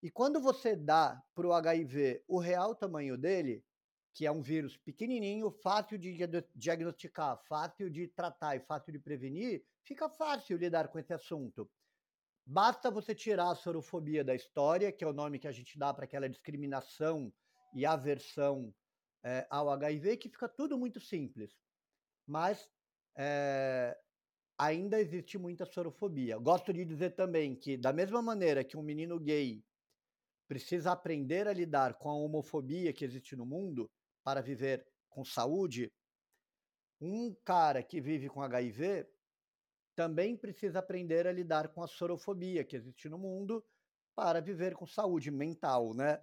E 0.02 0.10
quando 0.10 0.40
você 0.40 0.76
dá 0.76 1.22
para 1.34 1.46
o 1.46 1.52
HIV 1.52 2.24
o 2.28 2.38
real 2.38 2.74
tamanho 2.74 3.16
dele, 3.16 3.64
que 4.12 4.26
é 4.26 4.32
um 4.32 4.42
vírus 4.42 4.76
pequenininho, 4.76 5.50
fácil 5.50 5.96
de 5.96 6.14
diagnosticar, 6.54 7.38
fácil 7.48 7.88
de 7.88 8.08
tratar 8.08 8.56
e 8.56 8.60
fácil 8.60 8.92
de 8.92 8.98
prevenir, 8.98 9.64
fica 9.82 10.08
fácil 10.08 10.58
lidar 10.58 10.88
com 10.88 10.98
esse 10.98 11.12
assunto. 11.12 11.70
Basta 12.44 12.90
você 12.90 13.14
tirar 13.14 13.50
a 13.50 13.54
sorofobia 13.54 14.24
da 14.24 14.34
história, 14.34 14.90
que 14.90 15.04
é 15.04 15.06
o 15.06 15.12
nome 15.12 15.38
que 15.38 15.48
a 15.48 15.52
gente 15.52 15.78
dá 15.78 15.94
para 15.94 16.04
aquela 16.04 16.28
discriminação 16.28 17.32
e 17.72 17.86
aversão 17.86 18.74
é, 19.22 19.46
ao 19.48 19.70
HIV, 19.70 20.16
que 20.16 20.28
fica 20.28 20.48
tudo 20.48 20.76
muito 20.76 20.98
simples. 20.98 21.56
Mas 22.30 22.70
é, 23.18 23.98
ainda 24.56 25.00
existe 25.00 25.36
muita 25.36 25.66
sorofobia. 25.66 26.38
Gosto 26.38 26.72
de 26.72 26.84
dizer 26.84 27.16
também 27.16 27.56
que, 27.56 27.76
da 27.76 27.92
mesma 27.92 28.22
maneira 28.22 28.62
que 28.62 28.76
um 28.76 28.84
menino 28.84 29.18
gay 29.18 29.64
precisa 30.46 30.92
aprender 30.92 31.48
a 31.48 31.52
lidar 31.52 31.94
com 31.94 32.08
a 32.08 32.14
homofobia 32.14 32.92
que 32.92 33.04
existe 33.04 33.34
no 33.34 33.44
mundo, 33.44 33.90
para 34.22 34.40
viver 34.40 34.86
com 35.08 35.24
saúde, 35.24 35.88
um 37.00 37.34
cara 37.44 37.82
que 37.82 38.00
vive 38.00 38.28
com 38.28 38.42
HIV 38.42 39.08
também 39.96 40.36
precisa 40.36 40.78
aprender 40.78 41.26
a 41.26 41.32
lidar 41.32 41.74
com 41.74 41.82
a 41.82 41.88
sorofobia 41.88 42.64
que 42.64 42.76
existe 42.76 43.08
no 43.08 43.18
mundo 43.18 43.64
para 44.14 44.40
viver 44.40 44.76
com 44.76 44.86
saúde 44.86 45.32
mental, 45.32 45.94
né? 45.94 46.22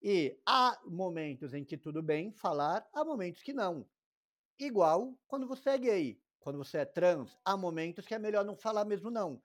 E 0.00 0.40
há 0.46 0.80
momentos 0.86 1.52
em 1.52 1.64
que 1.64 1.76
tudo 1.76 2.00
bem 2.00 2.32
falar, 2.32 2.88
há 2.94 3.04
momentos 3.04 3.42
que 3.42 3.52
não. 3.52 3.88
Igual 4.58 5.16
quando 5.28 5.46
você 5.46 5.70
é 5.70 5.78
gay, 5.78 6.22
quando 6.40 6.58
você 6.58 6.78
é 6.78 6.84
trans, 6.84 7.38
há 7.44 7.56
momentos 7.56 8.06
que 8.06 8.14
é 8.14 8.18
melhor 8.18 8.44
não 8.44 8.56
falar 8.56 8.84
mesmo 8.84 9.10
não. 9.10 9.40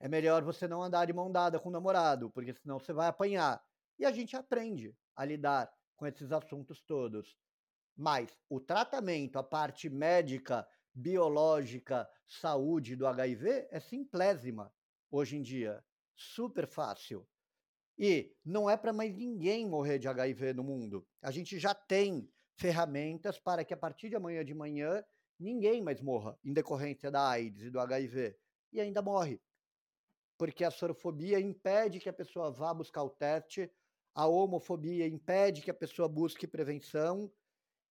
É 0.00 0.08
melhor 0.08 0.44
você 0.44 0.68
não 0.68 0.82
andar 0.82 1.06
de 1.06 1.12
mão 1.12 1.30
dada 1.30 1.58
com 1.58 1.68
o 1.68 1.72
namorado, 1.72 2.30
porque 2.30 2.54
senão 2.54 2.78
você 2.78 2.92
vai 2.92 3.08
apanhar. 3.08 3.60
E 3.98 4.04
a 4.04 4.12
gente 4.12 4.36
aprende 4.36 4.96
a 5.16 5.24
lidar 5.24 5.68
com 5.96 6.06
esses 6.06 6.30
assuntos 6.30 6.80
todos. 6.80 7.36
Mas 7.96 8.38
o 8.48 8.60
tratamento, 8.60 9.40
a 9.40 9.42
parte 9.42 9.90
médica, 9.90 10.68
biológica, 10.94 12.08
saúde 12.28 12.94
do 12.94 13.08
HIV 13.08 13.66
é 13.70 13.80
simplésima 13.80 14.72
hoje 15.10 15.36
em 15.36 15.42
dia. 15.42 15.84
Super 16.14 16.68
fácil. 16.68 17.28
E 17.98 18.36
não 18.44 18.70
é 18.70 18.76
para 18.76 18.92
mais 18.92 19.16
ninguém 19.16 19.66
morrer 19.66 19.98
de 19.98 20.06
HIV 20.06 20.52
no 20.52 20.62
mundo. 20.62 21.04
A 21.20 21.32
gente 21.32 21.58
já 21.58 21.74
tem 21.74 22.30
ferramentas 22.58 23.38
para 23.38 23.64
que 23.64 23.72
a 23.72 23.76
partir 23.76 24.10
de 24.10 24.16
amanhã 24.16 24.44
de 24.44 24.54
manhã 24.54 25.02
ninguém 25.38 25.82
mais 25.82 26.00
morra 26.00 26.38
em 26.44 26.52
decorrência 26.52 27.10
da 27.10 27.28
AIDS 27.28 27.62
e 27.62 27.70
do 27.70 27.80
HIV. 27.80 28.36
E 28.72 28.80
ainda 28.80 29.00
morre. 29.00 29.40
Porque 30.36 30.64
a 30.64 30.70
sorofobia 30.70 31.40
impede 31.40 32.00
que 32.00 32.08
a 32.08 32.12
pessoa 32.12 32.50
vá 32.50 32.74
buscar 32.74 33.02
o 33.02 33.10
teste 33.10 33.70
a 34.18 34.26
homofobia 34.26 35.06
impede 35.06 35.62
que 35.62 35.70
a 35.70 35.74
pessoa 35.74 36.08
busque 36.08 36.44
prevenção. 36.44 37.30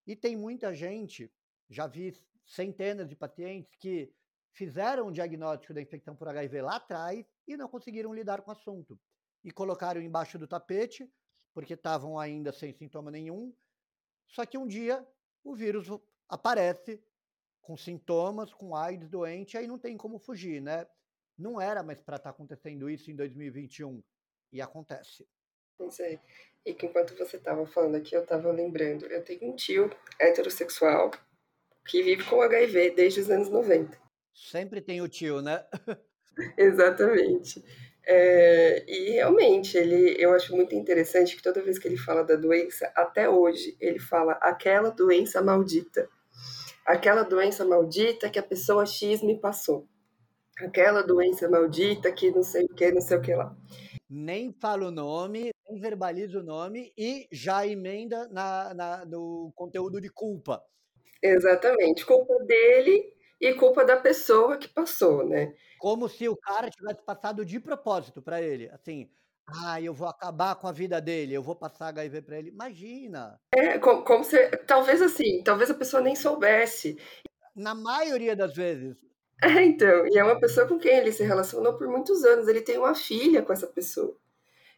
E 0.05 0.13
tem 0.13 0.35
muita 0.35 0.75
gente, 0.75 1.31
já 1.69 1.87
vi 1.87 2.13
centenas 2.45 3.07
de 3.07 3.15
pacientes 3.15 3.73
que 3.75 4.13
fizeram 4.51 5.07
o 5.07 5.11
diagnóstico 5.11 5.73
da 5.73 5.81
infecção 5.81 6.17
por 6.17 6.27
HIV 6.27 6.61
lá 6.63 6.75
atrás 6.75 7.25
e 7.47 7.55
não 7.55 7.69
conseguiram 7.69 8.13
lidar 8.13 8.41
com 8.41 8.51
o 8.51 8.53
assunto. 8.53 8.99
E 9.41 9.51
colocaram 9.51 10.01
embaixo 10.01 10.37
do 10.37 10.45
tapete, 10.45 11.09
porque 11.53 11.75
estavam 11.75 12.19
ainda 12.19 12.51
sem 12.51 12.73
sintoma 12.73 13.09
nenhum. 13.09 13.55
Só 14.27 14.45
que 14.45 14.57
um 14.57 14.67
dia 14.67 15.05
o 15.43 15.55
vírus 15.55 15.87
aparece 16.27 17.01
com 17.61 17.75
sintomas, 17.75 18.53
com 18.53 18.75
AIDS 18.75 19.09
doente, 19.09 19.57
aí 19.57 19.67
não 19.67 19.77
tem 19.77 19.97
como 19.97 20.19
fugir, 20.19 20.61
né? 20.61 20.87
Não 21.37 21.59
era 21.59 21.83
mais 21.83 22.01
para 22.01 22.15
estar 22.15 22.29
tá 22.31 22.35
acontecendo 22.35 22.89
isso 22.89 23.11
em 23.11 23.15
2021 23.15 24.01
e 24.51 24.61
acontece. 24.61 25.27
Pois 25.77 25.99
é. 25.99 26.19
E 26.65 26.73
que 26.73 26.85
enquanto 26.85 27.15
você 27.15 27.37
estava 27.37 27.65
falando 27.65 27.95
aqui, 27.95 28.15
eu 28.15 28.23
estava 28.23 28.51
lembrando, 28.51 29.05
eu 29.05 29.23
tenho 29.23 29.51
um 29.51 29.55
tio 29.55 29.89
heterossexual 30.19 31.11
que 31.85 32.03
vive 32.03 32.23
com 32.25 32.41
HIV 32.41 32.91
desde 32.91 33.21
os 33.21 33.29
anos 33.29 33.49
90. 33.49 33.97
Sempre 34.33 34.81
tem 34.81 35.01
o 35.01 35.07
tio, 35.07 35.41
né? 35.41 35.65
Exatamente. 36.57 37.63
É, 38.09 38.85
e 38.87 39.11
realmente, 39.11 39.77
ele, 39.77 40.15
eu 40.17 40.31
acho 40.31 40.55
muito 40.55 40.73
interessante 40.73 41.35
que 41.35 41.43
toda 41.43 41.61
vez 41.61 41.77
que 41.77 41.89
ele 41.89 41.97
fala 41.97 42.23
da 42.23 42.37
doença, 42.37 42.89
até 42.95 43.29
hoje, 43.29 43.75
ele 43.81 43.99
fala 43.99 44.31
aquela 44.41 44.89
doença 44.89 45.41
maldita. 45.41 46.07
Aquela 46.85 47.23
doença 47.23 47.65
maldita 47.65 48.29
que 48.29 48.39
a 48.39 48.43
pessoa 48.43 48.85
X 48.85 49.21
me 49.21 49.37
passou. 49.37 49.85
Aquela 50.61 51.01
doença 51.01 51.49
maldita 51.49 52.09
que 52.09 52.31
não 52.31 52.43
sei 52.43 52.63
o 52.63 52.73
que, 52.73 52.89
não 52.93 53.01
sei 53.01 53.17
o 53.17 53.21
que 53.21 53.35
lá. 53.35 53.53
Nem 54.09 54.53
fala 54.53 54.87
o 54.87 54.91
nome, 54.91 55.51
nem 55.69 55.77
verbaliza 55.77 56.39
o 56.39 56.43
nome 56.43 56.93
e 56.97 57.27
já 57.29 57.67
emenda 57.67 58.25
na, 58.29 58.73
na, 58.73 59.05
no 59.05 59.51
conteúdo 59.53 59.99
de 59.99 60.09
culpa. 60.09 60.63
Exatamente. 61.21 62.05
Culpa 62.05 62.41
dele 62.45 63.16
e 63.39 63.53
culpa 63.53 63.85
da 63.85 63.97
pessoa 63.97 64.57
que 64.57 64.67
passou, 64.67 65.27
né? 65.27 65.53
Como 65.79 66.09
se 66.09 66.27
o 66.27 66.35
cara 66.35 66.69
tivesse 66.69 67.01
passado 67.03 67.45
de 67.45 67.59
propósito 67.59 68.21
para 68.21 68.41
ele. 68.41 68.69
Assim, 68.69 69.09
ah, 69.63 69.81
eu 69.81 69.93
vou 69.93 70.07
acabar 70.07 70.55
com 70.55 70.67
a 70.67 70.71
vida 70.71 70.99
dele, 70.99 71.33
eu 71.33 71.41
vou 71.41 71.55
passar 71.55 71.87
HIV 71.87 72.21
para 72.21 72.39
ele. 72.39 72.49
Imagina. 72.49 73.39
É, 73.53 73.77
como, 73.79 74.03
como 74.03 74.23
se. 74.23 74.37
Talvez 74.65 75.01
assim, 75.01 75.41
talvez 75.43 75.69
a 75.71 75.75
pessoa 75.75 76.01
nem 76.01 76.15
soubesse. 76.15 76.97
Na 77.55 77.73
maioria 77.73 78.35
das 78.35 78.53
vezes. 78.53 78.97
É, 79.41 79.63
então, 79.63 80.07
e 80.07 80.17
é 80.17 80.23
uma 80.23 80.39
pessoa 80.39 80.67
com 80.67 80.79
quem 80.79 80.97
ele 80.97 81.11
se 81.11 81.23
relacionou 81.23 81.77
por 81.77 81.87
muitos 81.87 82.25
anos. 82.25 82.47
Ele 82.47 82.61
tem 82.61 82.77
uma 82.77 82.95
filha 82.95 83.41
com 83.41 83.53
essa 83.53 83.67
pessoa. 83.67 84.17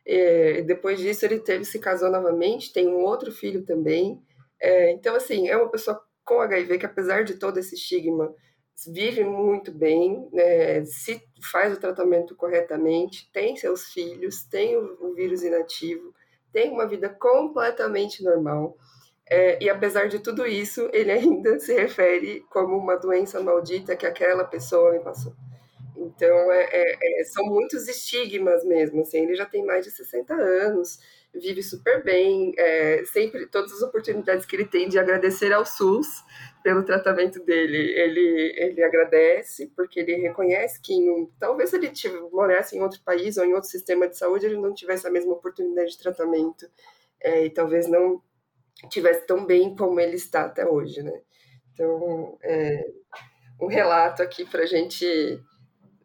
É, 0.05 0.61
depois 0.63 0.99
disso, 0.99 1.25
ele 1.25 1.39
teve 1.39 1.65
se 1.65 1.79
casou 1.79 2.11
novamente, 2.11 2.73
tem 2.73 2.87
um 2.87 2.97
outro 2.97 3.31
filho 3.31 3.65
também. 3.65 4.21
É, 4.61 4.91
então, 4.91 5.15
assim, 5.15 5.47
é 5.47 5.57
uma 5.57 5.69
pessoa 5.69 6.01
com 6.23 6.41
HIV 6.41 6.77
que, 6.77 6.85
apesar 6.85 7.23
de 7.23 7.35
todo 7.35 7.57
esse 7.57 7.73
estigma, 7.73 8.33
vive 8.87 9.23
muito 9.23 9.71
bem, 9.71 10.27
né, 10.31 10.85
se 10.85 11.21
faz 11.41 11.73
o 11.73 11.79
tratamento 11.79 12.35
corretamente, 12.35 13.29
tem 13.31 13.55
seus 13.55 13.91
filhos, 13.91 14.43
tem 14.43 14.77
o, 14.77 14.97
o 15.01 15.13
vírus 15.13 15.43
inativo, 15.43 16.13
tem 16.51 16.71
uma 16.71 16.87
vida 16.87 17.09
completamente 17.09 18.23
normal. 18.23 18.77
É, 19.29 19.63
e 19.63 19.69
apesar 19.69 20.07
de 20.07 20.19
tudo 20.19 20.45
isso, 20.45 20.89
ele 20.91 21.11
ainda 21.11 21.59
se 21.59 21.73
refere 21.73 22.41
como 22.49 22.75
uma 22.75 22.95
doença 22.95 23.39
maldita 23.41 23.95
que 23.95 24.05
aquela 24.05 24.43
pessoa 24.43 24.91
me 24.91 24.99
passou. 24.99 25.33
Então, 25.95 26.51
é, 26.51 26.69
é, 26.71 27.21
é, 27.21 27.23
são 27.25 27.45
muitos 27.45 27.87
estigmas 27.87 28.63
mesmo, 28.63 29.01
assim, 29.01 29.19
ele 29.19 29.35
já 29.35 29.45
tem 29.45 29.65
mais 29.65 29.85
de 29.85 29.91
60 29.91 30.33
anos, 30.33 30.97
vive 31.33 31.61
super 31.61 32.03
bem, 32.03 32.53
é, 32.57 33.03
sempre, 33.05 33.45
todas 33.47 33.73
as 33.73 33.81
oportunidades 33.81 34.45
que 34.45 34.55
ele 34.55 34.65
tem 34.65 34.87
de 34.87 34.97
agradecer 34.97 35.51
ao 35.51 35.65
SUS 35.65 36.23
pelo 36.63 36.83
tratamento 36.83 37.43
dele, 37.43 37.77
ele, 37.77 38.53
ele 38.57 38.83
agradece, 38.83 39.67
porque 39.75 39.99
ele 39.99 40.15
reconhece 40.15 40.81
que 40.81 40.93
em, 40.93 41.25
talvez 41.39 41.73
ele 41.73 41.89
tivesse, 41.89 42.21
morasse 42.31 42.77
em 42.77 42.81
outro 42.81 43.01
país 43.03 43.37
ou 43.37 43.45
em 43.45 43.53
outro 43.53 43.69
sistema 43.69 44.07
de 44.07 44.17
saúde, 44.17 44.45
ele 44.45 44.57
não 44.57 44.73
tivesse 44.73 45.07
a 45.07 45.11
mesma 45.11 45.33
oportunidade 45.33 45.91
de 45.91 45.99
tratamento, 45.99 46.69
é, 47.21 47.45
e 47.45 47.49
talvez 47.49 47.87
não 47.87 48.21
tivesse 48.89 49.25
tão 49.25 49.45
bem 49.45 49.75
como 49.75 49.99
ele 49.99 50.15
está 50.15 50.45
até 50.45 50.67
hoje, 50.67 51.01
né? 51.01 51.21
Então, 51.73 52.37
é, 52.43 52.85
um 53.61 53.67
relato 53.67 54.21
aqui 54.21 54.45
para 54.45 54.63
a 54.63 54.65
gente 54.65 55.05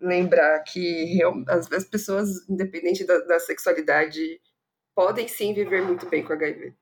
lembrar 0.01 0.61
que 0.61 1.19
as, 1.49 1.71
as 1.73 1.85
pessoas, 1.85 2.49
independente 2.49 3.05
da, 3.05 3.19
da, 3.21 3.41
sexualidade, 3.41 4.41
podem 4.95 5.27
sim 5.27 5.55
viver 5.55 5.83
muito 5.83 6.09
bem 6.09 6.23
com 6.23 6.33
HIV. 6.33 6.75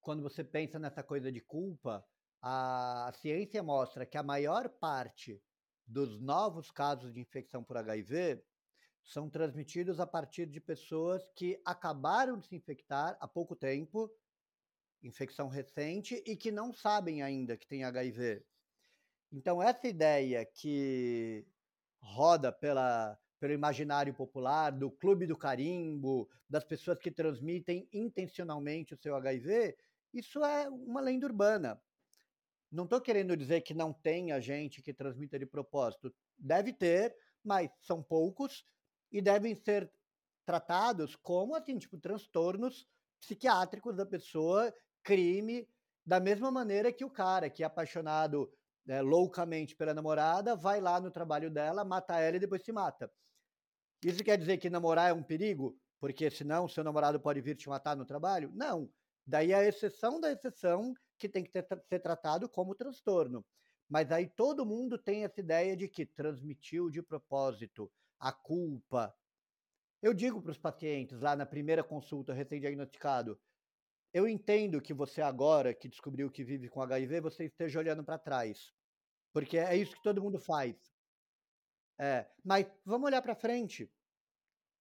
Quando 0.00 0.22
você 0.22 0.42
pensa 0.42 0.78
nessa 0.78 1.02
coisa 1.02 1.30
de 1.30 1.40
culpa, 1.40 2.04
a, 2.42 3.12
ciência 3.20 3.62
mostra 3.62 4.06
que 4.06 4.16
a 4.16 4.22
maior 4.22 4.68
parte 4.68 5.42
dos 5.86 6.20
novos 6.20 6.70
casos 6.70 7.12
de 7.12 7.20
infecção 7.20 7.62
por 7.62 7.76
HIV 7.76 8.42
são 9.02 9.28
transmitidos 9.28 9.98
a 9.98 10.06
partir 10.06 10.46
de 10.46 10.60
pessoas 10.60 11.28
que 11.34 11.60
acabaram 11.64 12.38
de 12.38 12.46
se 12.46 12.54
infectar 12.54 13.16
há 13.20 13.26
pouco 13.26 13.56
tempo, 13.56 14.10
infecção 15.02 15.48
recente, 15.48 16.22
e 16.26 16.36
que 16.36 16.52
não 16.52 16.72
sabem 16.72 17.22
ainda 17.22 17.56
que 17.56 17.66
tem 17.66 17.84
HIV. 17.84 18.44
Então, 19.32 19.62
essa 19.62 19.88
ideia 19.88 20.44
que 20.44 21.46
roda 22.00 22.52
pela, 22.52 23.18
pelo 23.38 23.52
imaginário 23.52 24.12
popular, 24.14 24.70
do 24.70 24.90
clube 24.90 25.26
do 25.26 25.36
carimbo, 25.36 26.28
das 26.48 26.64
pessoas 26.64 26.98
que 26.98 27.10
transmitem 27.10 27.88
intencionalmente 27.92 28.94
o 28.94 28.98
seu 28.98 29.14
HIV, 29.16 29.76
isso 30.12 30.44
é 30.44 30.68
uma 30.68 31.00
lenda 31.00 31.26
urbana. 31.26 31.80
Não 32.70 32.84
estou 32.84 33.00
querendo 33.00 33.36
dizer 33.36 33.62
que 33.62 33.74
não 33.74 33.92
tenha 33.92 34.40
gente 34.40 34.80
que 34.80 34.94
transmita 34.94 35.38
de 35.38 35.46
propósito. 35.46 36.14
Deve 36.38 36.72
ter, 36.72 37.16
mas 37.42 37.70
são 37.80 38.02
poucos 38.02 38.64
e 39.10 39.20
devem 39.20 39.54
ser 39.54 39.92
tratados 40.44 41.16
como 41.16 41.54
assim, 41.54 41.78
tipo, 41.78 41.98
transtornos 41.98 42.86
psiquiátricos 43.20 43.96
da 43.96 44.06
pessoa, 44.06 44.72
crime, 45.02 45.68
da 46.04 46.20
mesma 46.20 46.50
maneira 46.50 46.92
que 46.92 47.04
o 47.04 47.10
cara 47.10 47.50
que 47.50 47.62
é 47.62 47.66
apaixonado 47.66 48.52
né, 48.84 49.02
loucamente 49.02 49.76
pela 49.76 49.94
namorada, 49.94 50.56
vai 50.56 50.80
lá 50.80 51.00
no 51.00 51.10
trabalho 51.10 51.50
dela, 51.50 51.84
mata 51.84 52.18
ela 52.18 52.36
e 52.36 52.40
depois 52.40 52.64
se 52.64 52.72
mata. 52.72 53.12
Isso 54.02 54.24
quer 54.24 54.38
dizer 54.38 54.58
que 54.58 54.70
namorar 54.70 55.10
é 55.10 55.12
um 55.12 55.22
perigo? 55.22 55.78
Porque 55.98 56.30
senão 56.30 56.66
seu 56.66 56.82
namorado 56.82 57.20
pode 57.20 57.40
vir 57.40 57.56
te 57.56 57.68
matar 57.68 57.94
no 57.94 58.06
trabalho? 58.06 58.50
Não. 58.54 58.90
Daí 59.26 59.52
a 59.52 59.62
exceção 59.62 60.18
da 60.18 60.32
exceção 60.32 60.94
que 61.20 61.28
tem 61.28 61.44
que 61.44 61.52
ter, 61.52 61.66
ser 61.86 62.00
tratado 62.00 62.48
como 62.48 62.74
transtorno. 62.74 63.44
Mas 63.88 64.10
aí 64.10 64.26
todo 64.26 64.64
mundo 64.64 64.96
tem 64.96 65.24
essa 65.24 65.40
ideia 65.40 65.76
de 65.76 65.86
que 65.86 66.06
transmitiu 66.06 66.88
de 66.90 67.02
propósito 67.02 67.92
a 68.18 68.32
culpa. 68.32 69.14
Eu 70.02 70.14
digo 70.14 70.40
para 70.40 70.52
os 70.52 70.58
pacientes 70.58 71.20
lá 71.20 71.36
na 71.36 71.44
primeira 71.44 71.84
consulta 71.84 72.32
recém-diagnosticado, 72.32 73.38
eu 74.12 74.26
entendo 74.26 74.80
que 74.80 74.94
você 74.94 75.20
agora, 75.20 75.74
que 75.74 75.88
descobriu 75.88 76.30
que 76.30 76.42
vive 76.42 76.68
com 76.68 76.82
HIV, 76.82 77.20
você 77.20 77.44
esteja 77.44 77.78
olhando 77.78 78.02
para 78.02 78.18
trás. 78.18 78.72
Porque 79.32 79.58
é 79.58 79.76
isso 79.76 79.94
que 79.94 80.02
todo 80.02 80.22
mundo 80.22 80.38
faz. 80.38 80.76
É, 81.98 82.26
mas 82.42 82.66
vamos 82.84 83.06
olhar 83.06 83.22
para 83.22 83.36
frente. 83.36 83.92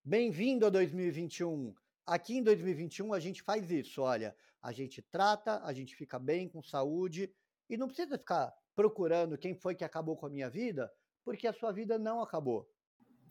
Bem-vindo 0.04 0.66
a 0.66 0.70
2021. 0.70 1.76
Aqui 2.06 2.38
em 2.38 2.44
2021 2.44 3.14
a 3.14 3.20
gente 3.20 3.44
faz 3.44 3.70
isso, 3.70 4.02
olha, 4.02 4.36
a 4.62 4.72
gente 4.72 5.02
trata, 5.02 5.62
a 5.64 5.74
gente 5.74 5.96
fica 5.96 6.20
bem 6.20 6.48
com 6.48 6.62
saúde 6.62 7.32
e 7.70 7.78
não 7.78 7.88
precisa 7.88 8.18
ficar 8.18 8.54
procurando 8.76 9.38
quem 9.38 9.54
foi 9.54 9.76
que 9.76 9.84
acabou 9.84 10.16
com 10.16 10.26
a 10.26 10.30
minha 10.30 10.50
vida, 10.50 10.92
porque 11.24 11.48
a 11.48 11.54
sua 11.54 11.72
vida 11.72 11.98
não 11.98 12.22
acabou. 12.22 12.70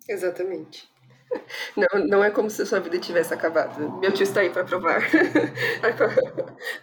Exatamente. 0.08 0.88
Não, 1.76 2.06
não 2.06 2.24
é 2.24 2.30
como 2.30 2.48
se 2.48 2.62
a 2.62 2.66
sua 2.66 2.80
vida 2.80 2.98
tivesse 2.98 3.34
acabado. 3.34 3.98
Meu 4.00 4.10
tio 4.10 4.22
está 4.22 4.40
aí 4.40 4.50
para 4.50 4.64
provar. 4.64 5.02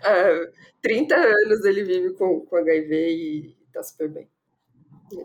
Há 0.04 0.52
30 0.84 1.16
anos 1.16 1.66
ele 1.66 1.84
vive 1.84 2.14
com, 2.14 2.42
com 2.42 2.56
HIV 2.56 2.96
e 2.96 3.58
está 3.66 3.82
super 3.82 4.08
bem. 4.08 4.30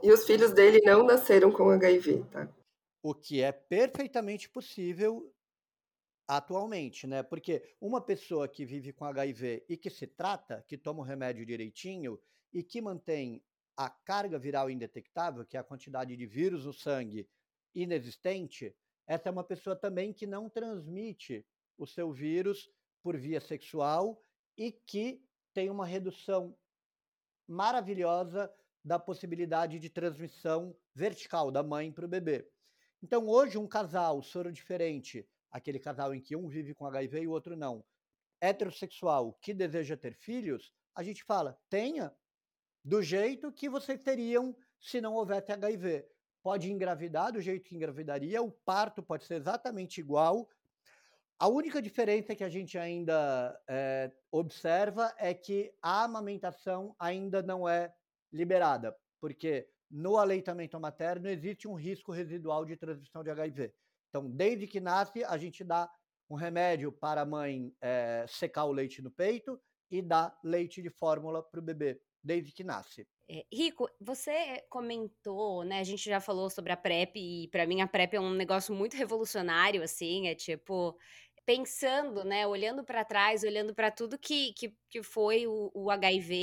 E 0.03 0.11
os 0.11 0.25
filhos 0.25 0.53
dele 0.53 0.81
não 0.85 1.05
nasceram 1.05 1.53
com 1.53 1.69
HIV, 1.69 2.25
tá? 2.31 2.49
O 3.03 3.15
que 3.15 3.43
é 3.43 3.53
perfeitamente 3.53 4.49
possível 4.49 5.31
atualmente, 6.37 7.09
né? 7.09 7.25
Porque 7.25 7.75
uma 7.81 8.01
pessoa 8.01 8.47
que 8.47 8.65
vive 8.65 8.93
com 8.93 9.05
HIV 9.05 9.65
e 9.69 9.77
que 9.77 9.91
se 9.91 10.07
trata, 10.07 10.65
que 10.69 10.79
toma 10.79 11.01
o 11.01 11.05
remédio 11.05 11.45
direitinho 11.45 12.21
e 12.53 12.63
que 12.63 12.81
mantém 12.81 13.43
a 13.77 13.91
carga 13.91 14.39
viral 14.39 14.71
indetectável, 14.71 15.45
que 15.45 15.57
é 15.57 15.61
a 15.61 15.65
quantidade 15.65 16.17
de 16.17 16.27
vírus 16.27 16.65
no 16.65 16.73
sangue 16.73 17.29
inexistente, 17.75 18.77
essa 19.09 19.29
é 19.29 19.33
uma 19.33 19.43
pessoa 19.43 19.75
também 19.75 20.13
que 20.13 20.25
não 20.25 20.49
transmite 20.49 21.45
o 21.77 21.85
seu 21.85 22.13
vírus 22.13 22.71
por 23.03 23.17
via 23.17 23.41
sexual 23.41 24.23
e 24.57 24.71
que 24.71 25.21
tem 25.53 25.69
uma 25.69 25.85
redução 25.85 26.57
maravilhosa 27.49 28.53
da 28.85 29.01
possibilidade 29.01 29.81
de 29.81 29.91
transmissão 29.91 30.77
vertical 30.95 31.51
da 31.51 31.65
mãe 31.65 31.91
para 31.91 32.05
o 32.05 32.09
bebê. 32.09 32.49
Então, 33.03 33.27
hoje, 33.27 33.59
um 33.59 33.67
casal 33.67 34.23
soro 34.23 34.53
diferente, 34.53 35.29
aquele 35.51 35.79
casal 35.79 36.15
em 36.15 36.21
que 36.21 36.37
um 36.37 36.49
vive 36.49 36.75
com 36.75 36.87
HIV 36.87 37.23
e 37.23 37.27
o 37.27 37.33
outro 37.33 37.57
não, 37.57 37.85
heterossexual 38.41 39.35
que 39.35 39.53
deseja 39.53 39.97
ter 39.97 40.15
filhos, 40.15 40.73
a 40.95 41.03
gente 41.03 41.25
fala, 41.25 41.59
tenha 41.69 42.15
do 42.85 43.03
jeito 43.03 43.53
que 43.53 43.69
vocês 43.69 44.03
teriam 44.03 44.57
se 44.79 45.01
não 45.01 45.15
houvesse 45.15 45.53
HIV 45.53 46.07
pode 46.43 46.71
engravidar 46.71 47.33
do 47.33 47.41
jeito 47.41 47.69
que 47.69 47.77
engravidaria, 47.77 48.43
o 48.43 48.51
parto 48.51 49.03
pode 49.03 49.25
ser 49.25 49.35
exatamente 49.35 50.01
igual. 50.01 50.49
A 51.39 51.49
única 51.49 51.81
diferença 51.81 52.35
que 52.35 52.45
a 52.45 52.49
gente 52.49 52.79
ainda 52.79 53.59
é, 53.69 54.13
observa 54.31 55.13
é 55.17 55.33
que 55.33 55.73
a 55.81 56.05
amamentação 56.05 56.95
ainda 56.99 57.43
não 57.43 57.69
é 57.69 57.93
liberada, 58.33 58.95
porque 59.21 59.69
no 59.91 60.19
aleitamento 60.19 60.79
materno 60.79 61.29
existe 61.29 61.67
um 61.67 61.75
risco 61.75 62.13
residual 62.13 62.65
de 62.65 62.77
transmissão 62.77 63.23
de 63.25 63.31
HIV. 63.31 63.73
Então, 64.11 64.29
desde 64.29 64.67
que 64.67 64.81
nasce, 64.81 65.25
a 65.25 65.39
gente 65.39 65.65
dá 65.65 65.91
um 66.29 66.35
remédio 66.35 66.93
para 66.93 67.23
a 67.23 67.27
mãe 67.27 67.73
é, 67.81 68.27
secar 68.29 68.65
o 68.65 68.73
leite 68.73 69.01
no 69.01 69.11
peito 69.11 69.61
e 69.91 70.03
dá 70.03 70.37
leite 70.45 70.83
de 70.83 70.91
fórmula 70.91 71.43
para 71.43 71.59
o 71.59 71.63
bebê, 71.63 72.01
desde 72.23 72.53
que 72.53 72.63
nasce. 72.63 73.07
É, 73.29 73.45
Rico, 73.53 73.89
você 74.01 74.65
comentou, 74.69 75.65
né? 75.65 75.81
A 75.81 75.85
gente 75.85 76.05
já 76.05 76.21
falou 76.21 76.51
sobre 76.51 76.73
a 76.73 76.77
PrEP 76.77 77.17
e 77.17 77.49
para 77.49 77.67
mim 77.67 77.81
a 77.81 77.87
PrEP 77.87 78.15
é 78.15 78.21
um 78.21 78.35
negócio 78.35 78.75
muito 78.75 78.97
revolucionário, 78.97 79.83
assim, 79.83 80.27
é 80.27 80.35
tipo 80.35 80.97
pensando, 81.47 82.23
né, 82.23 82.47
olhando 82.47 82.85
para 82.85 83.05
trás, 83.05 83.43
olhando 83.43 83.75
para 83.75 83.91
tudo 83.91 84.19
que, 84.19 84.53
que, 84.53 84.73
que 84.89 85.03
foi 85.03 85.49
o, 85.49 85.71
o 85.75 85.91
HIV 85.91 86.35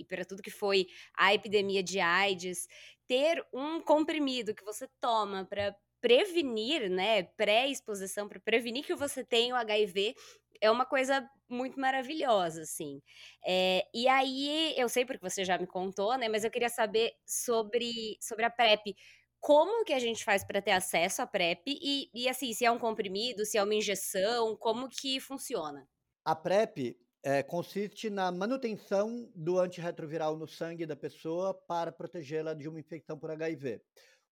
e 0.00 0.04
para 0.04 0.24
tudo 0.24 0.42
que 0.42 0.50
foi 0.50 0.86
a 1.16 1.34
epidemia 1.34 1.82
de 1.82 1.98
AIDS, 1.98 2.68
ter 3.08 3.44
um 3.52 3.80
comprimido 3.80 4.54
que 4.54 4.64
você 4.64 4.86
toma 5.00 5.44
para 5.44 5.74
prevenir, 6.04 6.90
né, 6.90 7.22
pré-exposição, 7.22 8.28
para 8.28 8.38
prevenir 8.38 8.84
que 8.84 8.94
você 8.94 9.24
tenha 9.24 9.54
o 9.54 9.56
HIV, 9.56 10.14
é 10.60 10.70
uma 10.70 10.84
coisa 10.84 11.26
muito 11.48 11.80
maravilhosa, 11.80 12.60
assim. 12.60 13.00
É, 13.42 13.86
e 13.94 14.06
aí, 14.06 14.74
eu 14.76 14.86
sei 14.86 15.06
porque 15.06 15.26
você 15.26 15.46
já 15.46 15.56
me 15.56 15.66
contou, 15.66 16.14
né? 16.18 16.28
Mas 16.28 16.44
eu 16.44 16.50
queria 16.50 16.68
saber 16.68 17.14
sobre, 17.26 18.18
sobre 18.20 18.44
a 18.44 18.50
PrEP. 18.50 18.94
Como 19.40 19.82
que 19.82 19.94
a 19.94 19.98
gente 19.98 20.22
faz 20.22 20.44
para 20.44 20.60
ter 20.60 20.72
acesso 20.72 21.22
à 21.22 21.26
PrEP? 21.26 21.62
E, 21.68 22.10
e, 22.12 22.28
assim, 22.28 22.52
se 22.52 22.66
é 22.66 22.70
um 22.70 22.78
comprimido, 22.78 23.46
se 23.46 23.56
é 23.56 23.62
uma 23.62 23.74
injeção, 23.74 24.54
como 24.58 24.90
que 24.90 25.18
funciona? 25.20 25.88
A 26.22 26.36
PrEP 26.36 26.98
é, 27.22 27.42
consiste 27.42 28.10
na 28.10 28.30
manutenção 28.30 29.26
do 29.34 29.58
antirretroviral 29.58 30.36
no 30.36 30.46
sangue 30.46 30.84
da 30.84 30.96
pessoa 30.96 31.54
para 31.54 31.90
protegê-la 31.90 32.52
de 32.52 32.68
uma 32.68 32.78
infecção 32.78 33.18
por 33.18 33.30
HIV. 33.30 33.80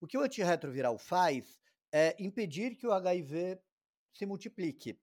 O 0.03 0.07
que 0.07 0.19
o 0.19 0.23
antirretroviral 0.23 0.99
faz 0.99 1.62
é 1.93 2.17
impedir 2.19 2.75
que 2.75 2.87
o 2.87 2.93
HIV 2.93 3.61
se 4.13 4.25
multiplique. 4.25 4.99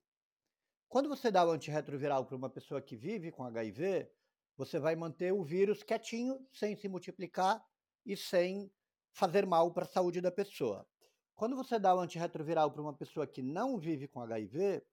Quando 0.87 1.07
você 1.07 1.29
dá 1.29 1.45
o 1.45 1.51
antirretroviral 1.51 2.25
para 2.25 2.35
uma 2.35 2.49
pessoa 2.49 2.81
que 2.81 2.95
vive 2.95 3.31
com 3.31 3.43
HIV, 3.43 4.11
você 4.57 4.79
vai 4.79 4.95
manter 4.95 5.31
o 5.31 5.43
vírus 5.43 5.83
quietinho, 5.83 6.45
sem 6.51 6.75
se 6.75 6.89
multiplicar 6.89 7.63
e 8.05 8.17
sem 8.17 8.71
fazer 9.11 9.45
mal 9.45 9.71
para 9.71 9.85
a 9.85 9.87
saúde 9.87 10.19
da 10.19 10.31
pessoa. 10.31 10.87
Quando 11.35 11.55
você 11.55 11.79
dá 11.79 11.95
o 11.95 11.99
antirretroviral 11.99 12.71
para 12.71 12.81
uma 12.81 12.93
pessoa 12.93 13.27
que 13.27 13.41
não 13.41 13.77
vive 13.77 14.07
com 14.07 14.19
HIV, 14.19 14.83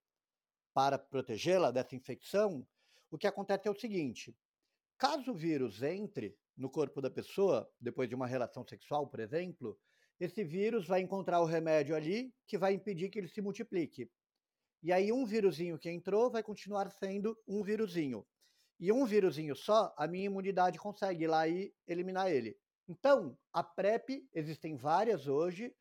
para 0.75 0.99
protegê-la 0.99 1.71
dessa 1.71 1.97
infecção, 1.97 2.67
o 3.11 3.17
que 3.17 3.27
acontece 3.27 3.67
é 3.67 3.71
o 3.71 3.81
seguinte: 3.81 4.37
caso 4.99 5.33
o 5.33 5.35
vírus 5.35 5.83
entre 5.83 6.37
no 6.55 6.69
corpo 6.69 7.01
da 7.01 7.11
pessoa, 7.11 7.71
depois 7.81 8.09
de 8.09 8.15
uma 8.15 8.27
relação 8.27 8.67
sexual, 8.69 9.07
por 9.07 9.21
exemplo, 9.21 9.79
esse 10.19 10.43
vírus 10.45 10.87
vai 10.87 11.01
encontrar 11.01 11.41
o 11.41 11.45
remédio 11.45 11.95
ali 11.95 12.33
que 12.47 12.57
vai 12.57 12.73
impedir 12.73 13.11
que 13.11 13.19
ele 13.19 13.29
se 13.29 13.41
multiplique. 13.41 14.11
E 14.83 14.93
aí 14.93 15.13
um 15.13 15.27
vírusinho 15.27 15.79
que 15.79 15.91
entrou 15.91 16.31
vai 16.31 16.43
continuar 16.43 16.91
sendo 16.91 17.37
um 17.47 17.63
vírusinho. 17.63 18.27
E 18.79 18.93
um 18.93 19.05
vírusinho 19.05 19.57
só, 19.57 19.95
a 19.97 20.07
minha 20.07 20.27
imunidade 20.27 20.79
consegue 20.79 21.25
ir 21.25 21.29
lá 21.29 21.49
e 21.49 21.75
eliminar 21.87 22.31
ele. 22.31 22.59
Então, 22.89 23.37
a 23.53 23.65
PrEP, 23.65 24.29
existem 24.33 24.77
várias 24.77 25.27
hoje, 25.27 25.75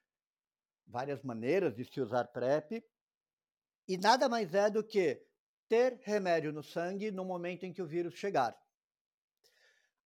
várias 0.87 1.21
maneiras 1.21 1.75
de 1.75 1.83
se 1.85 1.99
usar 2.01 2.25
PrEP, 2.25 2.83
e 3.87 3.97
nada 3.97 4.27
mais 4.27 4.53
é 4.53 4.69
do 4.69 4.83
que 4.83 5.21
ter 5.67 5.99
remédio 6.03 6.51
no 6.51 6.63
sangue 6.63 7.11
no 7.11 7.25
momento 7.25 7.65
em 7.65 7.73
que 7.73 7.81
o 7.81 7.87
vírus 7.87 8.15
chegar. 8.15 8.57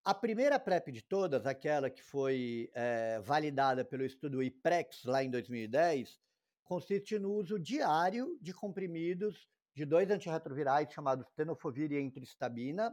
A 0.09 0.13
primeira 0.15 0.59
PrEP 0.59 0.91
de 0.91 1.03
todas, 1.03 1.45
aquela 1.45 1.87
que 1.87 2.01
foi 2.01 2.67
é, 2.73 3.19
validada 3.19 3.85
pelo 3.85 4.03
estudo 4.03 4.41
IPREX 4.41 5.03
lá 5.03 5.23
em 5.23 5.29
2010, 5.29 6.19
consiste 6.63 7.19
no 7.19 7.31
uso 7.31 7.59
diário 7.59 8.35
de 8.41 8.51
comprimidos 8.51 9.47
de 9.75 9.85
dois 9.85 10.09
antirretrovirais 10.09 10.91
chamados 10.91 11.29
tenofovir 11.35 11.91
e 11.91 12.01
entristabina 12.01 12.91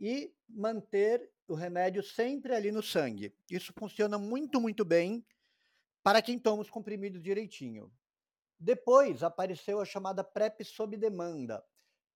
e 0.00 0.34
manter 0.48 1.30
o 1.46 1.52
remédio 1.52 2.02
sempre 2.02 2.54
ali 2.54 2.72
no 2.72 2.82
sangue. 2.82 3.36
Isso 3.50 3.74
funciona 3.78 4.16
muito, 4.16 4.58
muito 4.58 4.82
bem 4.82 5.22
para 6.02 6.22
quem 6.22 6.38
toma 6.38 6.62
os 6.62 6.70
comprimidos 6.70 7.22
direitinho. 7.22 7.92
Depois 8.58 9.22
apareceu 9.22 9.78
a 9.78 9.84
chamada 9.84 10.24
PrEP 10.24 10.64
sob 10.64 10.96
demanda, 10.96 11.62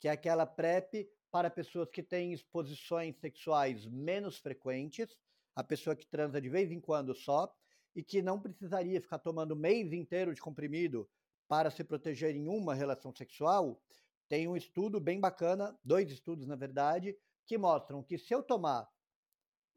que 0.00 0.09
é 0.09 0.12
aquela 0.12 0.46
PrEP 0.46 1.06
para 1.31 1.51
pessoas 1.51 1.91
que 1.91 2.03
têm 2.03 2.33
exposições 2.33 3.16
sexuais 3.18 3.87
menos 3.87 4.39
frequentes, 4.39 5.16
a 5.55 5.62
pessoa 5.62 5.97
que 5.97 6.07
transa 6.07 6.41
de 6.41 6.49
vez 6.49 6.70
em 6.70 6.81
quando 6.81 7.14
só, 7.14 7.55
e 7.95 8.03
que 8.03 8.22
não 8.22 8.41
precisaria 8.41 9.01
ficar 9.01 9.18
tomando 9.18 9.57
mês 9.57 9.93
inteiro 9.93 10.35
de 10.35 10.41
comprimido 10.41 11.09
para 11.49 11.70
se 11.70 11.83
proteger 11.83 12.37
em 12.37 12.47
uma 12.47 12.74
relação 12.74 13.12
sexual, 13.12 13.83
tem 14.29 14.47
um 14.47 14.57
estudo 14.57 15.01
bem 15.01 15.18
bacana, 15.18 15.79
dois 15.83 16.11
estudos 16.11 16.47
na 16.47 16.55
verdade, 16.55 17.16
que 17.47 17.57
mostram 17.57 18.03
que 18.03 18.18
se 18.18 18.35
eu 18.35 18.43
tomar 18.43 18.89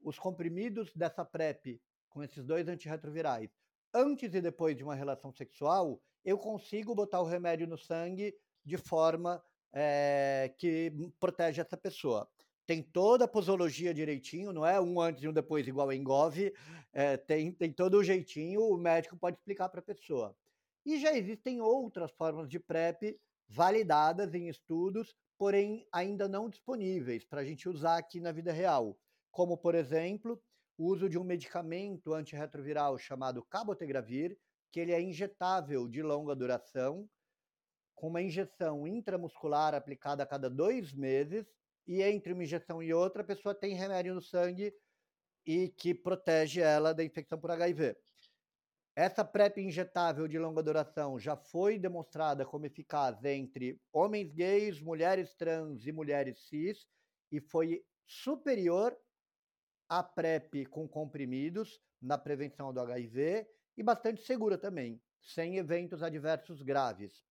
os 0.02 0.20
comprimidos 0.20 0.93
dessa 0.93 1.24
PrEP 1.24 1.82
com 2.10 2.22
esses 2.22 2.45
dois 2.45 2.68
antirretrovirais 2.68 3.49
antes 3.93 4.34
e 4.34 4.41
depois 4.41 4.76
de 4.76 4.84
uma 4.84 4.95
relação 4.95 5.32
sexual, 5.32 6.02
eu 6.24 6.38
consigo 6.38 6.93
botar 6.93 7.22
o 7.22 7.26
remédio 7.26 7.68
no 7.68 7.78
sangue 7.78 8.36
de 8.64 8.78
forma 8.78 9.43
é, 9.74 10.53
que 10.57 10.91
protege 11.19 11.61
essa 11.61 11.78
pessoa 11.78 12.30
tem 12.72 12.82
toda 12.82 13.26
a 13.26 13.28
posologia 13.28 13.93
direitinho, 13.93 14.53
não 14.53 14.65
é 14.65 14.80
um 14.80 14.99
antes 15.01 15.22
e 15.22 15.28
um 15.28 15.34
depois 15.34 15.67
igual 15.67 15.91
em 15.91 16.01
Gov, 16.01 16.38
é, 16.93 17.17
tem, 17.17 17.51
tem 17.51 17.69
todo 17.69 17.95
o 17.95 18.03
jeitinho, 18.03 18.61
o 18.61 18.78
médico 18.78 19.17
pode 19.17 19.38
explicar 19.38 19.67
para 19.67 19.82
a 19.82 19.84
pessoa. 19.84 20.34
E 20.86 20.97
já 20.97 21.13
existem 21.13 21.59
outras 21.59 22.11
formas 22.11 22.47
de 22.47 22.59
PrEP 22.59 23.19
validadas 23.49 24.34
em 24.34 24.47
estudos, 24.47 25.13
porém 25.38 25.86
ainda 25.91 26.30
não 26.30 26.49
disponíveis 26.49 27.26
para 27.26 27.41
a 27.41 27.43
gente 27.43 27.67
usar 27.67 27.97
aqui 27.97 28.22
na 28.22 28.32
vida 28.32 28.53
real, 28.53 28.97
como, 29.32 29.57
por 29.57 29.76
exemplo, 29.76 30.41
o 30.78 30.86
uso 30.86 31.09
de 31.09 31.17
um 31.17 31.26
medicamento 31.26 32.13
antirretroviral 32.13 32.97
chamado 32.97 33.43
cabotegravir, 33.43 34.38
que 34.72 34.80
ele 34.80 34.93
é 34.93 35.01
injetável 35.01 35.89
de 35.89 36.01
longa 36.01 36.34
duração, 36.34 37.05
com 38.02 38.08
uma 38.08 38.20
injeção 38.20 38.88
intramuscular 38.88 39.76
aplicada 39.76 40.24
a 40.24 40.26
cada 40.26 40.49
dois 40.49 40.91
meses, 40.91 41.45
e 41.86 42.02
entre 42.02 42.34
uma 42.34 42.43
injeção 42.43 42.82
e 42.82 42.91
outra, 42.91 43.22
a 43.22 43.26
pessoa 43.26 43.54
tem 43.54 43.76
remédio 43.76 44.16
no 44.16 44.22
sangue 44.24 44.74
e 45.45 45.70
que 45.70 45.93
protege 45.93 46.62
ela 46.62 46.95
da 46.95 47.04
infecção 47.04 47.39
por 47.39 47.52
HIV. 47.52 47.95
Essa 48.95 49.24
PrEP 49.24 49.60
injetável 49.60 50.28
de 50.28 50.39
longa 50.39 50.64
duração 50.64 51.20
já 51.20 51.38
foi 51.38 51.78
demonstrada 51.78 52.43
como 52.43 52.66
eficaz 52.66 53.24
entre 53.24 53.80
homens 53.93 54.34
gays, 54.34 54.82
mulheres 54.82 55.36
trans 55.36 55.86
e 55.86 55.91
mulheres 55.91 56.39
cis 56.47 56.88
e 57.32 57.39
foi 57.39 57.86
superior 58.08 58.97
à 59.88 60.02
PrEP 60.02 60.66
com 60.66 60.88
comprimidos 60.88 61.80
na 62.02 62.18
prevenção 62.18 62.74
do 62.74 62.80
HIV 62.80 63.47
e 63.78 63.84
bastante 63.84 64.24
segura 64.24 64.58
também, 64.58 64.99
sem 65.22 65.58
eventos 65.58 66.02
adversos 66.02 66.64
graves. 66.64 67.30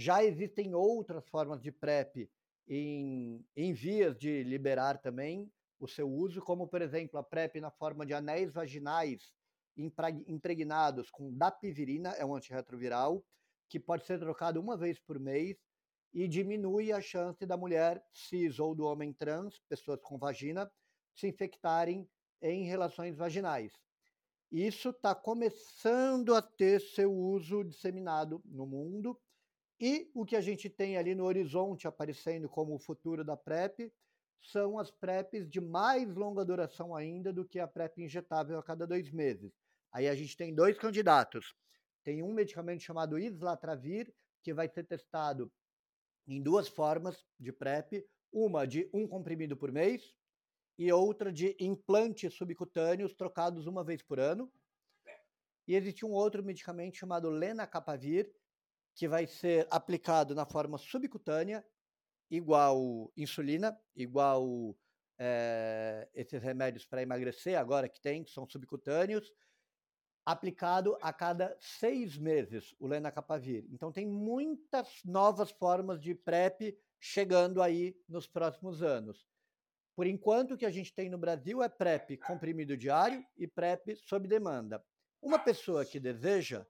Já 0.00 0.22
existem 0.22 0.76
outras 0.76 1.28
formas 1.28 1.60
de 1.60 1.72
PrEP 1.72 2.30
em, 2.68 3.44
em 3.56 3.72
vias 3.72 4.16
de 4.16 4.44
liberar 4.44 4.96
também 4.98 5.52
o 5.76 5.88
seu 5.88 6.08
uso, 6.08 6.40
como, 6.40 6.68
por 6.68 6.80
exemplo, 6.80 7.18
a 7.18 7.22
PrEP 7.24 7.60
na 7.60 7.72
forma 7.72 8.06
de 8.06 8.14
anéis 8.14 8.52
vaginais 8.52 9.32
impregnados 9.76 11.10
com 11.10 11.36
dapivirina, 11.36 12.10
é 12.10 12.24
um 12.24 12.36
antirretroviral, 12.36 13.24
que 13.68 13.80
pode 13.80 14.06
ser 14.06 14.20
trocado 14.20 14.60
uma 14.60 14.76
vez 14.76 15.00
por 15.00 15.18
mês 15.18 15.56
e 16.14 16.28
diminui 16.28 16.92
a 16.92 17.00
chance 17.00 17.44
da 17.44 17.56
mulher 17.56 18.00
cis 18.12 18.60
ou 18.60 18.76
do 18.76 18.84
homem 18.84 19.12
trans, 19.12 19.58
pessoas 19.68 20.00
com 20.00 20.16
vagina, 20.16 20.70
se 21.12 21.26
infectarem 21.26 22.08
em 22.40 22.62
relações 22.66 23.16
vaginais. 23.16 23.72
Isso 24.48 24.90
está 24.90 25.12
começando 25.12 26.36
a 26.36 26.40
ter 26.40 26.80
seu 26.80 27.12
uso 27.12 27.64
disseminado 27.64 28.40
no 28.44 28.64
mundo 28.64 29.18
e 29.80 30.10
o 30.14 30.24
que 30.24 30.34
a 30.34 30.40
gente 30.40 30.68
tem 30.68 30.96
ali 30.96 31.14
no 31.14 31.24
horizonte 31.24 31.86
aparecendo 31.86 32.48
como 32.48 32.74
o 32.74 32.78
futuro 32.78 33.24
da 33.24 33.36
PrEP 33.36 33.92
são 34.40 34.78
as 34.78 34.90
PrEPs 34.90 35.48
de 35.48 35.60
mais 35.60 36.14
longa 36.14 36.44
duração 36.44 36.94
ainda 36.94 37.32
do 37.32 37.44
que 37.44 37.58
a 37.58 37.66
PrEP 37.66 37.98
injetável 37.98 38.58
a 38.58 38.62
cada 38.62 38.86
dois 38.86 39.10
meses. 39.10 39.52
Aí 39.92 40.08
a 40.08 40.14
gente 40.14 40.36
tem 40.36 40.54
dois 40.54 40.78
candidatos. 40.78 41.54
Tem 42.04 42.22
um 42.22 42.32
medicamento 42.32 42.82
chamado 42.82 43.18
islatravir, 43.18 44.12
que 44.42 44.54
vai 44.54 44.68
ser 44.68 44.84
testado 44.84 45.52
em 46.26 46.42
duas 46.42 46.68
formas 46.68 47.24
de 47.38 47.52
PrEP, 47.52 48.06
uma 48.32 48.66
de 48.66 48.88
um 48.92 49.06
comprimido 49.06 49.56
por 49.56 49.72
mês 49.72 50.14
e 50.78 50.92
outra 50.92 51.32
de 51.32 51.56
implantes 51.58 52.34
subcutâneos 52.34 53.14
trocados 53.14 53.66
uma 53.66 53.82
vez 53.82 54.02
por 54.02 54.20
ano. 54.20 54.50
E 55.66 55.74
existe 55.74 56.06
um 56.06 56.12
outro 56.12 56.42
medicamento 56.42 56.96
chamado 56.96 57.28
lenacapavir, 57.28 58.32
que 58.98 59.06
vai 59.06 59.28
ser 59.28 59.64
aplicado 59.70 60.34
na 60.34 60.44
forma 60.44 60.76
subcutânea, 60.76 61.64
igual 62.28 63.12
insulina, 63.16 63.80
igual 63.94 64.76
é, 65.16 66.08
esses 66.12 66.42
remédios 66.42 66.84
para 66.84 67.00
emagrecer 67.00 67.56
agora 67.56 67.88
que 67.88 68.00
tem, 68.00 68.24
que 68.24 68.32
são 68.32 68.44
subcutâneos, 68.44 69.32
aplicado 70.26 70.98
a 71.00 71.12
cada 71.12 71.56
seis 71.60 72.18
meses, 72.18 72.74
o 72.76 72.88
lenacapavir. 72.88 73.64
Então 73.70 73.92
tem 73.92 74.04
muitas 74.04 74.88
novas 75.04 75.52
formas 75.52 76.00
de 76.00 76.12
PrEP 76.12 76.76
chegando 76.98 77.62
aí 77.62 77.96
nos 78.08 78.26
próximos 78.26 78.82
anos. 78.82 79.28
Por 79.94 80.08
enquanto, 80.08 80.54
o 80.54 80.58
que 80.58 80.66
a 80.66 80.72
gente 80.72 80.92
tem 80.92 81.08
no 81.08 81.18
Brasil 81.18 81.62
é 81.62 81.68
PrEP 81.68 82.16
comprimido 82.16 82.76
diário 82.76 83.24
e 83.36 83.46
PrEP 83.46 83.94
sob 83.94 84.26
demanda. 84.26 84.84
Uma 85.22 85.38
pessoa 85.38 85.84
que 85.84 86.00
deseja 86.00 86.66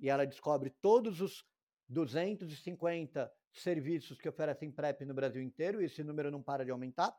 e 0.00 0.08
ela 0.08 0.26
descobre 0.26 0.70
todos 0.80 1.20
os 1.20 1.44
250 1.88 3.30
serviços 3.52 4.18
que 4.18 4.28
oferecem 4.28 4.72
PrEP 4.72 5.04
no 5.04 5.14
Brasil 5.14 5.42
inteiro, 5.42 5.80
e 5.80 5.84
esse 5.84 6.02
número 6.02 6.30
não 6.30 6.42
para 6.42 6.64
de 6.64 6.70
aumentar. 6.70 7.14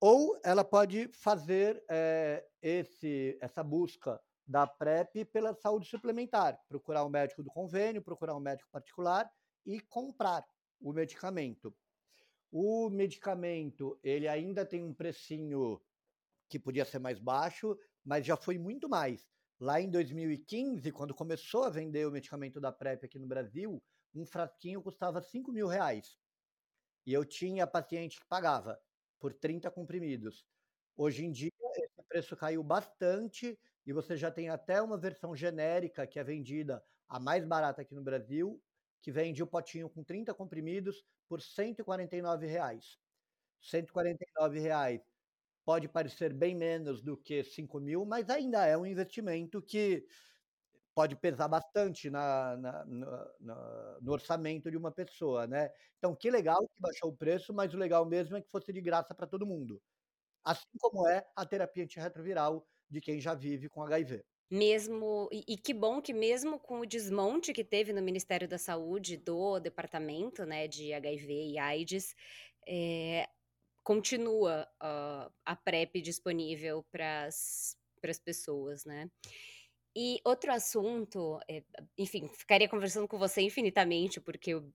Ou 0.00 0.38
ela 0.44 0.62
pode 0.62 1.08
fazer 1.08 1.82
é, 1.88 2.46
esse, 2.60 3.38
essa 3.40 3.64
busca 3.64 4.20
da 4.46 4.66
PrEP 4.66 5.24
pela 5.24 5.54
saúde 5.54 5.88
suplementar, 5.88 6.60
procurar 6.68 7.04
um 7.04 7.08
médico 7.08 7.42
do 7.42 7.50
convênio, 7.50 8.02
procurar 8.02 8.36
um 8.36 8.40
médico 8.40 8.70
particular 8.70 9.30
e 9.64 9.80
comprar 9.80 10.44
o 10.80 10.92
medicamento. 10.92 11.74
O 12.52 12.88
medicamento, 12.90 13.98
ele 14.02 14.28
ainda 14.28 14.64
tem 14.64 14.84
um 14.84 14.94
precinho 14.94 15.80
que 16.48 16.58
podia 16.58 16.84
ser 16.84 16.98
mais 16.98 17.18
baixo, 17.18 17.76
mas 18.04 18.24
já 18.24 18.36
foi 18.36 18.56
muito 18.56 18.88
mais. 18.88 19.26
Lá 19.58 19.80
em 19.80 19.90
2015, 19.90 20.92
quando 20.92 21.14
começou 21.14 21.64
a 21.64 21.70
vender 21.70 22.06
o 22.06 22.12
medicamento 22.12 22.60
da 22.60 22.70
PrEP 22.70 23.04
aqui 23.04 23.18
no 23.18 23.26
Brasil, 23.26 23.82
um 24.14 24.24
frasquinho 24.24 24.82
custava 24.82 25.20
5 25.20 25.50
mil 25.50 25.66
reais. 25.66 26.18
E 27.04 27.12
eu 27.12 27.24
tinha 27.24 27.66
paciente 27.66 28.20
que 28.20 28.26
pagava 28.26 28.78
por 29.26 29.34
30 29.34 29.72
comprimidos. 29.72 30.46
Hoje 30.96 31.24
em 31.24 31.32
dia, 31.32 31.50
esse 31.74 32.00
preço 32.08 32.36
caiu 32.36 32.62
bastante 32.62 33.58
e 33.84 33.92
você 33.92 34.16
já 34.16 34.30
tem 34.30 34.48
até 34.48 34.80
uma 34.80 34.96
versão 34.96 35.34
genérica 35.34 36.06
que 36.06 36.20
é 36.20 36.22
vendida 36.22 36.80
a 37.08 37.18
mais 37.18 37.44
barata 37.44 37.82
aqui 37.82 37.92
no 37.92 38.04
Brasil, 38.04 38.62
que 39.02 39.10
vende 39.10 39.42
o 39.42 39.46
potinho 39.48 39.90
com 39.90 40.04
30 40.04 40.32
comprimidos 40.32 41.04
por 41.28 41.40
149 41.40 42.46
reais. 42.46 43.00
149 43.60 44.60
reais 44.60 45.02
pode 45.64 45.88
parecer 45.88 46.32
bem 46.32 46.54
menos 46.54 47.02
do 47.02 47.16
que 47.16 47.42
5 47.42 47.80
mil, 47.80 48.04
mas 48.04 48.30
ainda 48.30 48.64
é 48.64 48.78
um 48.78 48.86
investimento 48.86 49.60
que 49.60 50.06
pode 50.96 51.14
pesar 51.14 51.46
bastante 51.46 52.08
na, 52.08 52.56
na, 52.56 52.84
na, 53.38 53.98
no 54.00 54.12
orçamento 54.12 54.70
de 54.70 54.78
uma 54.78 54.90
pessoa, 54.90 55.46
né? 55.46 55.70
Então, 55.98 56.16
que 56.16 56.30
legal 56.30 56.66
que 56.66 56.80
baixou 56.80 57.10
o 57.10 57.16
preço, 57.16 57.52
mas 57.52 57.74
o 57.74 57.76
legal 57.76 58.06
mesmo 58.06 58.34
é 58.34 58.40
que 58.40 58.48
fosse 58.48 58.72
de 58.72 58.80
graça 58.80 59.14
para 59.14 59.26
todo 59.26 59.44
mundo. 59.44 59.78
Assim 60.42 60.64
como 60.80 61.06
é 61.06 61.22
a 61.36 61.44
terapia 61.44 61.84
antirretroviral 61.84 62.66
de 62.88 63.02
quem 63.02 63.20
já 63.20 63.34
vive 63.34 63.68
com 63.68 63.82
HIV. 63.82 64.24
Mesmo, 64.50 65.28
e, 65.30 65.44
e, 65.46 65.58
que 65.58 65.74
bom 65.74 66.00
que 66.00 66.14
mesmo 66.14 66.58
com 66.58 66.80
o 66.80 66.86
desmonte 66.86 67.52
que 67.52 67.64
teve 67.64 67.92
no 67.92 68.00
Ministério 68.00 68.48
da 68.48 68.56
Saúde 68.56 69.18
do 69.18 69.60
departamento 69.60 70.46
né, 70.46 70.66
de 70.66 70.94
HIV 70.94 71.50
e 71.50 71.58
AIDS, 71.58 72.16
é, 72.66 73.28
continua 73.82 74.66
uh, 74.82 75.30
a 75.44 75.56
PrEP 75.56 76.00
disponível 76.00 76.82
para 76.90 77.26
as 77.26 77.76
pessoas, 78.24 78.84
né? 78.86 79.10
E 79.98 80.20
outro 80.24 80.52
assunto, 80.52 81.40
é, 81.48 81.62
enfim, 81.96 82.28
ficaria 82.28 82.68
conversando 82.68 83.08
com 83.08 83.18
você 83.18 83.40
infinitamente, 83.40 84.20
porque 84.20 84.50
eu, 84.50 84.70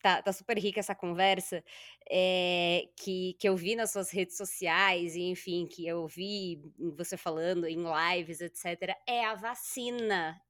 tá, 0.00 0.22
tá 0.22 0.32
super 0.32 0.56
rica 0.56 0.78
essa 0.78 0.94
conversa, 0.94 1.64
é, 2.08 2.88
que, 2.96 3.34
que 3.40 3.48
eu 3.48 3.56
vi 3.56 3.74
nas 3.74 3.90
suas 3.90 4.12
redes 4.12 4.36
sociais, 4.36 5.16
e 5.16 5.22
enfim, 5.22 5.66
que 5.66 5.84
eu 5.84 6.06
vi 6.06 6.62
você 6.96 7.16
falando 7.16 7.66
em 7.66 7.78
lives, 7.82 8.40
etc., 8.40 8.96
é 9.08 9.24
a 9.24 9.34
vacina 9.34 10.40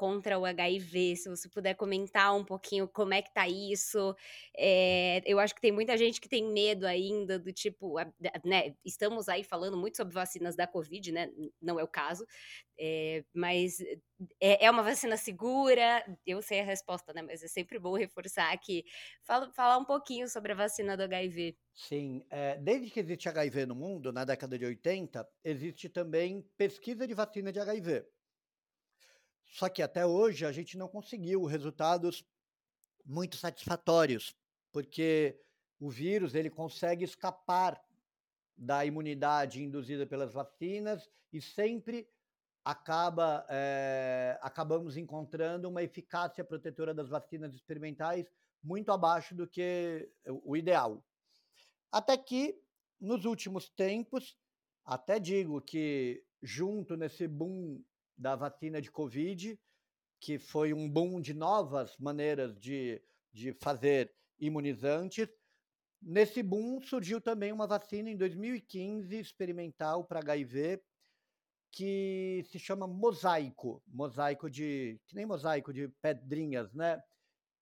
contra 0.00 0.38
o 0.38 0.46
HIV, 0.46 1.14
se 1.14 1.28
você 1.28 1.46
puder 1.46 1.74
comentar 1.74 2.34
um 2.34 2.42
pouquinho 2.42 2.88
como 2.88 3.12
é 3.12 3.20
que 3.20 3.30
tá 3.34 3.46
isso. 3.46 4.16
É, 4.56 5.20
eu 5.26 5.38
acho 5.38 5.54
que 5.54 5.60
tem 5.60 5.70
muita 5.70 5.94
gente 5.98 6.18
que 6.18 6.26
tem 6.26 6.42
medo 6.42 6.86
ainda 6.86 7.38
do 7.38 7.52
tipo, 7.52 7.96
né? 8.42 8.74
Estamos 8.82 9.28
aí 9.28 9.44
falando 9.44 9.76
muito 9.76 9.98
sobre 9.98 10.14
vacinas 10.14 10.56
da 10.56 10.66
Covid, 10.66 11.12
né? 11.12 11.30
Não 11.60 11.78
é 11.78 11.84
o 11.84 11.86
caso, 11.86 12.24
é, 12.78 13.22
mas 13.34 13.78
é, 14.40 14.64
é, 14.64 14.70
uma 14.70 14.82
vacina 14.82 15.18
segura? 15.18 16.02
Eu 16.26 16.40
sei 16.40 16.60
a 16.60 16.64
resposta, 16.64 17.12
né? 17.12 17.20
Mas 17.20 17.44
é 17.44 17.48
sempre 17.48 17.78
bom 17.78 17.94
reforçar 17.94 18.54
aqui. 18.54 18.86
Fala, 19.20 19.52
falar 19.52 19.76
um 19.76 19.84
pouquinho 19.84 20.30
sobre 20.30 20.52
a 20.52 20.54
vacina 20.54 20.96
do 20.96 21.02
HIV. 21.02 21.58
Sim, 21.74 22.24
desde 22.62 22.88
que 22.90 23.00
existe 23.00 23.28
HIV 23.28 23.66
no 23.66 23.74
mundo, 23.74 24.14
na 24.14 24.24
década 24.24 24.58
de 24.58 24.64
80, 24.64 25.28
existe 25.44 25.90
também 25.90 26.42
pesquisa 26.56 27.06
de 27.06 27.12
vacina 27.12 27.52
de 27.52 27.60
HIV. 27.60 28.02
Só 29.50 29.68
que 29.68 29.82
até 29.82 30.06
hoje 30.06 30.46
a 30.46 30.52
gente 30.52 30.78
não 30.78 30.88
conseguiu 30.88 31.44
resultados 31.44 32.24
muito 33.04 33.36
satisfatórios, 33.36 34.34
porque 34.72 35.40
o 35.78 35.90
vírus 35.90 36.34
ele 36.34 36.48
consegue 36.48 37.04
escapar 37.04 37.82
da 38.56 38.84
imunidade 38.84 39.62
induzida 39.62 40.06
pelas 40.06 40.32
vacinas 40.32 41.10
e 41.32 41.40
sempre 41.40 42.08
acaba 42.64 43.46
é, 43.48 44.38
acabamos 44.42 44.96
encontrando 44.96 45.68
uma 45.68 45.82
eficácia 45.82 46.44
protetora 46.44 46.92
das 46.92 47.08
vacinas 47.08 47.54
experimentais 47.54 48.26
muito 48.62 48.92
abaixo 48.92 49.34
do 49.34 49.48
que 49.48 50.08
o 50.44 50.56
ideal. 50.56 51.02
Até 51.90 52.16
que 52.16 52.60
nos 53.00 53.24
últimos 53.24 53.70
tempos, 53.70 54.36
até 54.84 55.18
digo 55.18 55.60
que 55.62 56.22
junto 56.42 56.96
nesse 56.96 57.26
boom 57.26 57.82
da 58.20 58.36
vacina 58.36 58.82
de 58.82 58.90
Covid, 58.90 59.58
que 60.20 60.38
foi 60.38 60.74
um 60.74 60.88
boom 60.88 61.22
de 61.22 61.32
novas 61.32 61.96
maneiras 61.96 62.58
de, 62.60 63.02
de 63.32 63.54
fazer 63.54 64.14
imunizantes. 64.38 65.26
Nesse 66.02 66.42
boom 66.42 66.82
surgiu 66.82 67.18
também 67.18 67.50
uma 67.50 67.66
vacina 67.66 68.10
em 68.10 68.16
2015 68.16 69.18
experimental 69.18 70.04
para 70.04 70.20
HIV 70.20 70.82
que 71.72 72.44
se 72.50 72.58
chama 72.58 72.86
mosaico, 72.86 73.82
mosaico 73.86 74.50
de 74.50 75.00
que 75.06 75.14
nem 75.14 75.24
mosaico 75.24 75.72
de 75.72 75.88
pedrinhas, 76.02 76.74
né? 76.74 77.02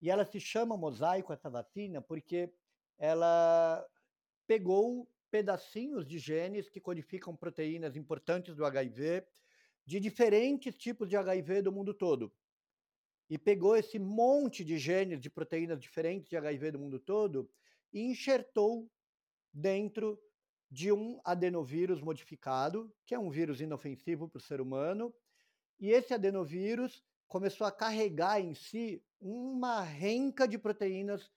E 0.00 0.10
ela 0.10 0.24
se 0.24 0.40
chama 0.40 0.76
mosaico 0.76 1.32
essa 1.32 1.50
vacina 1.50 2.00
porque 2.00 2.52
ela 2.96 3.86
pegou 4.46 5.08
pedacinhos 5.30 6.06
de 6.06 6.18
genes 6.18 6.68
que 6.68 6.80
codificam 6.80 7.36
proteínas 7.36 7.96
importantes 7.96 8.56
do 8.56 8.64
HIV 8.64 9.24
de 9.88 9.98
diferentes 9.98 10.76
tipos 10.76 11.08
de 11.08 11.16
HIV 11.16 11.62
do 11.62 11.72
mundo 11.72 11.94
todo. 11.94 12.30
E 13.30 13.38
pegou 13.38 13.74
esse 13.74 13.98
monte 13.98 14.62
de 14.62 14.76
genes 14.76 15.18
de 15.18 15.30
proteínas 15.30 15.80
diferentes 15.80 16.28
de 16.28 16.36
HIV 16.36 16.72
do 16.72 16.78
mundo 16.78 17.00
todo 17.00 17.50
e 17.90 18.02
enxertou 18.02 18.92
dentro 19.50 20.22
de 20.70 20.92
um 20.92 21.18
adenovírus 21.24 22.02
modificado, 22.02 22.94
que 23.06 23.14
é 23.14 23.18
um 23.18 23.30
vírus 23.30 23.62
inofensivo 23.62 24.28
para 24.28 24.36
o 24.36 24.42
ser 24.42 24.60
humano. 24.60 25.14
E 25.80 25.88
esse 25.88 26.12
adenovírus 26.12 27.02
começou 27.26 27.66
a 27.66 27.72
carregar 27.72 28.42
em 28.42 28.52
si 28.52 29.02
uma 29.18 29.80
renca 29.80 30.46
de 30.46 30.58
proteínas 30.58 31.32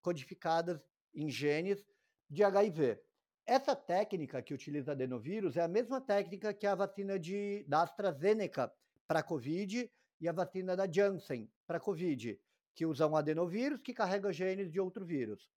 codificadas 0.00 0.84
em 1.14 1.30
genes 1.30 1.86
de 2.28 2.42
HIV. 2.42 2.98
Essa 3.46 3.74
técnica 3.74 4.40
que 4.40 4.54
utiliza 4.54 4.92
adenovírus 4.92 5.56
é 5.56 5.62
a 5.62 5.68
mesma 5.68 6.00
técnica 6.00 6.54
que 6.54 6.66
a 6.66 6.74
vacina 6.74 7.18
de, 7.18 7.64
da 7.66 7.82
AstraZeneca 7.82 8.72
para 9.06 9.22
Covid 9.22 9.90
e 10.20 10.28
a 10.28 10.32
vacina 10.32 10.76
da 10.76 10.90
Janssen 10.90 11.50
para 11.66 11.80
Covid, 11.80 12.40
que 12.74 12.86
usam 12.86 13.16
adenovírus 13.16 13.80
que 13.82 13.92
carrega 13.92 14.32
genes 14.32 14.70
de 14.70 14.78
outro 14.78 15.04
vírus. 15.04 15.50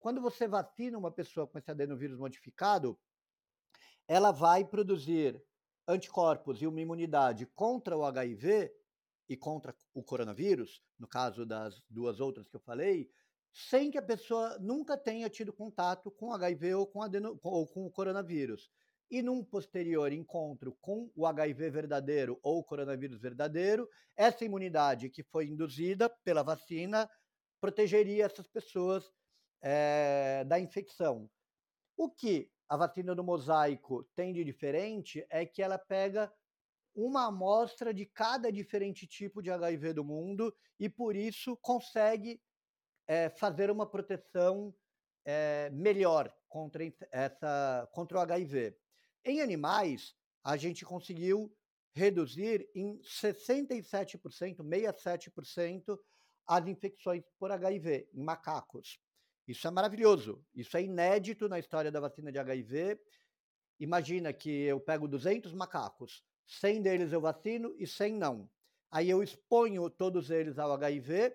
Quando 0.00 0.20
você 0.20 0.48
vacina 0.48 0.96
uma 0.96 1.10
pessoa 1.10 1.46
com 1.46 1.58
esse 1.58 1.70
adenovírus 1.70 2.18
modificado, 2.18 2.98
ela 4.08 4.32
vai 4.32 4.64
produzir 4.64 5.40
anticorpos 5.86 6.62
e 6.62 6.66
uma 6.66 6.80
imunidade 6.80 7.46
contra 7.46 7.96
o 7.96 8.04
HIV 8.04 8.72
e 9.28 9.36
contra 9.36 9.74
o 9.92 10.02
coronavírus, 10.02 10.82
no 10.98 11.06
caso 11.06 11.44
das 11.44 11.82
duas 11.90 12.18
outras 12.20 12.48
que 12.48 12.56
eu 12.56 12.60
falei, 12.60 13.10
sem 13.56 13.90
que 13.90 13.96
a 13.96 14.02
pessoa 14.02 14.58
nunca 14.58 14.98
tenha 14.98 15.30
tido 15.30 15.50
contato 15.50 16.10
com 16.10 16.30
HIV 16.30 16.74
ou 16.74 16.86
com, 16.86 17.00
adeno, 17.00 17.40
ou 17.42 17.66
com 17.66 17.86
o 17.86 17.90
coronavírus. 17.90 18.70
E 19.10 19.22
num 19.22 19.42
posterior 19.42 20.12
encontro 20.12 20.76
com 20.78 21.10
o 21.16 21.26
HIV 21.26 21.70
verdadeiro 21.70 22.38
ou 22.42 22.58
o 22.58 22.64
coronavírus 22.64 23.18
verdadeiro, 23.18 23.88
essa 24.14 24.44
imunidade 24.44 25.08
que 25.08 25.22
foi 25.22 25.46
induzida 25.46 26.10
pela 26.22 26.42
vacina 26.42 27.08
protegeria 27.58 28.26
essas 28.26 28.46
pessoas 28.46 29.10
é, 29.62 30.44
da 30.44 30.60
infecção. 30.60 31.30
O 31.96 32.10
que 32.10 32.50
a 32.68 32.76
vacina 32.76 33.14
do 33.14 33.24
mosaico 33.24 34.04
tem 34.14 34.34
de 34.34 34.44
diferente 34.44 35.26
é 35.30 35.46
que 35.46 35.62
ela 35.62 35.78
pega 35.78 36.30
uma 36.94 37.28
amostra 37.28 37.94
de 37.94 38.04
cada 38.04 38.52
diferente 38.52 39.06
tipo 39.06 39.40
de 39.40 39.50
HIV 39.50 39.94
do 39.94 40.04
mundo 40.04 40.54
e 40.78 40.90
por 40.90 41.16
isso 41.16 41.56
consegue 41.56 42.38
é, 43.06 43.28
fazer 43.28 43.70
uma 43.70 43.86
proteção 43.86 44.74
é, 45.24 45.70
melhor 45.70 46.32
contra, 46.48 46.82
essa, 47.10 47.88
contra 47.92 48.18
o 48.18 48.20
HIV. 48.20 48.76
Em 49.24 49.40
animais, 49.40 50.14
a 50.42 50.56
gente 50.56 50.84
conseguiu 50.84 51.52
reduzir 51.92 52.68
em 52.74 52.98
67%, 53.00 54.20
67% 54.20 55.98
as 56.46 56.66
infecções 56.66 57.24
por 57.38 57.50
HIV 57.50 58.08
em 58.12 58.22
macacos. 58.22 59.00
Isso 59.48 59.66
é 59.66 59.70
maravilhoso, 59.70 60.44
isso 60.54 60.76
é 60.76 60.82
inédito 60.82 61.48
na 61.48 61.58
história 61.58 61.90
da 61.90 62.00
vacina 62.00 62.30
de 62.30 62.38
HIV. 62.38 63.00
Imagina 63.80 64.32
que 64.32 64.50
eu 64.50 64.80
pego 64.80 65.08
200 65.08 65.52
macacos, 65.52 66.22
100 66.46 66.82
deles 66.82 67.12
eu 67.12 67.20
vacino 67.20 67.74
e 67.78 67.86
100 67.86 68.14
não. 68.14 68.50
Aí 68.90 69.10
eu 69.10 69.22
exponho 69.22 69.88
todos 69.90 70.30
eles 70.30 70.58
ao 70.58 70.72
HIV 70.72 71.34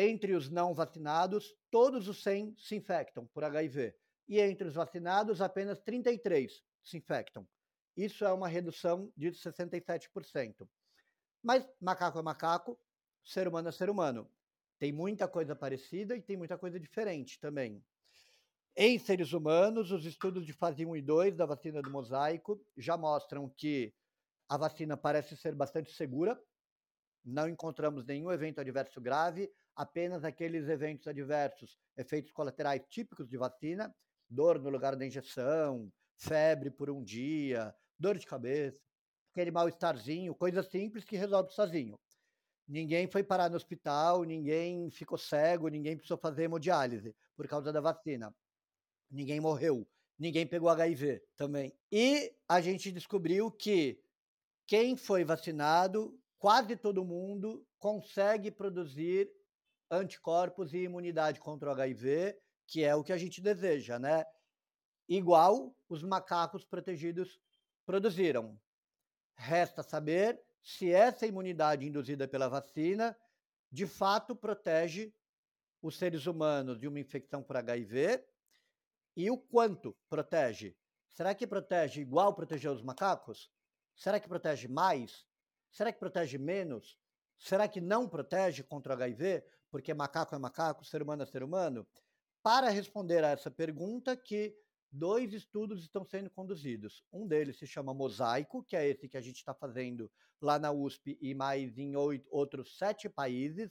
entre 0.00 0.32
os 0.34 0.48
não 0.48 0.72
vacinados, 0.72 1.56
todos 1.72 2.06
os 2.06 2.22
100 2.22 2.54
se 2.56 2.76
infectam 2.76 3.26
por 3.26 3.42
HIV. 3.42 3.96
E 4.28 4.38
entre 4.38 4.68
os 4.68 4.74
vacinados, 4.74 5.40
apenas 5.40 5.80
33 5.80 6.62
se 6.84 6.96
infectam. 6.96 7.44
Isso 7.96 8.24
é 8.24 8.32
uma 8.32 8.46
redução 8.46 9.12
de 9.16 9.32
67%. 9.32 10.68
Mas 11.42 11.68
macaco 11.80 12.16
é 12.16 12.22
macaco, 12.22 12.78
ser 13.24 13.48
humano 13.48 13.70
é 13.70 13.72
ser 13.72 13.90
humano. 13.90 14.30
Tem 14.78 14.92
muita 14.92 15.26
coisa 15.26 15.56
parecida 15.56 16.16
e 16.16 16.22
tem 16.22 16.36
muita 16.36 16.56
coisa 16.56 16.78
diferente 16.78 17.40
também. 17.40 17.84
Em 18.76 19.00
seres 19.00 19.32
humanos, 19.32 19.90
os 19.90 20.04
estudos 20.04 20.46
de 20.46 20.52
fase 20.52 20.86
1 20.86 20.94
e 20.94 21.02
2 21.02 21.34
da 21.34 21.44
vacina 21.44 21.82
do 21.82 21.90
mosaico 21.90 22.64
já 22.76 22.96
mostram 22.96 23.48
que 23.48 23.92
a 24.48 24.56
vacina 24.56 24.96
parece 24.96 25.36
ser 25.36 25.56
bastante 25.56 25.90
segura, 25.90 26.40
não 27.28 27.48
encontramos 27.48 28.04
nenhum 28.04 28.32
evento 28.32 28.60
adverso 28.60 29.00
grave, 29.00 29.50
apenas 29.76 30.24
aqueles 30.24 30.68
eventos 30.68 31.06
adversos, 31.06 31.78
efeitos 31.96 32.32
colaterais 32.32 32.82
típicos 32.88 33.28
de 33.28 33.36
vacina, 33.36 33.94
dor 34.28 34.58
no 34.58 34.70
lugar 34.70 34.96
da 34.96 35.06
injeção, 35.06 35.92
febre 36.16 36.70
por 36.70 36.90
um 36.90 37.02
dia, 37.02 37.74
dor 37.98 38.18
de 38.18 38.26
cabeça, 38.26 38.80
aquele 39.32 39.50
mal-estarzinho, 39.50 40.34
coisa 40.34 40.62
simples 40.62 41.04
que 41.04 41.16
resolve 41.16 41.52
sozinho. 41.52 41.98
Ninguém 42.66 43.06
foi 43.06 43.22
parar 43.22 43.48
no 43.48 43.56
hospital, 43.56 44.24
ninguém 44.24 44.90
ficou 44.90 45.16
cego, 45.16 45.68
ninguém 45.68 45.96
precisou 45.96 46.18
fazer 46.18 46.44
hemodiálise 46.44 47.14
por 47.36 47.46
causa 47.48 47.72
da 47.72 47.80
vacina. 47.80 48.34
Ninguém 49.10 49.40
morreu, 49.40 49.88
ninguém 50.18 50.46
pegou 50.46 50.68
HIV 50.68 51.22
também. 51.34 51.72
E 51.90 52.34
a 52.46 52.60
gente 52.60 52.92
descobriu 52.92 53.50
que 53.50 54.02
quem 54.66 54.96
foi 54.96 55.24
vacinado, 55.24 56.20
quase 56.38 56.76
todo 56.76 57.04
mundo 57.04 57.66
consegue 57.78 58.50
produzir 58.50 59.30
anticorpos 59.90 60.72
e 60.72 60.78
imunidade 60.78 61.40
contra 61.40 61.68
o 61.68 61.72
HIV, 61.72 62.38
que 62.66 62.84
é 62.84 62.94
o 62.94 63.02
que 63.02 63.12
a 63.12 63.18
gente 63.18 63.40
deseja, 63.40 63.98
né? 63.98 64.24
Igual 65.08 65.74
os 65.88 66.02
macacos 66.02 66.64
protegidos 66.64 67.40
produziram. 67.86 68.60
Resta 69.34 69.82
saber 69.82 70.42
se 70.62 70.92
essa 70.92 71.26
imunidade 71.26 71.86
induzida 71.86 72.28
pela 72.28 72.48
vacina 72.48 73.16
de 73.70 73.86
fato 73.86 74.34
protege 74.34 75.14
os 75.80 75.96
seres 75.96 76.26
humanos 76.26 76.78
de 76.78 76.88
uma 76.88 77.00
infecção 77.00 77.42
por 77.42 77.56
HIV 77.56 78.24
e 79.16 79.30
o 79.30 79.38
quanto 79.38 79.96
protege. 80.08 80.76
Será 81.08 81.34
que 81.34 81.46
protege 81.46 82.00
igual 82.00 82.34
protegeu 82.34 82.72
os 82.72 82.82
macacos? 82.82 83.50
Será 83.96 84.20
que 84.20 84.28
protege 84.28 84.68
mais? 84.68 85.27
Será 85.78 85.92
que 85.92 86.00
protege 86.00 86.38
menos? 86.38 86.98
Será 87.38 87.68
que 87.68 87.80
não 87.80 88.08
protege 88.08 88.64
contra 88.64 88.94
o 88.94 88.96
HIV? 88.96 89.44
Porque 89.70 89.94
macaco 89.94 90.34
é 90.34 90.38
macaco, 90.38 90.84
ser 90.84 91.00
humano 91.00 91.22
é 91.22 91.26
ser 91.26 91.40
humano? 91.40 91.86
Para 92.42 92.68
responder 92.68 93.22
a 93.22 93.28
essa 93.28 93.48
pergunta, 93.48 94.16
que 94.16 94.56
dois 94.90 95.32
estudos 95.32 95.80
estão 95.84 96.04
sendo 96.04 96.30
conduzidos. 96.30 97.04
Um 97.12 97.28
deles 97.28 97.60
se 97.60 97.64
chama 97.64 97.94
Mosaico, 97.94 98.64
que 98.64 98.74
é 98.74 98.88
esse 98.88 99.08
que 99.08 99.16
a 99.16 99.20
gente 99.20 99.36
está 99.36 99.54
fazendo 99.54 100.10
lá 100.40 100.58
na 100.58 100.72
USP 100.72 101.16
e 101.20 101.32
mais 101.32 101.78
em 101.78 101.94
oito, 101.94 102.26
outros 102.28 102.76
sete 102.76 103.08
países: 103.08 103.70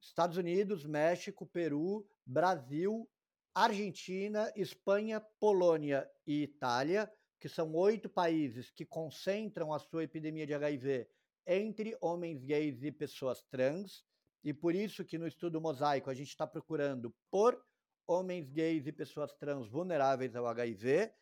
Estados 0.00 0.38
Unidos, 0.38 0.86
México, 0.86 1.44
Peru, 1.44 2.08
Brasil, 2.24 3.06
Argentina, 3.54 4.50
Espanha, 4.56 5.20
Polônia 5.38 6.10
e 6.26 6.44
Itália, 6.44 7.12
que 7.42 7.48
são 7.48 7.74
oito 7.74 8.08
países 8.08 8.70
que 8.70 8.86
concentram 8.86 9.72
a 9.72 9.78
sua 9.80 10.04
epidemia 10.04 10.46
de 10.46 10.54
HIV 10.54 11.08
entre 11.44 11.98
homens 12.00 12.44
gays 12.44 12.84
e 12.84 12.92
pessoas 12.92 13.42
trans. 13.50 14.04
E 14.44 14.54
por 14.54 14.76
isso 14.76 15.04
que 15.04 15.18
no 15.18 15.26
estudo 15.26 15.60
mosaico 15.60 16.08
a 16.08 16.14
gente 16.14 16.28
está 16.28 16.46
procurando 16.46 17.12
por 17.32 17.60
homens 18.06 18.48
gays 18.48 18.86
e 18.86 18.92
pessoas 18.92 19.32
trans 19.32 19.66
vulneráveis 19.68 20.36
ao 20.36 20.46
HIV 20.46 21.12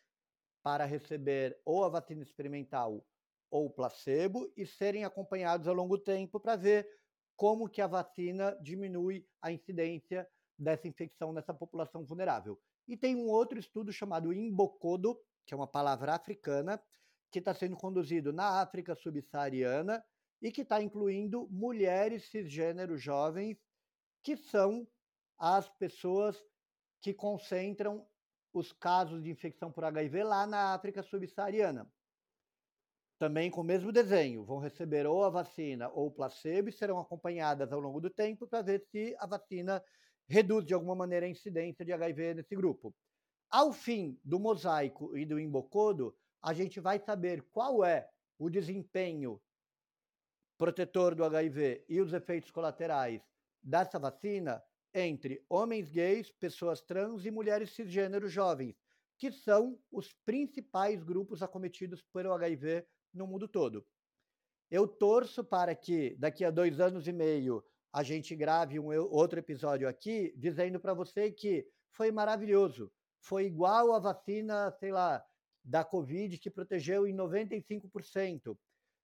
para 0.63 0.85
receber 0.85 1.59
ou 1.65 1.85
a 1.85 1.89
vacina 1.89 2.23
experimental 2.23 3.03
ou 3.51 3.71
placebo 3.71 4.53
e 4.55 4.67
serem 4.67 5.07
acompanhados 5.07 5.67
ao 5.69 5.75
longo 5.75 5.97
tempo 5.97 6.39
para 6.39 6.55
ver 6.55 6.87
como 7.35 7.67
que 7.67 7.81
a 7.81 7.87
vacina 7.87 8.55
diminui 8.61 9.27
a 9.41 9.51
incidência 9.51 10.29
dessa 10.59 10.87
infecção 10.87 11.33
nessa 11.33 11.55
população 11.55 12.05
vulnerável. 12.05 12.61
E 12.87 12.95
tem 12.95 13.17
um 13.17 13.27
outro 13.27 13.59
estudo 13.59 13.91
chamado 13.91 14.35
Imbokodo, 14.35 15.19
que 15.47 15.55
é 15.55 15.57
uma 15.57 15.67
palavra 15.67 16.15
africana, 16.15 16.83
que 17.31 17.39
está 17.39 17.55
sendo 17.55 17.77
conduzido 17.77 18.33
na 18.33 18.61
África 18.61 18.95
subsaariana 18.95 20.05
e 20.43 20.51
que 20.51 20.63
está 20.63 20.83
incluindo 20.83 21.49
mulheres 21.51 22.31
cisgêneros 22.31 23.03
jovens, 23.03 23.59
que 24.23 24.37
são 24.37 24.87
as 25.39 25.69
pessoas 25.69 26.37
que 27.01 27.15
concentram 27.15 28.07
os 28.53 28.73
casos 28.73 29.23
de 29.23 29.31
infecção 29.31 29.71
por 29.71 29.85
HIV 29.85 30.25
lá 30.25 30.47
na 30.47 30.75
África 30.75 31.03
subsaariana. 31.03 31.91
Também 33.19 33.51
com 33.51 33.61
o 33.61 33.65
mesmo 33.65 33.93
desenho, 33.93 34.45
vão 34.45 34.59
receber 34.59 35.07
ou 35.07 35.23
a 35.23 35.31
vacina 35.31 35.91
ou 35.91 36.07
o 36.07 36.11
placebo 36.11 36.69
e 36.69 36.73
serão 36.73 36.99
acompanhadas 36.99 37.71
ao 37.71 37.79
longo 37.79 38.01
do 38.01 38.11
tempo 38.11 38.47
para 38.47 38.63
ver 38.63 38.81
se 38.91 39.15
a 39.19 39.27
vacina 39.27 39.83
reduz 40.27 40.65
de 40.65 40.73
alguma 40.73 40.95
maneira 40.95 41.27
a 41.27 41.29
incidência 41.29 41.85
de 41.85 41.93
HIV 41.93 42.35
nesse 42.35 42.57
grupo. 42.57 42.95
Ao 43.51 43.73
fim 43.73 44.17
do 44.25 44.39
mosaico 44.39 45.17
e 45.19 45.27
do 45.27 45.39
embocodo, 45.39 46.17
a 46.41 46.55
gente 46.55 46.79
vai 46.79 47.01
saber 47.01 47.43
qual 47.51 47.85
é 47.85 48.09
o 48.39 48.49
desempenho 48.49 49.43
protetor 50.57 51.17
do 51.17 51.25
HIV 51.25 51.85
e 51.89 52.01
os 52.01 52.13
efeitos 52.13 52.53
colaterais 52.53 53.21
dessa 53.61 53.99
vacina 53.99 54.63
entre 54.95 55.45
homens 55.49 55.91
gays, 55.91 56.31
pessoas 56.31 56.81
trans 56.81 57.25
e 57.25 57.31
mulheres 57.31 57.75
cisgêneros 57.75 58.31
jovens, 58.31 58.77
que 59.19 59.33
são 59.33 59.79
os 59.91 60.13
principais 60.13 61.03
grupos 61.03 61.43
acometidos 61.43 62.03
pelo 62.03 62.33
HIV 62.33 62.87
no 63.13 63.27
mundo 63.27 63.49
todo. 63.49 63.85
Eu 64.71 64.87
torço 64.87 65.43
para 65.43 65.75
que 65.75 66.15
daqui 66.17 66.45
a 66.45 66.53
dois 66.53 66.79
anos 66.79 67.09
e 67.09 67.13
meio 67.13 67.65
a 67.93 68.05
gente 68.05 68.37
grave 68.37 68.79
um 68.79 68.97
outro 69.11 69.41
episódio 69.41 69.89
aqui 69.89 70.33
dizendo 70.37 70.79
para 70.79 70.95
você 70.95 71.33
que 71.33 71.69
foi 71.89 72.13
maravilhoso. 72.13 72.93
Foi 73.21 73.45
igual 73.45 73.93
a 73.93 73.99
vacina, 73.99 74.71
sei 74.73 74.93
lá, 74.93 75.25
da 75.65 75.85
Covid 75.85 76.39
que 76.39 76.51
protegeu 76.51 77.07
em 77.07 77.15
95%. 77.15 78.57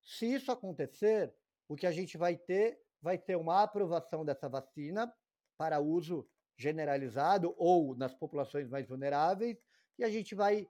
Se 0.02 0.26
isso 0.34 0.50
acontecer, 0.50 1.34
o 1.68 1.76
que 1.76 1.86
a 1.86 1.92
gente 1.92 2.16
vai 2.16 2.36
ter 2.36 2.80
vai 3.00 3.18
ter 3.18 3.36
uma 3.36 3.62
aprovação 3.62 4.24
dessa 4.24 4.48
vacina 4.48 5.12
para 5.56 5.80
uso 5.80 6.28
generalizado 6.56 7.54
ou 7.58 7.94
nas 7.94 8.14
populações 8.14 8.68
mais 8.68 8.88
vulneráveis, 8.88 9.58
e 9.98 10.04
a 10.04 10.10
gente 10.10 10.34
vai 10.34 10.68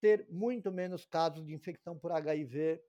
ter 0.00 0.26
muito 0.28 0.72
menos 0.72 1.04
casos 1.04 1.44
de 1.46 1.54
infecção 1.54 1.98
por 1.98 2.12
HIV 2.12 2.82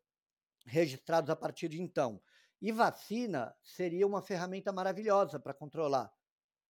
registrados 0.65 1.29
a 1.29 1.35
partir 1.35 1.67
de 1.69 1.81
então. 1.81 2.21
E 2.61 2.71
vacina 2.71 3.55
seria 3.63 4.05
uma 4.05 4.21
ferramenta 4.21 4.71
maravilhosa 4.71 5.39
para 5.39 5.53
controlar 5.53 6.11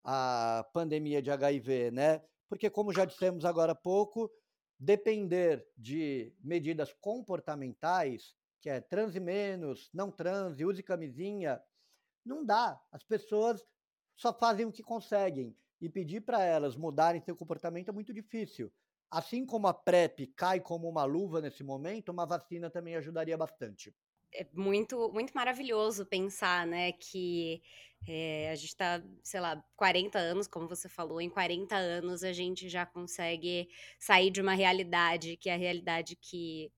a 0.03 0.67
pandemia 0.73 1.21
de 1.21 1.29
HIV, 1.29 1.91
né? 1.91 2.23
Porque, 2.51 2.69
como 2.69 2.91
já 2.91 3.05
dissemos 3.05 3.45
agora 3.45 3.71
há 3.71 3.75
pouco, 3.75 4.29
depender 4.77 5.65
de 5.77 6.35
medidas 6.43 6.91
comportamentais, 6.91 8.35
que 8.59 8.69
é 8.69 8.81
transe 8.81 9.21
menos, 9.21 9.89
não 9.93 10.11
transe, 10.11 10.65
use 10.65 10.83
camisinha, 10.83 11.63
não 12.25 12.43
dá. 12.43 12.77
As 12.91 13.05
pessoas 13.05 13.65
só 14.17 14.33
fazem 14.33 14.65
o 14.65 14.71
que 14.73 14.83
conseguem. 14.83 15.55
E 15.79 15.87
pedir 15.87 16.25
para 16.25 16.43
elas 16.43 16.75
mudarem 16.75 17.21
seu 17.21 17.37
comportamento 17.37 17.87
é 17.87 17.93
muito 17.93 18.13
difícil. 18.13 18.69
Assim 19.09 19.45
como 19.45 19.67
a 19.67 19.73
PrEP 19.73 20.27
cai 20.35 20.59
como 20.59 20.89
uma 20.89 21.05
luva 21.05 21.39
nesse 21.39 21.63
momento, 21.63 22.09
uma 22.09 22.25
vacina 22.25 22.69
também 22.69 22.97
ajudaria 22.97 23.37
bastante. 23.37 23.95
É 24.33 24.47
muito, 24.53 25.11
muito 25.11 25.33
maravilhoso 25.33 26.05
pensar, 26.05 26.65
né, 26.65 26.93
que 26.93 27.61
é, 28.07 28.49
a 28.49 28.55
gente 28.55 28.69
está, 28.69 29.03
sei 29.23 29.39
lá, 29.39 29.63
40 29.75 30.17
anos, 30.17 30.47
como 30.47 30.67
você 30.67 30.89
falou, 30.89 31.21
em 31.21 31.29
40 31.29 31.75
anos 31.75 32.23
a 32.23 32.33
gente 32.33 32.67
já 32.69 32.85
consegue 32.85 33.69
sair 33.99 34.31
de 34.31 34.41
uma 34.41 34.53
realidade 34.53 35.37
que 35.37 35.49
é 35.49 35.53
a 35.53 35.57
realidade 35.57 36.15
que 36.15 36.71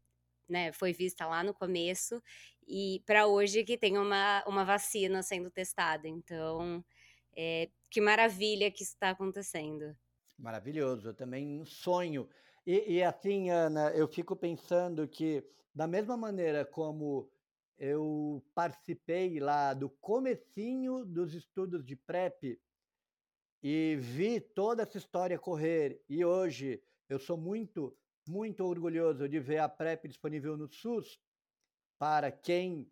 né, 0.49 0.71
foi 0.73 0.91
vista 0.91 1.25
lá 1.25 1.43
no 1.43 1.53
começo 1.53 2.21
e 2.67 3.01
para 3.05 3.27
hoje 3.27 3.63
que 3.63 3.77
tem 3.77 3.97
uma, 3.97 4.43
uma 4.45 4.65
vacina 4.65 5.21
sendo 5.23 5.49
testada. 5.49 6.07
Então, 6.07 6.83
é, 7.35 7.69
que 7.89 8.01
maravilha 8.01 8.71
que 8.71 8.83
isso 8.83 8.93
está 8.93 9.11
acontecendo. 9.11 9.95
Maravilhoso, 10.37 11.09
eu 11.09 11.13
também 11.13 11.63
sonho. 11.65 12.27
E, 12.65 12.95
e 12.95 13.03
assim, 13.03 13.49
Ana, 13.49 13.91
eu 13.91 14.07
fico 14.07 14.35
pensando 14.35 15.07
que, 15.07 15.43
da 15.73 15.87
mesma 15.87 16.17
maneira 16.17 16.65
como 16.65 17.29
eu 17.78 18.43
participei 18.53 19.39
lá 19.39 19.74
do 19.74 19.89
comecinho 19.89 21.05
dos 21.05 21.34
estudos 21.34 21.84
de 21.84 21.95
PrEP 21.95 22.59
e 23.61 23.95
vi 23.95 24.39
toda 24.39 24.84
essa 24.84 24.97
história 24.97 25.39
correr, 25.39 26.01
e 26.09 26.26
hoje 26.26 26.84
eu 27.07 27.17
sou 27.17 27.38
muito, 27.38 27.97
muito 28.28 28.65
orgulhoso 28.65 29.28
de 29.28 29.39
ver 29.39 29.59
a 29.59 29.69
PrEP 29.69 30.07
disponível 30.07 30.57
no 30.57 30.67
SUS 30.67 31.19
para 31.97 32.32
quem 32.32 32.91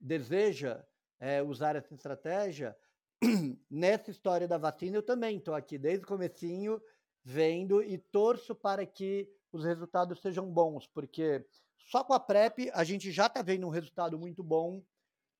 deseja 0.00 0.84
é, 1.18 1.42
usar 1.42 1.76
essa 1.76 1.94
estratégia, 1.94 2.76
nessa 3.70 4.10
história 4.10 4.46
da 4.46 4.58
vacina, 4.58 4.96
eu 4.96 5.02
também 5.02 5.38
estou 5.38 5.54
aqui 5.54 5.78
desde 5.78 6.04
o 6.04 6.08
comecinho 6.08 6.80
vendo 7.24 7.82
e 7.82 7.98
torço 7.98 8.54
para 8.54 8.84
que 8.84 9.28
os 9.50 9.64
resultados 9.64 10.20
sejam 10.20 10.50
bons, 10.52 10.86
porque 10.86 11.44
só 11.84 12.02
com 12.02 12.12
a 12.14 12.20
PrEP 12.20 12.70
a 12.72 12.82
gente 12.84 13.12
já 13.12 13.26
está 13.26 13.42
vendo 13.42 13.66
um 13.66 13.70
resultado 13.70 14.18
muito 14.18 14.42
bom 14.42 14.82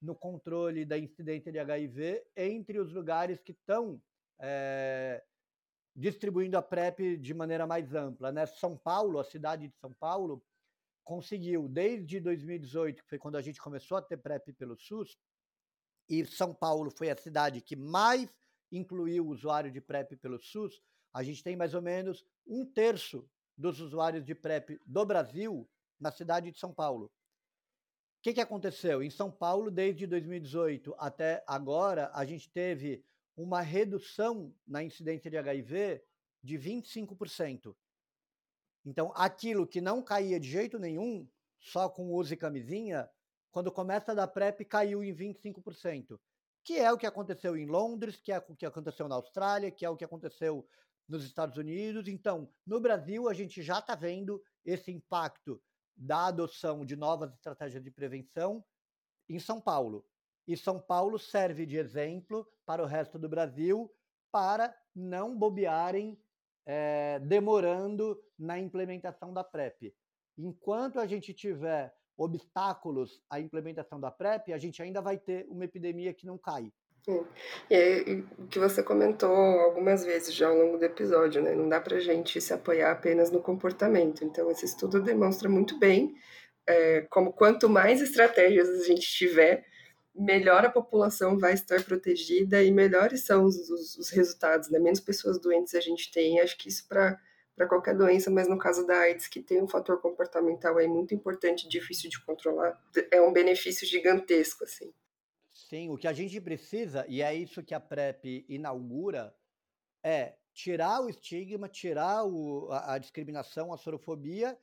no 0.00 0.14
controle 0.14 0.84
da 0.84 0.98
incidência 0.98 1.50
de 1.50 1.58
HIV 1.58 2.24
entre 2.36 2.78
os 2.78 2.92
lugares 2.92 3.42
que 3.42 3.52
estão 3.52 4.00
é, 4.38 5.24
distribuindo 5.96 6.58
a 6.58 6.62
PrEP 6.62 7.16
de 7.16 7.32
maneira 7.32 7.66
mais 7.66 7.94
ampla. 7.94 8.30
Né? 8.30 8.44
São 8.46 8.76
Paulo, 8.76 9.18
a 9.18 9.24
cidade 9.24 9.68
de 9.68 9.76
São 9.78 9.92
Paulo, 9.92 10.44
conseguiu, 11.02 11.68
desde 11.68 12.20
2018, 12.20 13.02
que 13.02 13.08
foi 13.08 13.18
quando 13.18 13.36
a 13.36 13.42
gente 13.42 13.60
começou 13.60 13.96
a 13.96 14.02
ter 14.02 14.16
PrEP 14.16 14.52
pelo 14.54 14.76
SUS, 14.76 15.18
e 16.08 16.24
São 16.26 16.54
Paulo 16.54 16.90
foi 16.90 17.10
a 17.10 17.16
cidade 17.16 17.60
que 17.60 17.76
mais 17.76 18.28
incluiu 18.70 19.26
o 19.26 19.30
usuário 19.30 19.70
de 19.70 19.80
PrEP 19.80 20.16
pelo 20.16 20.38
SUS, 20.38 20.82
a 21.12 21.22
gente 21.22 21.42
tem 21.42 21.56
mais 21.56 21.74
ou 21.74 21.80
menos 21.80 22.24
um 22.46 22.66
terço 22.66 23.28
dos 23.56 23.80
usuários 23.80 24.24
de 24.24 24.34
PrEP 24.34 24.80
do 24.84 25.06
Brasil 25.06 25.68
na 26.00 26.10
cidade 26.10 26.50
de 26.50 26.58
São 26.58 26.72
Paulo. 26.72 27.06
O 27.06 27.10
que, 28.22 28.34
que 28.34 28.40
aconteceu? 28.40 29.02
Em 29.02 29.10
São 29.10 29.30
Paulo, 29.30 29.70
desde 29.70 30.06
2018 30.06 30.94
até 30.98 31.44
agora, 31.46 32.10
a 32.14 32.24
gente 32.24 32.50
teve 32.50 33.04
uma 33.36 33.60
redução 33.60 34.54
na 34.66 34.82
incidência 34.82 35.30
de 35.30 35.36
HIV 35.36 36.02
de 36.42 36.58
25%. 36.58 37.74
Então, 38.84 39.12
aquilo 39.14 39.66
que 39.66 39.80
não 39.80 40.02
caía 40.02 40.38
de 40.38 40.48
jeito 40.48 40.78
nenhum, 40.78 41.28
só 41.58 41.88
com 41.88 42.12
uso 42.12 42.34
e 42.34 42.36
camisinha, 42.36 43.08
quando 43.50 43.72
começa 43.72 44.12
a 44.12 44.14
dar 44.14 44.28
PrEP, 44.28 44.64
caiu 44.64 45.02
em 45.02 45.14
25%, 45.14 46.18
que 46.62 46.74
é 46.74 46.92
o 46.92 46.98
que 46.98 47.06
aconteceu 47.06 47.56
em 47.56 47.66
Londres, 47.66 48.20
que 48.20 48.32
é 48.32 48.38
o 48.38 48.56
que 48.56 48.66
aconteceu 48.66 49.08
na 49.08 49.14
Austrália, 49.14 49.70
que 49.70 49.84
é 49.84 49.88
o 49.88 49.96
que 49.96 50.04
aconteceu 50.04 50.66
nos 51.08 51.24
Estados 51.24 51.56
Unidos. 51.56 52.08
Então, 52.08 52.50
no 52.66 52.80
Brasil, 52.80 53.28
a 53.28 53.34
gente 53.34 53.62
já 53.62 53.78
está 53.78 53.94
vendo 53.94 54.42
esse 54.64 54.90
impacto 54.90 55.62
da 55.96 56.26
adoção 56.26 56.84
de 56.84 56.96
novas 56.96 57.32
estratégias 57.32 57.82
de 57.82 57.90
prevenção 57.90 58.64
em 59.28 59.38
São 59.38 59.60
Paulo. 59.60 60.04
E 60.46 60.56
São 60.56 60.78
Paulo 60.80 61.18
serve 61.18 61.64
de 61.64 61.76
exemplo 61.76 62.46
para 62.66 62.82
o 62.82 62.86
resto 62.86 63.18
do 63.18 63.28
Brasil 63.28 63.90
para 64.30 64.76
não 64.94 65.36
bobearem 65.36 66.18
é, 66.66 67.18
demorando 67.20 68.20
na 68.38 68.58
implementação 68.58 69.32
da 69.32 69.44
PrEP. 69.44 69.94
Enquanto 70.36 70.98
a 70.98 71.06
gente 71.06 71.32
tiver 71.32 71.94
obstáculos 72.16 73.22
à 73.28 73.40
implementação 73.40 74.00
da 74.00 74.10
PrEP, 74.10 74.52
a 74.52 74.58
gente 74.58 74.82
ainda 74.82 75.00
vai 75.00 75.18
ter 75.18 75.46
uma 75.48 75.64
epidemia 75.64 76.12
que 76.14 76.26
não 76.26 76.38
cai. 76.38 76.72
E 77.70 78.24
o 78.38 78.46
que 78.46 78.58
você 78.58 78.82
comentou 78.82 79.30
algumas 79.30 80.04
vezes 80.04 80.34
já 80.34 80.48
ao 80.48 80.56
longo 80.56 80.78
do 80.78 80.84
episódio, 80.84 81.42
né? 81.42 81.54
Não 81.54 81.68
dá 81.68 81.80
para 81.80 82.00
gente 82.00 82.40
se 82.40 82.52
apoiar 82.52 82.92
apenas 82.92 83.30
no 83.30 83.42
comportamento. 83.42 84.24
Então, 84.24 84.50
esse 84.50 84.64
estudo 84.64 85.02
demonstra 85.02 85.48
muito 85.48 85.78
bem 85.78 86.14
é, 86.66 87.02
como 87.10 87.32
quanto 87.32 87.68
mais 87.68 88.00
estratégias 88.00 88.68
a 88.68 88.84
gente 88.84 89.06
tiver, 89.06 89.66
melhor 90.14 90.64
a 90.64 90.70
população 90.70 91.38
vai 91.38 91.52
estar 91.54 91.82
protegida 91.82 92.62
e 92.62 92.70
melhores 92.70 93.24
são 93.26 93.44
os, 93.44 93.68
os, 93.68 93.96
os 93.96 94.10
resultados, 94.10 94.70
né? 94.70 94.78
Menos 94.78 95.00
pessoas 95.00 95.38
doentes 95.38 95.74
a 95.74 95.80
gente 95.80 96.10
tem. 96.10 96.40
Acho 96.40 96.56
que 96.56 96.68
isso 96.68 96.86
para 96.88 97.18
para 97.56 97.68
qualquer 97.68 97.94
doença, 97.96 98.32
mas 98.32 98.48
no 98.48 98.58
caso 98.58 98.84
da 98.84 98.98
AIDS, 98.98 99.28
que 99.28 99.40
tem 99.40 99.62
um 99.62 99.68
fator 99.68 100.00
comportamental 100.00 100.76
aí 100.76 100.88
muito 100.88 101.14
importante, 101.14 101.68
difícil 101.68 102.10
de 102.10 102.20
controlar, 102.24 102.76
é 103.12 103.20
um 103.22 103.32
benefício 103.32 103.86
gigantesco, 103.86 104.64
assim. 104.64 104.92
Sim, 105.68 105.88
o 105.88 105.96
que 105.96 106.06
a 106.06 106.12
gente 106.12 106.38
precisa, 106.42 107.06
e 107.08 107.22
é 107.22 107.34
isso 107.34 107.62
que 107.62 107.74
a 107.74 107.80
PrEP 107.80 108.44
inaugura, 108.50 109.34
é 110.04 110.36
tirar 110.52 111.00
o 111.00 111.08
estigma, 111.08 111.70
tirar 111.70 112.26
o, 112.26 112.70
a, 112.70 112.92
a 112.92 112.98
discriminação, 112.98 113.72
a 113.72 113.78
sorofobia 113.78 114.60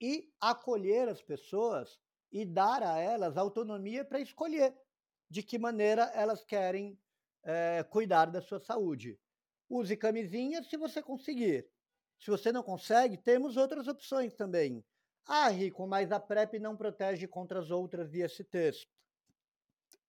e 0.00 0.28
acolher 0.40 1.08
as 1.08 1.22
pessoas 1.22 2.00
e 2.32 2.44
dar 2.44 2.82
a 2.82 2.98
elas 2.98 3.36
autonomia 3.36 4.04
para 4.04 4.18
escolher 4.18 4.76
de 5.30 5.40
que 5.40 5.56
maneira 5.56 6.10
elas 6.14 6.44
querem 6.44 6.98
é, 7.44 7.84
cuidar 7.84 8.26
da 8.26 8.42
sua 8.42 8.58
saúde. 8.58 9.20
Use 9.68 9.96
camisinha 9.96 10.64
se 10.64 10.76
você 10.76 11.00
conseguir. 11.00 11.70
Se 12.18 12.28
você 12.28 12.50
não 12.50 12.64
consegue, 12.64 13.16
temos 13.16 13.56
outras 13.56 13.86
opções 13.86 14.34
também. 14.34 14.84
Ah, 15.24 15.48
Rico, 15.48 15.86
mas 15.86 16.10
a 16.10 16.18
PrEP 16.18 16.58
não 16.58 16.76
protege 16.76 17.28
contra 17.28 17.60
as 17.60 17.70
outras 17.70 18.12
ISTs. 18.12 18.84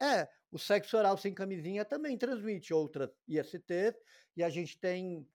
É, 0.02 0.28
o 0.52 0.58
sexo 0.58 0.98
oral 0.98 1.16
sem 1.16 1.34
camisinha 1.34 1.86
também 1.86 2.18
transmite 2.18 2.74
outras 2.74 3.12
ISTs, 3.28 3.96
e 4.36 4.44
a 4.44 4.50
gente 4.50 4.80
tem 4.80 5.28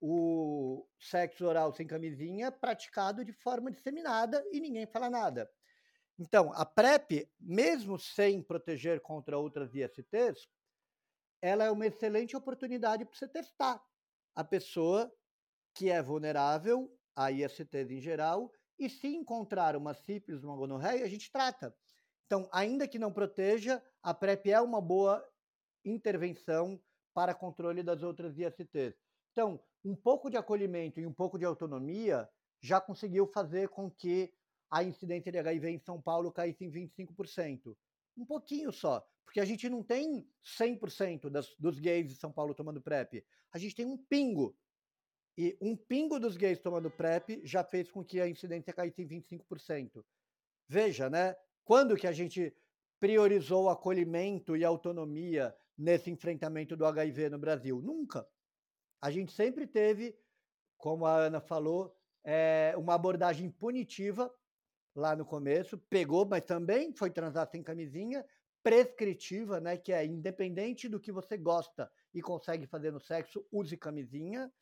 o 0.00 0.86
sexo 0.98 1.46
oral 1.46 1.72
sem 1.72 1.86
camisinha 1.86 2.50
praticado 2.50 3.24
de 3.24 3.32
forma 3.32 3.70
disseminada 3.70 4.44
e 4.50 4.60
ninguém 4.60 4.84
fala 4.84 5.08
nada. 5.08 5.48
Então, 6.18 6.52
a 6.54 6.66
PrEP, 6.66 7.30
mesmo 7.40 7.98
sem 7.98 8.42
proteger 8.42 9.00
contra 9.00 9.38
outras 9.38 9.74
ISTs, 9.74 10.48
ela 11.40 11.64
é 11.64 11.70
uma 11.70 11.86
excelente 11.86 12.36
oportunidade 12.36 13.04
para 13.04 13.16
você 13.16 13.28
testar 13.28 13.82
a 14.34 14.44
pessoa 14.44 15.12
que 15.74 15.88
é 15.88 16.02
vulnerável 16.02 16.92
a 17.16 17.30
ISTs 17.30 17.90
em 17.90 18.00
geral 18.00 18.52
e 18.78 18.90
se 18.90 19.08
encontrar 19.08 19.76
uma 19.76 19.94
sífilis, 19.94 20.42
uma 20.42 20.56
gonorreia, 20.56 21.04
a 21.04 21.08
gente 21.08 21.30
trata. 21.30 21.74
Então, 22.32 22.48
ainda 22.50 22.88
que 22.88 22.98
não 22.98 23.12
proteja, 23.12 23.82
a 24.02 24.14
PrEP 24.14 24.46
é 24.50 24.58
uma 24.58 24.80
boa 24.80 25.22
intervenção 25.84 26.80
para 27.12 27.34
controle 27.34 27.82
das 27.82 28.02
outras 28.02 28.38
ISTs. 28.38 28.98
Então, 29.32 29.62
um 29.84 29.94
pouco 29.94 30.30
de 30.30 30.38
acolhimento 30.38 30.98
e 30.98 31.06
um 31.06 31.12
pouco 31.12 31.38
de 31.38 31.44
autonomia 31.44 32.26
já 32.58 32.80
conseguiu 32.80 33.26
fazer 33.26 33.68
com 33.68 33.90
que 33.90 34.32
a 34.70 34.82
incidência 34.82 35.30
de 35.30 35.38
HIV 35.40 35.72
em 35.72 35.78
São 35.78 36.00
Paulo 36.00 36.32
caísse 36.32 36.64
em 36.64 36.70
25%. 36.70 37.76
Um 38.16 38.24
pouquinho 38.24 38.72
só, 38.72 39.06
porque 39.26 39.38
a 39.38 39.44
gente 39.44 39.68
não 39.68 39.82
tem 39.82 40.26
100% 40.42 41.28
das, 41.28 41.54
dos 41.58 41.78
gays 41.78 42.08
de 42.08 42.16
São 42.16 42.32
Paulo 42.32 42.54
tomando 42.54 42.80
PrEP. 42.80 43.26
A 43.52 43.58
gente 43.58 43.74
tem 43.74 43.84
um 43.84 43.98
pingo. 43.98 44.56
E 45.36 45.54
um 45.60 45.76
pingo 45.76 46.18
dos 46.18 46.38
gays 46.38 46.58
tomando 46.60 46.90
PrEP 46.90 47.42
já 47.44 47.62
fez 47.62 47.90
com 47.90 48.02
que 48.02 48.22
a 48.22 48.26
incidência 48.26 48.72
caísse 48.72 49.02
em 49.02 49.06
25%. 49.06 50.02
Veja, 50.66 51.10
né? 51.10 51.36
Quando 51.64 51.96
que 51.96 52.06
a 52.06 52.12
gente 52.12 52.54
priorizou 52.98 53.68
acolhimento 53.68 54.56
e 54.56 54.64
autonomia 54.64 55.54
nesse 55.76 56.10
enfrentamento 56.10 56.76
do 56.76 56.84
HIV 56.84 57.30
no 57.30 57.38
Brasil? 57.38 57.80
Nunca. 57.80 58.26
A 59.00 59.10
gente 59.10 59.32
sempre 59.32 59.66
teve, 59.66 60.16
como 60.76 61.06
a 61.06 61.16
Ana 61.16 61.40
falou, 61.40 61.96
é, 62.24 62.74
uma 62.76 62.94
abordagem 62.94 63.50
punitiva 63.50 64.32
lá 64.94 65.16
no 65.16 65.24
começo, 65.24 65.78
pegou, 65.78 66.26
mas 66.26 66.44
também 66.44 66.92
foi 66.92 67.10
transar 67.10 67.48
sem 67.50 67.62
camisinha, 67.62 68.24
prescritiva, 68.62 69.60
né, 69.60 69.76
que 69.76 69.92
é 69.92 70.04
independente 70.04 70.88
do 70.88 71.00
que 71.00 71.10
você 71.10 71.36
gosta 71.36 71.90
e 72.12 72.20
consegue 72.20 72.66
fazer 72.66 72.92
no 72.92 73.00
sexo, 73.00 73.44
use 73.50 73.76
camisinha. 73.76 74.52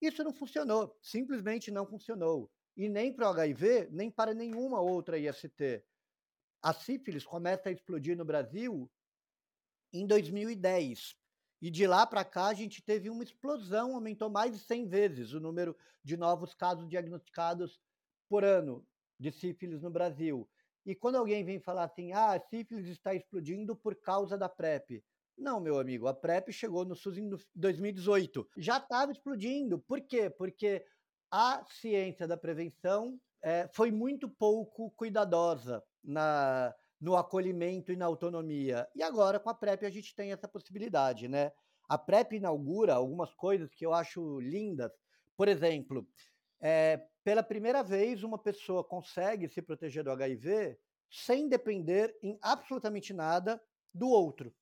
Isso 0.00 0.22
não 0.24 0.32
funcionou, 0.32 0.96
simplesmente 1.00 1.70
não 1.70 1.86
funcionou. 1.86 2.50
E 2.76 2.88
nem 2.88 3.12
para 3.12 3.26
o 3.26 3.30
HIV, 3.30 3.88
nem 3.90 4.10
para 4.10 4.34
nenhuma 4.34 4.80
outra 4.80 5.18
IST 5.18 5.82
a 6.62 6.72
sífilis 6.72 7.24
começa 7.24 7.68
a 7.68 7.72
explodir 7.72 8.16
no 8.16 8.24
Brasil 8.24 8.90
em 9.92 10.06
2010. 10.06 11.16
E 11.60 11.70
de 11.70 11.86
lá 11.86 12.06
para 12.06 12.24
cá 12.24 12.46
a 12.46 12.54
gente 12.54 12.82
teve 12.82 13.10
uma 13.10 13.24
explosão, 13.24 13.94
aumentou 13.94 14.30
mais 14.30 14.52
de 14.52 14.58
100 14.60 14.86
vezes 14.86 15.32
o 15.32 15.40
número 15.40 15.76
de 16.04 16.16
novos 16.16 16.54
casos 16.54 16.88
diagnosticados 16.88 17.80
por 18.28 18.44
ano 18.44 18.86
de 19.18 19.32
sífilis 19.32 19.82
no 19.82 19.90
Brasil. 19.90 20.48
E 20.86 20.94
quando 20.94 21.16
alguém 21.16 21.44
vem 21.44 21.58
falar 21.60 21.84
assim, 21.84 22.12
ah, 22.12 22.32
a 22.32 22.40
sífilis 22.40 22.86
está 22.86 23.14
explodindo 23.14 23.74
por 23.74 23.94
causa 23.96 24.38
da 24.38 24.48
PrEP. 24.48 25.04
Não, 25.36 25.60
meu 25.60 25.78
amigo, 25.78 26.06
a 26.06 26.14
PrEP 26.14 26.52
chegou 26.52 26.84
no 26.84 26.96
SUS 26.96 27.18
em 27.18 27.30
2018. 27.54 28.48
Já 28.56 28.78
estava 28.78 29.12
explodindo. 29.12 29.78
Por 29.78 30.00
quê? 30.00 30.30
Porque 30.30 30.84
a 31.30 31.64
ciência 31.64 32.26
da 32.26 32.36
prevenção 32.36 33.20
é, 33.42 33.68
foi 33.72 33.90
muito 33.90 34.28
pouco 34.28 34.90
cuidadosa 34.92 35.82
na, 36.08 36.74
no 36.98 37.16
acolhimento 37.16 37.92
e 37.92 37.96
na 37.96 38.06
autonomia. 38.06 38.88
E 38.94 39.02
agora, 39.02 39.38
com 39.38 39.50
a 39.50 39.54
PrEP, 39.54 39.84
a 39.84 39.90
gente 39.90 40.14
tem 40.14 40.32
essa 40.32 40.48
possibilidade, 40.48 41.28
né? 41.28 41.52
A 41.88 41.98
PrEP 41.98 42.36
inaugura 42.36 42.94
algumas 42.94 43.34
coisas 43.34 43.74
que 43.74 43.84
eu 43.84 43.92
acho 43.92 44.40
lindas. 44.40 44.90
Por 45.36 45.48
exemplo, 45.48 46.08
é, 46.60 47.06
pela 47.22 47.42
primeira 47.42 47.82
vez, 47.82 48.22
uma 48.22 48.38
pessoa 48.38 48.82
consegue 48.82 49.48
se 49.48 49.60
proteger 49.60 50.02
do 50.02 50.10
HIV 50.10 50.78
sem 51.10 51.48
depender 51.48 52.16
em 52.22 52.38
absolutamente 52.42 53.12
nada 53.12 53.62
do 53.92 54.08
outro. 54.08 54.54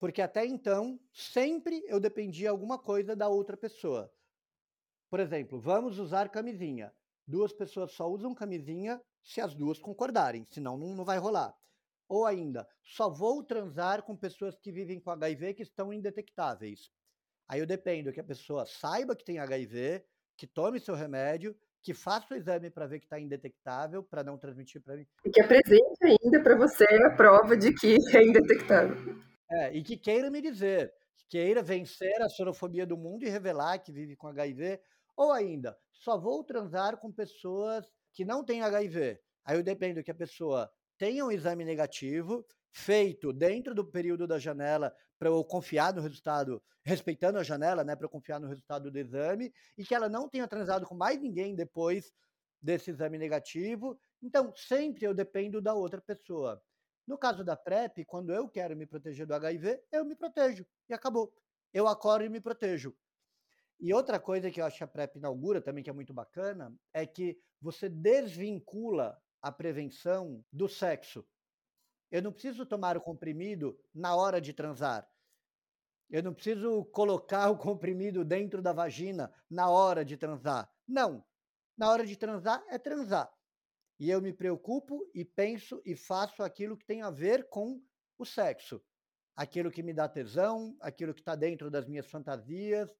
Porque 0.00 0.22
até 0.22 0.46
então, 0.46 0.98
sempre 1.12 1.82
eu 1.86 1.98
dependia 1.98 2.50
alguma 2.50 2.78
coisa 2.78 3.16
da 3.16 3.28
outra 3.28 3.56
pessoa. 3.56 4.12
Por 5.10 5.20
exemplo, 5.20 5.60
vamos 5.60 5.98
usar 5.98 6.28
camisinha. 6.28 6.92
Duas 7.26 7.52
pessoas 7.52 7.92
só 7.92 8.08
usam 8.08 8.34
camisinha 8.34 9.00
se 9.28 9.42
as 9.42 9.54
duas 9.54 9.78
concordarem, 9.78 10.46
senão 10.46 10.78
não, 10.78 10.96
não 10.96 11.04
vai 11.04 11.18
rolar. 11.18 11.54
Ou 12.08 12.24
ainda, 12.24 12.66
só 12.82 13.10
vou 13.10 13.44
transar 13.44 14.02
com 14.02 14.16
pessoas 14.16 14.56
que 14.58 14.72
vivem 14.72 14.98
com 14.98 15.10
HIV 15.10 15.52
que 15.52 15.62
estão 15.62 15.92
indetectáveis. 15.92 16.90
Aí 17.46 17.60
eu 17.60 17.66
dependo 17.66 18.10
que 18.10 18.20
a 18.20 18.24
pessoa 18.24 18.64
saiba 18.64 19.14
que 19.14 19.24
tem 19.24 19.38
HIV, 19.38 20.02
que 20.34 20.46
tome 20.46 20.80
seu 20.80 20.94
remédio, 20.94 21.54
que 21.82 21.92
faça 21.92 22.32
o 22.32 22.36
exame 22.38 22.70
para 22.70 22.86
ver 22.86 23.00
que 23.00 23.04
está 23.04 23.20
indetectável, 23.20 24.02
para 24.02 24.24
não 24.24 24.38
transmitir 24.38 24.82
para 24.82 24.96
mim. 24.96 25.06
E 25.22 25.30
que 25.30 25.42
apresente 25.42 26.04
ainda 26.04 26.42
para 26.42 26.56
você 26.56 26.86
a 27.04 27.14
prova 27.14 27.54
de 27.54 27.74
que 27.74 27.96
é 28.16 28.24
indetectável. 28.24 29.14
É, 29.50 29.76
e 29.76 29.82
que 29.82 29.98
queira 29.98 30.30
me 30.30 30.40
dizer, 30.40 30.90
queira 31.28 31.62
vencer 31.62 32.22
a 32.22 32.30
sorofobia 32.30 32.86
do 32.86 32.96
mundo 32.96 33.24
e 33.24 33.28
revelar 33.28 33.78
que 33.78 33.92
vive 33.92 34.16
com 34.16 34.28
HIV, 34.28 34.80
ou 35.14 35.32
ainda, 35.32 35.76
só 35.92 36.18
vou 36.18 36.42
transar 36.44 36.96
com 36.96 37.12
pessoas 37.12 37.84
que 38.12 38.24
não 38.24 38.44
têm 38.44 38.62
HIV. 38.62 39.20
Aí 39.44 39.56
eu 39.56 39.62
dependo 39.62 40.02
que 40.02 40.10
a 40.10 40.14
pessoa 40.14 40.70
tenha 40.98 41.24
um 41.24 41.30
exame 41.30 41.64
negativo, 41.64 42.46
feito 42.72 43.32
dentro 43.32 43.74
do 43.74 43.84
período 43.84 44.26
da 44.26 44.38
janela, 44.38 44.94
para 45.18 45.28
eu 45.28 45.44
confiar 45.44 45.92
no 45.92 46.00
resultado, 46.00 46.62
respeitando 46.84 47.38
a 47.38 47.42
janela, 47.42 47.82
né, 47.82 47.96
para 47.96 48.06
eu 48.06 48.10
confiar 48.10 48.38
no 48.40 48.46
resultado 48.46 48.90
do 48.90 48.98
exame, 48.98 49.52
e 49.76 49.84
que 49.84 49.94
ela 49.94 50.08
não 50.08 50.28
tenha 50.28 50.46
transado 50.46 50.86
com 50.86 50.94
mais 50.94 51.20
ninguém 51.20 51.54
depois 51.54 52.12
desse 52.60 52.90
exame 52.90 53.18
negativo. 53.18 53.98
Então, 54.22 54.52
sempre 54.54 55.04
eu 55.04 55.14
dependo 55.14 55.60
da 55.60 55.74
outra 55.74 56.00
pessoa. 56.00 56.62
No 57.06 57.16
caso 57.16 57.42
da 57.42 57.56
PrEP, 57.56 58.04
quando 58.04 58.32
eu 58.32 58.48
quero 58.48 58.76
me 58.76 58.86
proteger 58.86 59.26
do 59.26 59.34
HIV, 59.34 59.82
eu 59.90 60.04
me 60.04 60.14
protejo 60.14 60.66
e 60.88 60.94
acabou. 60.94 61.32
Eu 61.72 61.88
acordo 61.88 62.24
e 62.24 62.28
me 62.28 62.40
protejo. 62.40 62.94
E 63.80 63.94
outra 63.94 64.18
coisa 64.18 64.50
que 64.50 64.60
eu 64.60 64.64
acho 64.64 64.78
que 64.78 64.84
a 64.84 64.88
PrEP 64.88 65.16
inaugura 65.16 65.60
também, 65.60 65.84
que 65.84 65.90
é 65.90 65.92
muito 65.92 66.12
bacana, 66.12 66.74
é 66.92 67.06
que 67.06 67.38
você 67.60 67.88
desvincula 67.88 69.20
a 69.40 69.52
prevenção 69.52 70.44
do 70.52 70.68
sexo. 70.68 71.24
Eu 72.10 72.22
não 72.22 72.32
preciso 72.32 72.66
tomar 72.66 72.96
o 72.96 73.00
comprimido 73.00 73.78
na 73.94 74.16
hora 74.16 74.40
de 74.40 74.52
transar. 74.52 75.08
Eu 76.10 76.22
não 76.22 76.32
preciso 76.32 76.86
colocar 76.86 77.50
o 77.50 77.58
comprimido 77.58 78.24
dentro 78.24 78.62
da 78.62 78.72
vagina 78.72 79.32
na 79.48 79.68
hora 79.68 80.04
de 80.04 80.16
transar. 80.16 80.68
Não. 80.86 81.24
Na 81.76 81.90
hora 81.90 82.06
de 82.06 82.16
transar 82.16 82.64
é 82.68 82.78
transar. 82.78 83.30
E 84.00 84.10
eu 84.10 84.20
me 84.22 84.32
preocupo 84.32 85.08
e 85.14 85.24
penso 85.24 85.82
e 85.84 85.94
faço 85.94 86.42
aquilo 86.42 86.76
que 86.76 86.86
tem 86.86 87.02
a 87.02 87.10
ver 87.10 87.48
com 87.48 87.80
o 88.16 88.24
sexo. 88.24 88.82
Aquilo 89.36 89.70
que 89.70 89.82
me 89.82 89.92
dá 89.92 90.08
tesão, 90.08 90.76
aquilo 90.80 91.12
que 91.14 91.20
está 91.20 91.36
dentro 91.36 91.70
das 91.70 91.86
minhas 91.86 92.10
fantasias. 92.10 92.90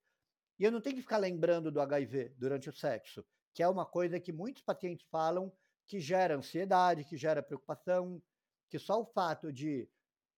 E 0.59 0.65
eu 0.65 0.73
não 0.73 0.81
tenho 0.81 0.97
que 0.97 1.03
ficar 1.03 1.19
lembrando 1.19 1.71
do 1.71 1.81
HIV 1.81 2.35
durante 2.37 2.69
o 2.69 2.73
sexo, 2.73 3.25
que 3.55 3.63
é 3.63 3.69
uma 3.69 3.87
coisa 3.87 4.19
que 4.21 4.33
muitos 4.33 4.63
pacientes 4.63 5.07
falam 5.11 5.53
que 5.87 6.01
gera 6.01 6.37
ansiedade, 6.37 7.05
que 7.05 7.17
gera 7.17 7.43
preocupação, 7.43 8.23
que 8.69 8.79
só 8.79 9.01
o 9.01 9.07
fato 9.07 9.53
de 9.53 9.89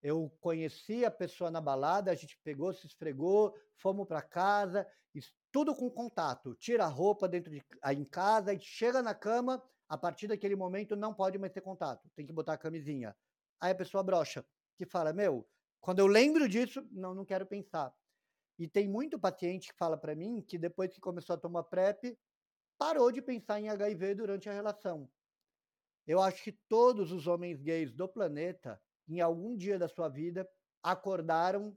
eu 0.03 0.31
conheci 0.41 1.05
a 1.05 1.11
pessoa 1.11 1.51
na 1.51 1.61
balada, 1.61 2.11
a 2.11 2.15
gente 2.15 2.39
pegou, 2.43 2.73
se 2.73 2.87
esfregou, 2.87 3.55
fomos 3.77 4.07
para 4.07 4.23
casa, 4.23 4.87
tudo 5.53 5.75
com 5.75 5.91
contato. 5.91 6.55
Tira 6.55 6.85
a 6.85 6.89
roupa 6.89 7.29
dentro 7.29 7.51
de 7.51 7.63
em 7.93 8.05
casa 8.05 8.53
e 8.53 8.61
chega 8.61 9.03
na 9.03 9.15
cama, 9.15 9.63
a 9.89 9.99
partir 9.99 10.29
daquele 10.29 10.55
momento 10.55 10.95
não 10.97 11.13
pode 11.13 11.39
mais 11.39 11.53
ter 11.53 11.61
contato, 11.61 12.09
tem 12.15 12.25
que 12.27 12.33
botar 12.33 12.55
a 12.55 12.59
camisinha. 12.59 13.17
Aí 13.61 13.73
a 13.73 13.75
pessoa 13.75 14.03
brocha, 14.03 14.47
que 14.77 14.87
fala: 14.87 15.13
"Meu, 15.13 15.49
quando 15.81 15.99
eu 15.99 16.07
lembro 16.07 16.49
disso, 16.49 16.87
não, 16.93 17.15
não 17.15 17.25
quero 17.25 17.47
pensar". 17.47 17.93
E 18.61 18.69
tem 18.69 18.87
muito 18.87 19.19
paciente 19.19 19.69
que 19.69 19.79
fala 19.79 19.97
para 19.97 20.15
mim 20.15 20.43
que 20.43 20.59
depois 20.59 20.93
que 20.93 21.01
começou 21.01 21.33
a 21.33 21.39
tomar 21.39 21.63
PrEP, 21.63 22.15
parou 22.77 23.11
de 23.11 23.23
pensar 23.23 23.59
em 23.59 23.71
HIV 23.71 24.17
durante 24.17 24.51
a 24.51 24.53
relação. 24.53 25.11
Eu 26.07 26.21
acho 26.21 26.45
que 26.45 26.53
todos 26.69 27.11
os 27.11 27.27
homens 27.27 27.63
gays 27.63 27.91
do 27.91 28.07
planeta, 28.07 28.79
em 29.09 29.19
algum 29.19 29.57
dia 29.57 29.79
da 29.79 29.89
sua 29.89 30.11
vida, 30.11 30.47
acordaram 30.83 31.75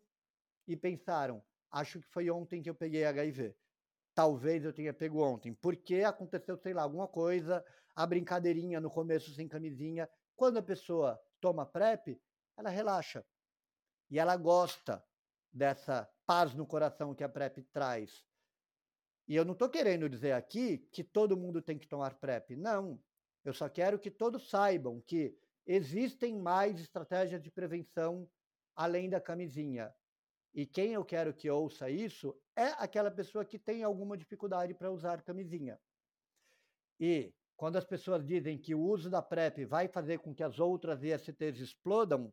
e 0.67 0.75
pensaram: 0.75 1.41
acho 1.71 2.01
que 2.01 2.07
foi 2.07 2.29
ontem 2.29 2.61
que 2.61 2.69
eu 2.69 2.75
peguei 2.75 3.05
HIV. 3.05 3.55
Talvez 4.13 4.65
eu 4.65 4.73
tenha 4.73 4.93
pego 4.93 5.23
ontem, 5.23 5.53
porque 5.53 6.01
aconteceu, 6.01 6.57
sei 6.57 6.73
lá, 6.73 6.83
alguma 6.83 7.07
coisa, 7.07 7.63
a 7.95 8.05
brincadeirinha 8.05 8.81
no 8.81 8.91
começo 8.91 9.33
sem 9.33 9.47
camisinha. 9.47 10.09
Quando 10.35 10.57
a 10.57 10.61
pessoa 10.61 11.17
toma 11.39 11.65
PrEP, 11.65 12.21
ela 12.57 12.69
relaxa. 12.69 13.25
E 14.11 14.19
ela 14.19 14.35
gosta 14.35 15.01
dessa 15.53 16.09
paz 16.25 16.53
no 16.53 16.65
coração 16.65 17.13
que 17.13 17.23
a 17.23 17.29
PrEP 17.29 17.61
traz. 17.71 18.25
E 19.27 19.35
eu 19.35 19.45
não 19.45 19.53
estou 19.53 19.69
querendo 19.69 20.09
dizer 20.09 20.33
aqui 20.33 20.79
que 20.91 21.03
todo 21.03 21.37
mundo 21.37 21.61
tem 21.61 21.77
que 21.77 21.87
tomar 21.87 22.15
PrEP. 22.15 22.55
Não. 22.55 22.99
Eu 23.45 23.53
só 23.53 23.69
quero 23.69 23.99
que 23.99 24.09
todos 24.09 24.49
saibam 24.49 25.01
que 25.01 25.37
existem 25.65 26.37
mais 26.37 26.79
estratégias 26.79 27.41
de 27.41 27.51
prevenção 27.51 28.29
além 28.75 29.09
da 29.09 29.21
camisinha. 29.21 29.93
E 30.53 30.65
quem 30.65 30.93
eu 30.93 31.05
quero 31.05 31.33
que 31.33 31.49
ouça 31.49 31.89
isso 31.89 32.35
é 32.55 32.67
aquela 32.77 33.09
pessoa 33.09 33.45
que 33.45 33.57
tem 33.57 33.83
alguma 33.83 34.17
dificuldade 34.17 34.73
para 34.73 34.91
usar 34.91 35.21
camisinha. 35.21 35.79
E 36.99 37.33
quando 37.55 37.77
as 37.77 37.85
pessoas 37.85 38.25
dizem 38.25 38.57
que 38.57 38.75
o 38.75 38.81
uso 38.81 39.09
da 39.09 39.21
PrEP 39.21 39.65
vai 39.65 39.87
fazer 39.87 40.19
com 40.19 40.33
que 40.33 40.43
as 40.43 40.59
outras 40.59 41.03
ISTs 41.03 41.59
explodam, 41.59 42.31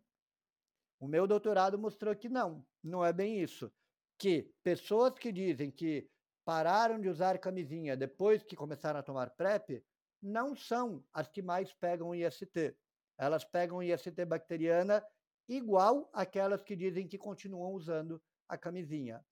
o 1.00 1.08
meu 1.08 1.26
doutorado 1.26 1.78
mostrou 1.78 2.14
que 2.14 2.28
não, 2.28 2.64
não 2.84 3.04
é 3.04 3.12
bem 3.12 3.40
isso. 3.40 3.72
Que 4.18 4.52
pessoas 4.62 5.18
que 5.18 5.32
dizem 5.32 5.70
que 5.70 6.08
pararam 6.44 7.00
de 7.00 7.08
usar 7.08 7.38
camisinha 7.38 7.96
depois 7.96 8.42
que 8.42 8.54
começaram 8.54 9.00
a 9.00 9.02
tomar 9.02 9.30
PrEP 9.30 9.82
não 10.22 10.54
são 10.54 11.02
as 11.12 11.26
que 11.26 11.40
mais 11.40 11.72
pegam 11.72 12.14
IST. 12.14 12.76
Elas 13.18 13.44
pegam 13.44 13.82
IST 13.82 14.24
bacteriana 14.26 15.02
igual 15.48 16.10
aquelas 16.12 16.62
que 16.62 16.76
dizem 16.76 17.08
que 17.08 17.16
continuam 17.16 17.72
usando 17.72 18.22
a 18.46 18.58
camisinha. 18.58 19.24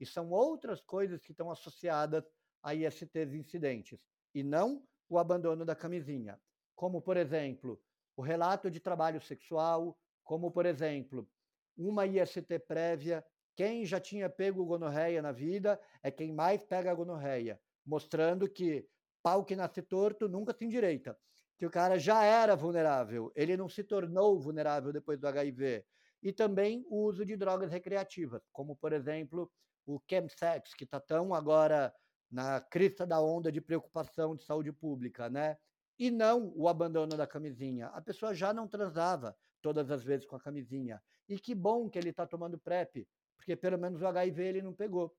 E 0.00 0.06
são 0.06 0.30
outras 0.30 0.80
coisas 0.80 1.22
que 1.22 1.32
estão 1.32 1.50
associadas 1.50 2.24
a 2.62 2.74
ISTs 2.74 3.34
incidentes, 3.34 3.98
e 4.34 4.42
não 4.42 4.82
o 5.08 5.18
abandono 5.18 5.64
da 5.64 5.76
camisinha. 5.76 6.40
Como, 6.74 7.02
por 7.02 7.16
exemplo, 7.16 7.80
o 8.16 8.22
relato 8.22 8.70
de 8.70 8.80
trabalho 8.80 9.20
sexual, 9.20 9.96
como, 10.32 10.50
por 10.50 10.64
exemplo, 10.64 11.28
uma 11.76 12.06
IST 12.06 12.58
prévia. 12.66 13.22
Quem 13.54 13.84
já 13.84 14.00
tinha 14.00 14.30
pego 14.30 14.64
gonorreia 14.64 15.20
na 15.20 15.30
vida 15.30 15.78
é 16.02 16.10
quem 16.10 16.32
mais 16.32 16.64
pega 16.64 16.94
gonorreia, 16.94 17.60
mostrando 17.84 18.48
que 18.48 18.88
pau 19.22 19.44
que 19.44 19.54
nasce 19.54 19.82
torto 19.82 20.30
nunca 20.30 20.54
se 20.54 20.64
endireita. 20.64 21.18
Que 21.58 21.66
o 21.66 21.70
cara 21.70 21.98
já 21.98 22.24
era 22.24 22.56
vulnerável, 22.56 23.30
ele 23.36 23.58
não 23.58 23.68
se 23.68 23.84
tornou 23.84 24.40
vulnerável 24.40 24.90
depois 24.90 25.20
do 25.20 25.28
HIV. 25.28 25.84
E 26.22 26.32
também 26.32 26.82
o 26.88 27.02
uso 27.02 27.26
de 27.26 27.36
drogas 27.36 27.70
recreativas, 27.70 28.40
como, 28.50 28.74
por 28.74 28.94
exemplo, 28.94 29.52
o 29.84 30.00
chemsex, 30.08 30.72
que 30.72 30.84
está 30.84 30.98
tão 30.98 31.34
agora 31.34 31.94
na 32.30 32.58
crista 32.58 33.06
da 33.06 33.20
onda 33.20 33.52
de 33.52 33.60
preocupação 33.60 34.34
de 34.34 34.44
saúde 34.44 34.72
pública, 34.72 35.28
né? 35.28 35.58
E 35.98 36.10
não 36.10 36.54
o 36.56 36.68
abandono 36.68 37.18
da 37.18 37.26
camisinha. 37.26 37.88
A 37.88 38.00
pessoa 38.00 38.34
já 38.34 38.54
não 38.54 38.66
transava 38.66 39.36
todas 39.62 39.90
as 39.90 40.02
vezes 40.02 40.26
com 40.26 40.36
a 40.36 40.40
camisinha. 40.40 41.02
E 41.28 41.38
que 41.38 41.54
bom 41.54 41.88
que 41.88 41.98
ele 41.98 42.10
está 42.10 42.26
tomando 42.26 42.58
PrEP, 42.58 43.08
porque 43.36 43.56
pelo 43.56 43.78
menos 43.78 44.02
o 44.02 44.06
HIV 44.06 44.42
ele 44.42 44.62
não 44.62 44.74
pegou. 44.74 45.16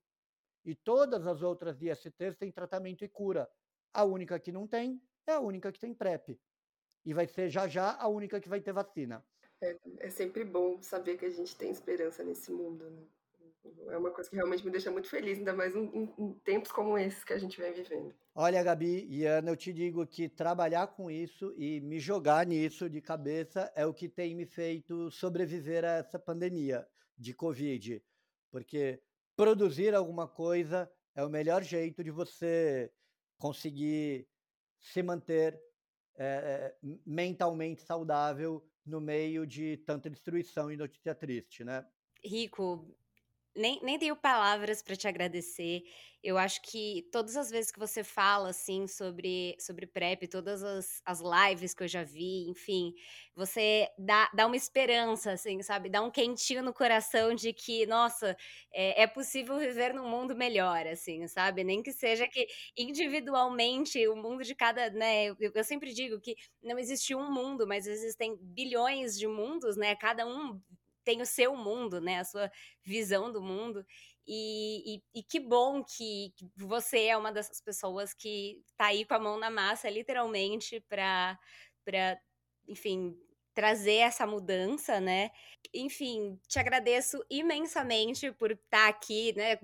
E 0.64 0.74
todas 0.74 1.26
as 1.26 1.42
outras 1.42 1.82
ISTs 1.82 2.36
têm 2.38 2.52
tratamento 2.52 3.04
e 3.04 3.08
cura. 3.08 3.50
A 3.92 4.04
única 4.04 4.38
que 4.38 4.52
não 4.52 4.66
tem 4.66 5.02
é 5.26 5.32
a 5.32 5.40
única 5.40 5.72
que 5.72 5.80
tem 5.80 5.92
PrEP. 5.92 6.38
E 7.04 7.12
vai 7.12 7.26
ser 7.26 7.50
já 7.50 7.66
já 7.66 7.96
a 7.96 8.08
única 8.08 8.40
que 8.40 8.48
vai 8.48 8.60
ter 8.60 8.72
vacina. 8.72 9.24
É, 9.60 9.78
é 9.98 10.10
sempre 10.10 10.44
bom 10.44 10.80
saber 10.80 11.18
que 11.18 11.26
a 11.26 11.30
gente 11.30 11.56
tem 11.56 11.70
esperança 11.70 12.22
nesse 12.22 12.50
mundo. 12.50 12.90
Né? 12.90 13.02
É 13.88 13.96
uma 13.96 14.10
coisa 14.10 14.28
que 14.28 14.36
realmente 14.36 14.64
me 14.64 14.70
deixa 14.70 14.90
muito 14.90 15.08
feliz, 15.08 15.38
ainda 15.38 15.52
mais 15.52 15.74
em, 15.74 15.84
em, 15.84 16.14
em, 16.18 16.32
tempos 16.44 16.70
como 16.70 16.98
esses 16.98 17.24
que 17.24 17.32
a 17.32 17.38
gente 17.38 17.58
vem 17.60 17.72
vivendo. 17.72 18.14
Olha, 18.34 18.62
Gabi 18.62 19.06
e 19.08 19.24
Ana, 19.24 19.50
eu 19.50 19.56
te 19.56 19.72
digo 19.72 20.06
que 20.06 20.28
trabalhar 20.28 20.88
com 20.88 21.10
isso 21.10 21.54
e 21.56 21.80
me 21.80 21.98
jogar 21.98 22.46
nisso 22.46 22.90
de 22.90 23.00
cabeça 23.00 23.72
é 23.74 23.86
o 23.86 23.94
que 23.94 24.08
tem 24.08 24.34
me 24.34 24.44
feito 24.44 25.10
sobreviver 25.10 25.84
a 25.84 25.98
essa 25.98 26.18
pandemia 26.18 26.86
de 27.16 27.32
Covid. 27.32 28.02
Porque 28.50 29.00
produzir 29.36 29.94
alguma 29.94 30.28
coisa 30.28 30.90
é 31.14 31.24
o 31.24 31.30
melhor 31.30 31.62
jeito 31.62 32.04
de 32.04 32.10
você 32.10 32.92
conseguir 33.38 34.28
se 34.78 35.02
manter 35.02 35.60
é, 36.16 36.74
mentalmente 37.06 37.82
saudável 37.82 38.64
no 38.84 39.00
meio 39.00 39.46
de 39.46 39.78
tanta 39.78 40.10
destruição 40.10 40.70
e 40.70 40.76
notícia 40.76 41.14
triste, 41.14 41.64
né? 41.64 41.86
Rico, 42.22 42.94
nem, 43.56 43.80
nem 43.82 43.98
tenho 43.98 44.16
palavras 44.16 44.82
para 44.82 44.96
te 44.96 45.06
agradecer. 45.08 45.82
Eu 46.22 46.38
acho 46.38 46.62
que 46.62 47.06
todas 47.12 47.36
as 47.36 47.50
vezes 47.50 47.70
que 47.70 47.78
você 47.78 48.02
fala, 48.02 48.48
assim, 48.48 48.86
sobre, 48.86 49.54
sobre 49.60 49.86
PrEP, 49.86 50.26
todas 50.26 50.62
as, 50.62 51.02
as 51.04 51.20
lives 51.20 51.74
que 51.74 51.82
eu 51.84 51.88
já 51.88 52.02
vi, 52.02 52.48
enfim, 52.48 52.94
você 53.34 53.88
dá, 53.98 54.30
dá 54.34 54.46
uma 54.46 54.56
esperança, 54.56 55.32
assim, 55.32 55.60
sabe? 55.62 55.90
Dá 55.90 56.00
um 56.02 56.10
quentinho 56.10 56.62
no 56.62 56.72
coração 56.72 57.34
de 57.34 57.52
que, 57.52 57.84
nossa, 57.86 58.36
é, 58.72 59.02
é 59.02 59.06
possível 59.06 59.58
viver 59.58 59.92
num 59.92 60.08
mundo 60.08 60.34
melhor, 60.34 60.86
assim, 60.86 61.26
sabe? 61.28 61.62
Nem 61.62 61.82
que 61.82 61.92
seja 61.92 62.26
que 62.26 62.46
individualmente 62.76 64.06
o 64.08 64.16
mundo 64.16 64.42
de 64.44 64.54
cada, 64.54 64.90
né? 64.90 65.26
Eu, 65.26 65.36
eu 65.54 65.64
sempre 65.64 65.92
digo 65.92 66.20
que 66.20 66.36
não 66.62 66.78
existe 66.78 67.14
um 67.14 67.30
mundo, 67.30 67.66
mas 67.66 67.86
existem 67.86 68.36
bilhões 68.40 69.18
de 69.18 69.26
mundos, 69.26 69.76
né? 69.76 69.94
Cada 69.96 70.26
um 70.26 70.60
tem 71.04 71.22
o 71.22 71.26
seu 71.26 71.56
mundo, 71.56 72.00
né? 72.00 72.20
A 72.20 72.24
sua 72.24 72.50
visão 72.82 73.30
do 73.30 73.42
mundo. 73.42 73.84
E, 74.26 74.96
e, 74.96 75.02
e, 75.20 75.22
que 75.22 75.38
bom 75.38 75.84
que, 75.84 76.32
você 76.56 77.04
é 77.06 77.16
uma 77.16 77.32
dessas 77.32 77.60
pessoas 77.60 78.14
que 78.14 78.62
tá 78.76 78.86
aí 78.86 79.04
com 79.04 79.14
a 79.14 79.18
mão 79.18 79.38
na 79.38 79.50
massa, 79.50 79.90
literalmente, 79.90 80.80
para, 80.88 81.38
enfim, 82.66 83.14
trazer 83.54 83.96
essa 83.96 84.26
mudança, 84.26 85.00
né? 85.00 85.30
Enfim, 85.72 86.38
te 86.48 86.58
agradeço 86.58 87.24
imensamente 87.30 88.32
por 88.32 88.50
estar 88.50 88.68
tá 88.70 88.88
aqui, 88.88 89.32
né? 89.36 89.58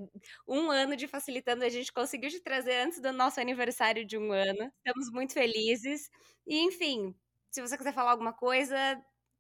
Um 0.47 0.71
ano 0.71 0.97
de 0.97 1.09
facilitando, 1.09 1.65
a 1.65 1.69
gente 1.69 1.93
conseguiu 1.93 2.31
te 2.31 2.41
trazer 2.41 2.77
antes 2.83 3.01
do 3.01 3.13
nosso 3.13 3.41
aniversário 3.41 4.05
de 4.05 4.17
um 4.17 4.33
ano. 4.33 4.73
Estamos 4.79 5.11
muito 5.11 5.33
felizes. 5.35 6.09
E, 6.47 6.61
enfim, 6.61 7.15
se 7.51 7.61
você 7.61 7.77
quiser 7.77 7.93
falar 7.93 8.13
alguma 8.13 8.33
coisa, 8.33 8.77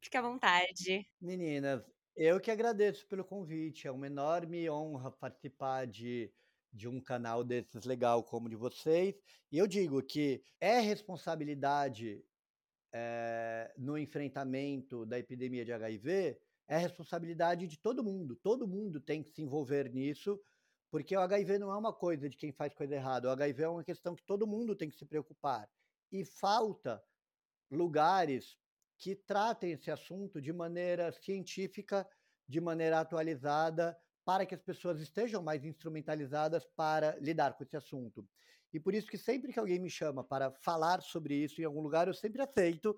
Fique 0.00 0.16
à 0.16 0.22
vontade. 0.22 1.06
Meninas, 1.20 1.82
eu 2.16 2.40
que 2.40 2.50
agradeço 2.50 3.06
pelo 3.06 3.24
convite. 3.24 3.86
É 3.86 3.90
uma 3.90 4.06
enorme 4.06 4.68
honra 4.70 5.10
participar 5.10 5.86
de, 5.86 6.32
de 6.72 6.88
um 6.88 7.00
canal 7.00 7.44
desses 7.44 7.84
legal 7.84 8.24
como 8.24 8.48
de 8.48 8.56
vocês. 8.56 9.14
E 9.52 9.58
eu 9.58 9.66
digo 9.66 10.02
que 10.02 10.42
é 10.58 10.80
responsabilidade 10.80 12.24
é, 12.92 13.72
no 13.76 13.96
enfrentamento 13.98 15.04
da 15.06 15.18
epidemia 15.18 15.64
de 15.64 15.72
HIV, 15.72 16.38
é 16.66 16.78
responsabilidade 16.78 17.66
de 17.66 17.78
todo 17.78 18.02
mundo. 18.02 18.36
Todo 18.36 18.66
mundo 18.66 19.00
tem 19.00 19.22
que 19.22 19.30
se 19.30 19.42
envolver 19.42 19.92
nisso, 19.92 20.40
porque 20.90 21.16
o 21.16 21.20
HIV 21.20 21.58
não 21.58 21.70
é 21.70 21.76
uma 21.76 21.92
coisa 21.92 22.28
de 22.28 22.36
quem 22.36 22.52
faz 22.52 22.74
coisa 22.74 22.94
errada. 22.94 23.28
O 23.28 23.32
HIV 23.32 23.62
é 23.62 23.68
uma 23.68 23.84
questão 23.84 24.14
que 24.14 24.24
todo 24.24 24.46
mundo 24.46 24.74
tem 24.74 24.88
que 24.88 24.96
se 24.96 25.04
preocupar. 25.04 25.68
E 26.10 26.24
falta 26.24 27.02
lugares 27.70 28.59
que 29.00 29.16
tratem 29.16 29.72
esse 29.72 29.90
assunto 29.90 30.42
de 30.42 30.52
maneira 30.52 31.10
científica, 31.10 32.06
de 32.46 32.60
maneira 32.60 33.00
atualizada, 33.00 33.98
para 34.24 34.44
que 34.44 34.54
as 34.54 34.60
pessoas 34.60 35.00
estejam 35.00 35.42
mais 35.42 35.64
instrumentalizadas 35.64 36.66
para 36.76 37.16
lidar 37.18 37.56
com 37.56 37.64
esse 37.64 37.76
assunto. 37.76 38.28
E 38.72 38.78
por 38.78 38.94
isso 38.94 39.10
que 39.10 39.16
sempre 39.16 39.52
que 39.52 39.58
alguém 39.58 39.78
me 39.78 39.88
chama 39.88 40.22
para 40.22 40.52
falar 40.52 41.00
sobre 41.00 41.34
isso 41.34 41.60
em 41.60 41.64
algum 41.64 41.80
lugar, 41.80 42.06
eu 42.06 42.14
sempre 42.14 42.42
aceito, 42.42 42.96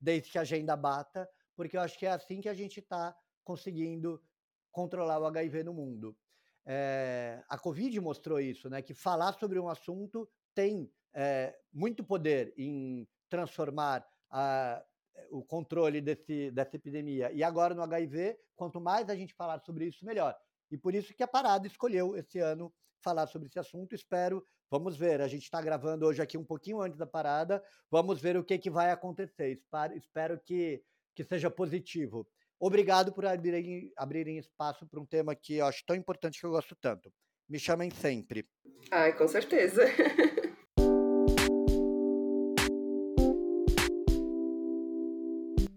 desde 0.00 0.30
que 0.30 0.38
a 0.38 0.42
agenda 0.42 0.76
bata, 0.76 1.28
porque 1.56 1.76
eu 1.76 1.80
acho 1.80 1.98
que 1.98 2.06
é 2.06 2.10
assim 2.10 2.40
que 2.40 2.48
a 2.48 2.54
gente 2.54 2.78
está 2.78 3.14
conseguindo 3.42 4.22
controlar 4.70 5.18
o 5.18 5.26
HIV 5.26 5.64
no 5.64 5.74
mundo. 5.74 6.16
É, 6.64 7.42
a 7.48 7.58
Covid 7.58 8.00
mostrou 8.00 8.40
isso, 8.40 8.70
né? 8.70 8.80
Que 8.80 8.94
falar 8.94 9.32
sobre 9.32 9.58
um 9.58 9.68
assunto 9.68 10.28
tem 10.54 10.92
é, 11.12 11.58
muito 11.72 12.04
poder 12.04 12.54
em 12.56 13.08
transformar 13.28 14.06
a, 14.30 14.84
o 15.30 15.44
controle 15.44 16.00
desse, 16.00 16.50
dessa 16.50 16.76
epidemia. 16.76 17.30
E 17.32 17.42
agora 17.42 17.74
no 17.74 17.82
HIV, 17.82 18.36
quanto 18.54 18.80
mais 18.80 19.08
a 19.08 19.14
gente 19.14 19.34
falar 19.34 19.60
sobre 19.60 19.86
isso, 19.86 20.04
melhor. 20.04 20.36
E 20.70 20.76
por 20.76 20.94
isso 20.94 21.14
que 21.14 21.22
a 21.22 21.28
Parada 21.28 21.66
escolheu 21.66 22.16
esse 22.16 22.38
ano 22.38 22.72
falar 23.02 23.26
sobre 23.28 23.48
esse 23.48 23.58
assunto. 23.58 23.94
Espero, 23.94 24.44
vamos 24.70 24.96
ver. 24.96 25.20
A 25.20 25.28
gente 25.28 25.44
está 25.44 25.62
gravando 25.62 26.06
hoje 26.06 26.20
aqui 26.20 26.36
um 26.36 26.44
pouquinho 26.44 26.80
antes 26.80 26.98
da 26.98 27.06
parada. 27.06 27.62
Vamos 27.90 28.20
ver 28.20 28.36
o 28.36 28.44
que, 28.44 28.58
que 28.58 28.70
vai 28.70 28.90
acontecer. 28.90 29.60
Espero 29.94 30.40
que, 30.44 30.82
que 31.14 31.22
seja 31.22 31.50
positivo. 31.50 32.26
Obrigado 32.58 33.12
por 33.12 33.26
abrirem, 33.26 33.92
abrirem 33.96 34.38
espaço 34.38 34.86
para 34.86 35.00
um 35.00 35.06
tema 35.06 35.36
que 35.36 35.56
eu 35.56 35.66
acho 35.66 35.84
tão 35.86 35.94
importante 35.94 36.40
que 36.40 36.46
eu 36.46 36.50
gosto 36.50 36.74
tanto. 36.74 37.12
Me 37.48 37.58
chamem 37.58 37.90
sempre. 37.90 38.48
Ai, 38.90 39.16
com 39.16 39.28
certeza. 39.28 39.82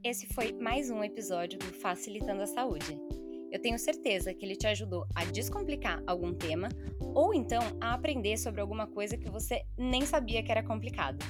Esse 0.10 0.26
foi 0.34 0.52
mais 0.54 0.90
um 0.90 1.04
episódio 1.04 1.60
do 1.60 1.66
Facilitando 1.66 2.42
a 2.42 2.48
Saúde. 2.48 3.00
Eu 3.52 3.62
tenho 3.62 3.78
certeza 3.78 4.34
que 4.34 4.44
ele 4.44 4.56
te 4.56 4.66
ajudou 4.66 5.06
a 5.14 5.24
descomplicar 5.26 6.02
algum 6.08 6.34
tema 6.34 6.68
ou 7.00 7.32
então 7.32 7.62
a 7.80 7.94
aprender 7.94 8.36
sobre 8.36 8.60
alguma 8.60 8.88
coisa 8.88 9.16
que 9.16 9.30
você 9.30 9.62
nem 9.78 10.08
sabia 10.08 10.42
que 10.42 10.52
era 10.52 10.64
complicado. 10.64 11.24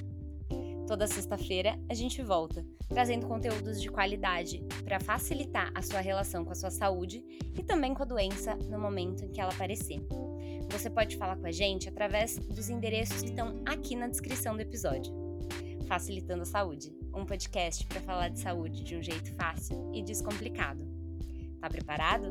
Toda 0.88 1.08
sexta-feira 1.08 1.78
a 1.90 1.94
gente 1.94 2.22
volta, 2.24 2.66
trazendo 2.88 3.28
conteúdos 3.28 3.82
de 3.82 3.90
qualidade 3.90 4.64
para 4.86 5.02
facilitar 5.02 5.74
a 5.76 5.82
sua 5.82 6.00
relação 6.00 6.46
com 6.46 6.54
a 6.54 6.56
sua 6.56 6.72
saúde 6.72 7.22
e 7.58 7.62
também 7.62 7.94
com 7.94 8.04
a 8.04 8.06
doença 8.06 8.56
no 8.56 8.80
momento 8.80 9.26
em 9.26 9.30
que 9.30 9.42
ela 9.42 9.52
aparecer. 9.52 10.00
Você 10.72 10.90
pode 10.90 11.18
falar 11.18 11.36
com 11.36 11.48
a 11.48 11.52
gente 11.52 11.90
através 11.90 12.40
dos 12.40 12.70
endereços 12.70 13.24
que 13.24 13.30
estão 13.32 13.62
aqui 13.66 13.94
na 13.94 14.08
descrição 14.08 14.56
do 14.56 14.62
episódio. 14.62 15.14
Facilitando 15.86 16.44
a 16.44 16.46
Saúde, 16.46 16.94
um 17.14 17.26
podcast 17.26 17.86
para 17.86 18.02
falar 18.02 18.30
de 18.30 18.40
saúde 18.40 18.84
de 18.84 18.96
um 18.96 19.02
jeito 19.02 19.34
fácil 19.36 19.92
e 19.94 20.04
descomplicado. 20.04 20.88
Tá 21.60 21.70
preparado? 21.70 22.28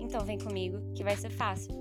Então 0.00 0.24
vem 0.24 0.38
comigo 0.38 0.92
que 0.94 1.02
vai 1.02 1.16
ser 1.16 1.30
fácil. 1.30 1.74